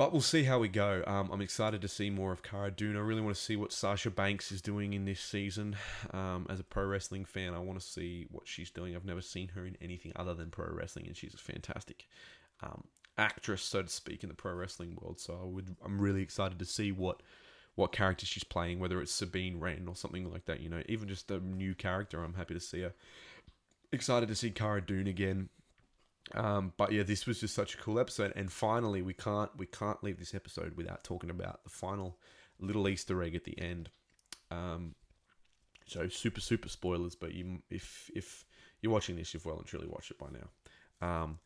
But 0.00 0.12
we'll 0.12 0.22
see 0.22 0.44
how 0.44 0.58
we 0.58 0.68
go. 0.68 1.04
Um, 1.06 1.28
I'm 1.30 1.42
excited 1.42 1.82
to 1.82 1.88
see 1.88 2.08
more 2.08 2.32
of 2.32 2.42
Cara 2.42 2.70
Dune. 2.70 2.96
I 2.96 3.00
really 3.00 3.20
want 3.20 3.36
to 3.36 3.42
see 3.42 3.54
what 3.54 3.70
Sasha 3.70 4.10
Banks 4.10 4.50
is 4.50 4.62
doing 4.62 4.94
in 4.94 5.04
this 5.04 5.20
season. 5.20 5.76
Um, 6.14 6.46
as 6.48 6.58
a 6.58 6.64
pro 6.64 6.86
wrestling 6.86 7.26
fan, 7.26 7.52
I 7.52 7.58
want 7.58 7.78
to 7.78 7.86
see 7.86 8.26
what 8.30 8.48
she's 8.48 8.70
doing. 8.70 8.96
I've 8.96 9.04
never 9.04 9.20
seen 9.20 9.48
her 9.48 9.66
in 9.66 9.76
anything 9.78 10.12
other 10.16 10.32
than 10.32 10.48
pro 10.48 10.72
wrestling, 10.72 11.06
and 11.06 11.14
she's 11.14 11.34
a 11.34 11.36
fantastic 11.36 12.08
um, 12.62 12.84
actress, 13.18 13.60
so 13.60 13.82
to 13.82 13.90
speak, 13.90 14.22
in 14.22 14.30
the 14.30 14.34
pro 14.34 14.54
wrestling 14.54 14.96
world. 14.98 15.20
So 15.20 15.38
I 15.38 15.44
would, 15.44 15.76
I'm 15.84 16.00
really 16.00 16.22
excited 16.22 16.58
to 16.60 16.64
see 16.64 16.92
what 16.92 17.22
what 17.74 17.92
character 17.92 18.24
she's 18.24 18.42
playing, 18.42 18.78
whether 18.78 19.02
it's 19.02 19.12
Sabine 19.12 19.60
Wren 19.60 19.84
or 19.86 19.94
something 19.94 20.32
like 20.32 20.46
that. 20.46 20.60
You 20.60 20.70
know, 20.70 20.82
even 20.88 21.08
just 21.08 21.30
a 21.30 21.40
new 21.40 21.74
character, 21.74 22.24
I'm 22.24 22.32
happy 22.32 22.54
to 22.54 22.60
see 22.60 22.80
her. 22.80 22.94
Excited 23.92 24.30
to 24.30 24.34
see 24.34 24.50
Cara 24.50 24.80
Dune 24.80 25.08
again. 25.08 25.50
Um, 26.34 26.72
but 26.76 26.92
yeah, 26.92 27.02
this 27.02 27.26
was 27.26 27.40
just 27.40 27.54
such 27.54 27.74
a 27.74 27.78
cool 27.78 27.98
episode, 27.98 28.32
and 28.36 28.50
finally, 28.50 29.02
we 29.02 29.14
can't 29.14 29.50
we 29.56 29.66
can't 29.66 30.02
leave 30.04 30.18
this 30.18 30.34
episode 30.34 30.76
without 30.76 31.02
talking 31.02 31.30
about 31.30 31.64
the 31.64 31.70
final 31.70 32.16
little 32.60 32.88
Easter 32.88 33.22
egg 33.22 33.34
at 33.34 33.44
the 33.44 33.58
end. 33.58 33.90
Um, 34.50 34.94
so 35.86 36.08
super 36.08 36.40
super 36.40 36.68
spoilers, 36.68 37.14
but 37.14 37.34
you 37.34 37.62
if 37.68 38.10
if 38.14 38.44
you're 38.80 38.92
watching 38.92 39.16
this, 39.16 39.34
you've 39.34 39.44
well 39.44 39.58
and 39.58 39.66
truly 39.66 39.88
watched 39.88 40.10
it 40.10 40.18
by 40.18 40.28
now. 40.32 41.06
Um, 41.06 41.38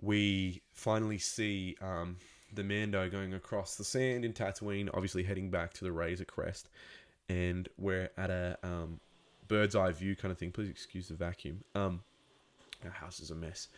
we 0.00 0.62
finally 0.72 1.18
see 1.18 1.76
um, 1.80 2.16
the 2.52 2.62
Mando 2.62 3.08
going 3.08 3.34
across 3.34 3.76
the 3.76 3.84
sand 3.84 4.24
in 4.24 4.32
Tatooine, 4.32 4.88
obviously 4.94 5.22
heading 5.22 5.50
back 5.50 5.72
to 5.74 5.84
the 5.84 5.92
Razor 5.92 6.26
Crest, 6.26 6.68
and 7.28 7.68
we're 7.76 8.10
at 8.16 8.30
a 8.30 8.58
um, 8.62 9.00
bird's 9.48 9.74
eye 9.74 9.92
view 9.92 10.14
kind 10.14 10.30
of 10.30 10.38
thing. 10.38 10.52
Please 10.52 10.70
excuse 10.70 11.08
the 11.08 11.14
vacuum. 11.14 11.64
Um, 11.74 12.02
our 12.84 12.90
house 12.90 13.20
is 13.20 13.30
a 13.30 13.34
mess. 13.34 13.68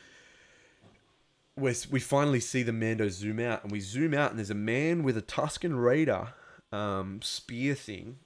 We 1.59 1.75
we 1.91 2.01
finally 2.01 2.41
see 2.41 2.63
the 2.63 2.73
Mando 2.73 3.09
zoom 3.09 3.41
out, 3.41 3.63
and 3.65 3.73
we 3.73 3.81
zoom 3.81 4.15
out, 4.15 4.31
and 4.31 4.39
there's 4.39 4.51
a 4.51 4.55
man 4.55 5.03
with 5.03 5.17
a 5.17 5.23
Tusken 5.23 5.83
Raider 5.83 6.29
um, 6.71 7.21
spear 7.23 7.75
thing, 7.75 8.19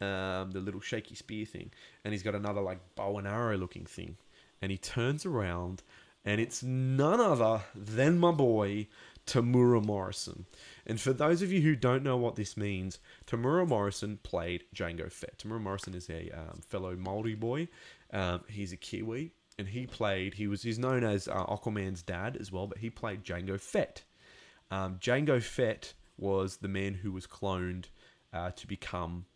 um, 0.00 0.50
the 0.50 0.60
little 0.60 0.80
shaky 0.80 1.14
spear 1.14 1.46
thing, 1.46 1.70
and 2.04 2.12
he's 2.12 2.22
got 2.22 2.34
another 2.34 2.60
like 2.60 2.80
bow 2.96 3.18
and 3.18 3.28
arrow 3.28 3.56
looking 3.56 3.86
thing, 3.86 4.16
and 4.60 4.72
he 4.72 4.78
turns 4.78 5.24
around, 5.24 5.82
and 6.24 6.40
it's 6.40 6.62
none 6.62 7.20
other 7.20 7.62
than 7.74 8.18
my 8.18 8.32
boy 8.32 8.88
Temuera 9.28 9.84
Morrison. 9.84 10.46
And 10.86 11.00
for 11.00 11.12
those 11.12 11.42
of 11.42 11.52
you 11.52 11.60
who 11.60 11.76
don't 11.76 12.02
know 12.02 12.16
what 12.16 12.36
this 12.36 12.56
means, 12.56 12.98
Temuera 13.26 13.68
Morrison 13.68 14.18
played 14.22 14.64
Jango 14.74 15.12
Fett. 15.12 15.38
Temuera 15.38 15.60
Morrison 15.60 15.94
is 15.94 16.08
a 16.08 16.30
um, 16.30 16.60
fellow 16.66 16.96
Maori 16.96 17.34
boy. 17.34 17.68
Um, 18.12 18.40
he's 18.48 18.72
a 18.72 18.76
Kiwi, 18.76 19.32
and 19.58 19.68
he 19.68 19.86
played. 19.86 20.34
He 20.34 20.46
was 20.46 20.62
he's 20.62 20.78
known 20.78 21.04
as 21.04 21.28
uh, 21.28 21.44
Aquaman's 21.46 22.02
dad 22.02 22.36
as 22.40 22.52
well, 22.52 22.66
but 22.66 22.78
he 22.78 22.90
played 22.90 23.24
Jango 23.24 23.60
Fett. 23.60 24.04
Um, 24.70 24.98
Jango 24.98 25.42
Fett 25.42 25.94
was 26.16 26.58
the 26.58 26.68
man 26.68 26.94
who 26.94 27.12
was 27.12 27.26
cloned 27.26 27.86
uh, 28.32 28.50
to 28.52 28.66
become 28.66 29.26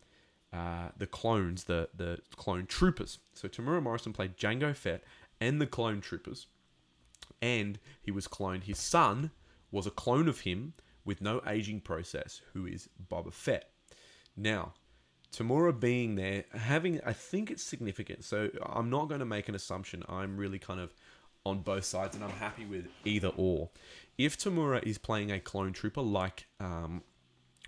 uh, 0.52 0.88
the 0.96 1.06
clones, 1.06 1.64
the 1.64 1.88
the 1.94 2.18
clone 2.36 2.66
troopers. 2.66 3.18
So 3.34 3.48
Temuera 3.48 3.82
Morrison 3.82 4.12
played 4.12 4.36
Jango 4.36 4.74
Fett 4.74 5.02
and 5.40 5.60
the 5.60 5.66
clone 5.66 6.00
troopers, 6.00 6.46
and 7.40 7.78
he 8.00 8.10
was 8.10 8.28
cloned. 8.28 8.64
His 8.64 8.78
son 8.78 9.30
was 9.70 9.86
a 9.86 9.90
clone 9.90 10.28
of 10.28 10.40
him 10.40 10.74
with 11.04 11.20
no 11.20 11.40
aging 11.48 11.80
process, 11.80 12.42
who 12.52 12.66
is 12.66 12.88
Boba 13.10 13.32
Fett. 13.32 13.70
Now, 14.36 14.74
Temuera 15.32 15.78
being 15.78 16.16
there, 16.16 16.44
having, 16.52 17.00
I 17.06 17.12
think 17.12 17.50
it's 17.50 17.62
significant. 17.62 18.24
So 18.24 18.50
I'm 18.66 18.90
not 18.90 19.08
going 19.08 19.20
to 19.20 19.26
make 19.26 19.48
an 19.48 19.54
assumption. 19.54 20.02
I'm 20.08 20.36
really 20.36 20.58
kind 20.58 20.78
of 20.78 20.94
on 21.44 21.60
both 21.60 21.84
sides, 21.84 22.14
and 22.14 22.24
I'm 22.24 22.30
happy 22.30 22.64
with 22.64 22.86
either 23.04 23.32
or. 23.36 23.70
If 24.18 24.38
Temuera 24.38 24.82
is 24.82 24.98
playing 24.98 25.32
a 25.32 25.40
clone 25.40 25.72
trooper 25.72 26.02
like 26.02 26.46
um, 26.60 27.02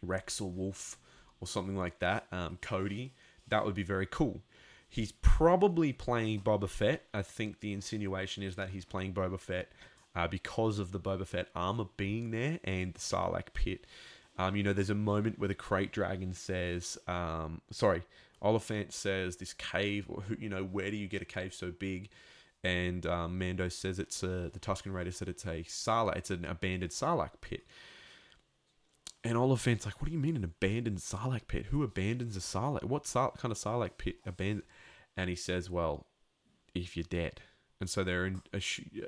Rex 0.03 0.41
or 0.41 0.51
Wolf 0.51 0.99
or 1.41 1.49
something 1.49 1.77
like 1.77 1.99
that, 2.01 2.27
um, 2.31 2.59
Cody, 2.61 3.15
that 3.49 3.65
would 3.65 3.75
be 3.75 3.83
very 3.83 4.07
cool. 4.07 4.43
He's 4.89 5.13
probably 5.13 5.93
playing 5.93 6.43
Boba 6.43 6.69
Fett. 6.69 7.07
I 7.13 7.23
think 7.23 7.61
the 7.61 7.73
insinuation 7.73 8.43
is 8.43 8.57
that 8.57 8.71
he's 8.71 8.85
playing 8.85 9.15
Boba 9.15 9.41
Fett 9.41 9.73
uh, 10.15 10.29
because 10.29 10.79
of 10.79 10.93
the 10.93 11.01
Boba 11.01 11.27
Fett 11.27 11.49
armor 11.55 11.87
being 11.97 12.31
there 12.31 12.61
and 12.63 12.95
the 12.95 13.01
Sarlacc 13.01 13.55
pit. 13.55 13.87
Um, 14.37 14.57
you 14.57 14.63
know, 14.63 14.73
there's 14.73 14.91
a 14.91 14.95
moment 14.95 15.39
where 15.39 15.49
the 15.49 15.55
Krayt 15.55 15.93
Dragon 15.93 16.33
says, 16.33 16.99
um, 17.07 17.61
sorry, 17.71 18.03
Olyphant 18.43 18.93
says 18.93 19.37
this 19.37 19.53
cave, 19.53 20.07
or 20.09 20.23
you 20.39 20.49
know, 20.49 20.65
where 20.65 20.91
do 20.91 20.97
you 20.97 21.09
get 21.09 21.23
a 21.23 21.27
cave 21.27 21.55
so 21.55 21.71
big? 21.71 22.11
And 22.63 23.07
um, 23.07 23.39
Mando 23.39 23.69
says 23.69 23.99
it's 23.99 24.23
a, 24.23 24.51
the 24.53 24.59
Tusken 24.59 24.93
Raider 24.93 25.11
said 25.11 25.29
it's 25.29 25.45
a 25.45 25.63
Sarlacc, 25.65 26.17
it's 26.17 26.31
an 26.31 26.45
abandoned 26.45 26.93
Sarlacc 26.93 27.41
pit. 27.41 27.67
And 29.23 29.39
Olyphant's 29.39 29.87
like, 29.87 30.01
what 30.01 30.07
do 30.07 30.13
you 30.13 30.19
mean 30.19 30.37
an 30.37 30.45
abandoned 30.45 30.99
Sarlacc 30.99 31.47
pit? 31.47 31.67
Who 31.67 31.83
abandons 31.83 32.37
a 32.37 32.41
Sarlacc? 32.41 32.85
What 32.85 33.07
Sar- 33.07 33.33
kind 33.33 33.53
of 33.53 33.59
Sarlacc 33.59 33.97
pit 33.99 34.17
abandoned? 34.27 34.65
And 35.17 35.31
he 35.31 35.37
says, 35.37 35.71
well, 35.71 36.07
if 36.75 36.97
you're 36.97 37.05
dead. 37.09 37.41
And 37.85 37.91
so 37.91 38.03
they're 38.03 38.25
in, 38.25 38.41
I 38.55 38.61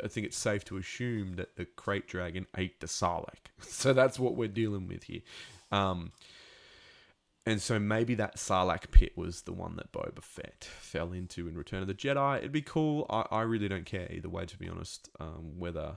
think 0.07 0.27
it's 0.27 0.37
safe 0.37 0.62
to 0.67 0.77
assume 0.77 1.37
that 1.37 1.57
the 1.57 1.65
Krayt 1.65 2.09
Dragon 2.09 2.47
ate 2.59 2.79
the 2.81 2.87
Sarlacc. 2.87 3.49
So 3.62 3.95
that's 3.95 4.19
what 4.19 4.37
we're 4.37 4.49
dealing 4.49 4.87
with 4.87 5.05
here. 5.05 5.23
Um, 5.73 6.12
and 7.47 7.62
so 7.62 7.79
maybe 7.79 8.15
that 8.17 8.37
Sarlacc 8.37 8.91
pit 8.91 9.17
was 9.17 9.43
the 9.43 9.55
one 9.55 9.77
that 9.77 9.93
Boba 9.93 10.23
Fett 10.23 10.62
fell 10.62 11.12
into 11.15 11.49
in 11.49 11.57
Return 11.57 11.81
of 11.81 11.89
the 11.89 11.95
Jedi. 11.95 12.37
It'd 12.37 12.53
be 12.53 12.61
cool. 12.61 13.07
I, 13.09 13.25
I 13.31 13.43
really 13.45 13.67
don't 13.67 13.87
care 13.87 14.12
either 14.12 14.29
way, 14.29 14.45
to 14.45 14.59
be 14.59 14.69
honest. 14.69 15.09
Um, 15.19 15.59
whether 15.59 15.97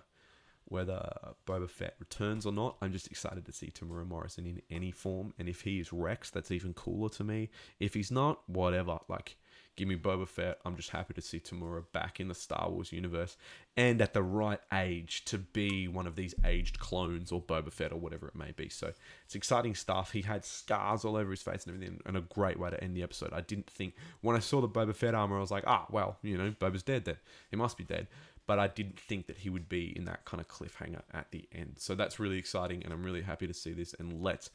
whether 0.63 1.01
Boba 1.45 1.69
Fett 1.69 1.95
returns 1.99 2.45
or 2.45 2.53
not, 2.53 2.77
I'm 2.81 2.93
just 2.93 3.07
excited 3.07 3.45
to 3.45 3.51
see 3.51 3.71
Temuera 3.71 4.07
Morrison 4.07 4.45
in 4.45 4.61
any 4.69 4.91
form. 4.91 5.33
And 5.37 5.49
if 5.49 5.61
he 5.61 5.81
is 5.81 5.91
Rex, 5.91 6.29
that's 6.29 6.51
even 6.51 6.73
cooler 6.73 7.09
to 7.09 7.25
me. 7.25 7.49
If 7.77 7.93
he's 7.93 8.11
not, 8.11 8.47
whatever. 8.47 8.99
Like, 9.09 9.35
give 9.79 9.87
me 9.87 9.95
Boba 9.95 10.27
Fett. 10.27 10.59
I'm 10.65 10.75
just 10.75 10.89
happy 10.89 11.13
to 11.13 11.21
see 11.21 11.39
Temuera 11.39 11.85
back 11.93 12.19
in 12.19 12.27
the 12.27 12.35
Star 12.35 12.69
Wars 12.69 12.91
universe 12.91 13.37
and 13.77 14.01
at 14.01 14.13
the 14.13 14.21
right 14.21 14.59
age 14.73 15.23
to 15.25 15.37
be 15.37 15.87
one 15.87 16.05
of 16.05 16.17
these 16.17 16.35
aged 16.45 16.79
clones 16.79 17.31
or 17.31 17.41
Boba 17.41 17.71
Fett 17.71 17.93
or 17.93 17.95
whatever 17.95 18.27
it 18.27 18.35
may 18.35 18.51
be. 18.51 18.67
So 18.67 18.91
it's 19.23 19.35
exciting 19.35 19.75
stuff. 19.75 20.11
He 20.11 20.21
had 20.21 20.43
scars 20.43 21.05
all 21.05 21.15
over 21.15 21.31
his 21.31 21.41
face 21.41 21.65
and 21.65 21.73
everything, 21.73 22.01
and 22.05 22.17
a 22.17 22.21
great 22.21 22.59
way 22.59 22.69
to 22.69 22.83
end 22.83 22.93
the 22.93 23.03
episode. 23.03 23.31
I 23.31 23.39
didn't 23.39 23.69
think 23.69 23.93
when 24.19 24.35
I 24.35 24.39
saw 24.39 24.59
the 24.59 24.67
Boba 24.67 24.93
Fett 24.93 25.15
armor, 25.15 25.37
I 25.37 25.39
was 25.39 25.49
like, 25.49 25.63
ah, 25.65 25.85
well, 25.89 26.17
you 26.23 26.37
know, 26.37 26.51
Boba's 26.51 26.83
dead 26.83 27.05
then. 27.05 27.17
He 27.49 27.55
must 27.55 27.77
be 27.77 27.85
dead. 27.85 28.07
But 28.45 28.59
I 28.59 28.67
didn't 28.67 28.99
think 28.99 29.27
that 29.27 29.37
he 29.37 29.49
would 29.49 29.69
be 29.69 29.95
in 29.95 30.03
that 30.05 30.25
kind 30.25 30.41
of 30.41 30.49
cliffhanger 30.49 31.03
at 31.13 31.31
the 31.31 31.47
end. 31.53 31.75
So 31.77 31.95
that's 31.95 32.19
really 32.19 32.37
exciting, 32.37 32.83
and 32.83 32.91
I'm 32.91 33.03
really 33.03 33.21
happy 33.21 33.47
to 33.47 33.53
see 33.53 33.71
this. 33.71 33.95
And 33.97 34.21
let's 34.21 34.49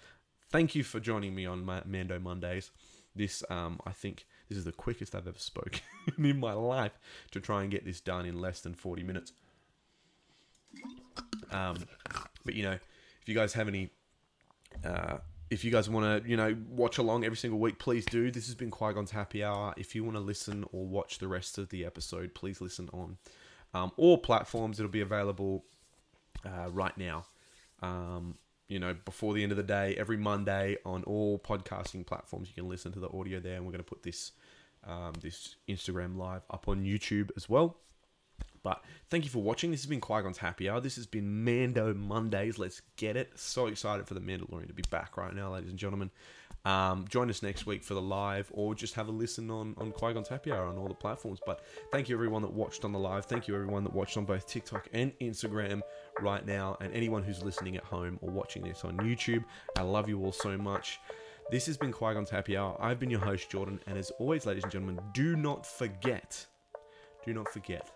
thank 0.50 0.74
you 0.74 0.84
for 0.84 1.00
joining 1.00 1.34
me 1.34 1.46
on 1.46 1.64
Mando 1.64 2.18
Mondays. 2.18 2.72
This, 3.16 3.42
um, 3.48 3.80
I 3.86 3.92
think, 3.92 4.26
this 4.48 4.58
is 4.58 4.64
the 4.64 4.72
quickest 4.72 5.14
I've 5.14 5.26
ever 5.26 5.38
spoken 5.38 5.80
in 6.18 6.38
my 6.38 6.52
life 6.52 6.92
to 7.32 7.40
try 7.40 7.62
and 7.62 7.70
get 7.70 7.84
this 7.84 8.00
done 8.00 8.26
in 8.26 8.40
less 8.40 8.60
than 8.60 8.74
40 8.74 9.02
minutes. 9.02 9.32
Um, 11.50 11.76
but 12.44 12.54
you 12.54 12.62
know, 12.62 12.72
if 12.72 13.28
you 13.28 13.34
guys 13.34 13.52
have 13.54 13.68
any, 13.68 13.90
uh, 14.84 15.18
if 15.50 15.64
you 15.64 15.70
guys 15.70 15.88
want 15.88 16.24
to, 16.24 16.28
you 16.28 16.36
know, 16.36 16.56
watch 16.68 16.98
along 16.98 17.24
every 17.24 17.36
single 17.36 17.58
week, 17.60 17.78
please 17.78 18.04
do. 18.06 18.30
This 18.30 18.46
has 18.46 18.54
been 18.54 18.70
Qui 18.70 18.92
Gon's 18.92 19.12
Happy 19.12 19.44
Hour. 19.44 19.72
If 19.76 19.94
you 19.94 20.04
want 20.04 20.16
to 20.16 20.20
listen 20.20 20.64
or 20.72 20.84
watch 20.86 21.18
the 21.18 21.28
rest 21.28 21.58
of 21.58 21.68
the 21.68 21.84
episode, 21.84 22.34
please 22.34 22.60
listen 22.60 22.88
on 22.92 23.16
um, 23.72 23.92
all 23.96 24.18
platforms. 24.18 24.78
It'll 24.80 24.90
be 24.90 25.00
available 25.00 25.64
uh, 26.44 26.70
right 26.70 26.96
now 26.98 27.24
Um, 27.82 28.34
you 28.68 28.78
know, 28.78 28.94
before 29.04 29.34
the 29.34 29.42
end 29.42 29.52
of 29.52 29.56
the 29.56 29.62
day, 29.62 29.94
every 29.98 30.16
Monday 30.16 30.76
on 30.84 31.04
all 31.04 31.38
podcasting 31.38 32.06
platforms, 32.06 32.48
you 32.48 32.54
can 32.54 32.68
listen 32.68 32.92
to 32.92 33.00
the 33.00 33.10
audio 33.10 33.40
there, 33.40 33.56
and 33.56 33.64
we're 33.64 33.72
going 33.72 33.84
to 33.84 33.88
put 33.88 34.02
this 34.02 34.32
um, 34.86 35.12
this 35.20 35.56
Instagram 35.68 36.16
live 36.16 36.42
up 36.50 36.68
on 36.68 36.84
YouTube 36.84 37.30
as 37.36 37.48
well. 37.48 37.76
But 38.62 38.82
thank 39.10 39.24
you 39.24 39.30
for 39.30 39.42
watching. 39.42 39.70
This 39.70 39.80
has 39.82 39.88
been 39.88 40.00
Qui 40.00 40.22
Gon's 40.22 40.38
Happy 40.38 40.68
Hour. 40.70 40.80
This 40.80 40.96
has 40.96 41.06
been 41.06 41.44
Mando 41.44 41.92
Mondays. 41.92 42.58
Let's 42.58 42.80
get 42.96 43.16
it. 43.16 43.30
So 43.38 43.66
excited 43.66 44.06
for 44.06 44.14
the 44.14 44.20
Mandalorian 44.20 44.68
to 44.68 44.72
be 44.72 44.82
back 44.90 45.18
right 45.18 45.34
now, 45.34 45.52
ladies 45.52 45.68
and 45.68 45.78
gentlemen. 45.78 46.10
Um, 46.64 47.04
join 47.08 47.28
us 47.28 47.42
next 47.42 47.66
week 47.66 47.84
for 47.84 47.92
the 47.94 48.00
live, 48.00 48.50
or 48.52 48.74
just 48.74 48.94
have 48.94 49.08
a 49.08 49.12
listen 49.12 49.50
on 49.50 49.74
on 49.76 49.92
Qui 49.92 50.14
Happy 50.28 50.50
Hour 50.50 50.66
on 50.66 50.78
all 50.78 50.88
the 50.88 50.94
platforms. 50.94 51.38
But 51.44 51.62
thank 51.92 52.08
you 52.08 52.16
everyone 52.16 52.42
that 52.42 52.52
watched 52.52 52.84
on 52.84 52.92
the 52.92 52.98
live. 52.98 53.26
Thank 53.26 53.46
you 53.46 53.54
everyone 53.54 53.84
that 53.84 53.92
watched 53.92 54.16
on 54.16 54.24
both 54.24 54.46
TikTok 54.46 54.88
and 54.92 55.12
Instagram 55.20 55.82
right 56.20 56.46
now, 56.46 56.78
and 56.80 56.92
anyone 56.94 57.22
who's 57.22 57.42
listening 57.42 57.76
at 57.76 57.84
home 57.84 58.18
or 58.22 58.30
watching 58.30 58.62
this 58.62 58.84
on 58.84 58.96
YouTube. 58.98 59.44
I 59.76 59.82
love 59.82 60.08
you 60.08 60.24
all 60.24 60.32
so 60.32 60.56
much. 60.56 60.98
This 61.50 61.66
has 61.66 61.76
been 61.76 61.92
Qui 61.92 62.14
Happy 62.30 62.56
Hour. 62.56 62.78
I've 62.80 62.98
been 62.98 63.10
your 63.10 63.20
host 63.20 63.50
Jordan, 63.50 63.78
and 63.86 63.98
as 63.98 64.10
always, 64.12 64.46
ladies 64.46 64.62
and 64.62 64.72
gentlemen, 64.72 64.98
do 65.12 65.36
not 65.36 65.66
forget, 65.66 66.46
do 67.26 67.34
not 67.34 67.52
forget, 67.52 67.90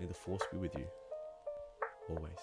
may 0.00 0.06
the 0.06 0.14
Force 0.14 0.42
be 0.50 0.58
with 0.58 0.74
you 0.74 0.86
always. 2.08 2.34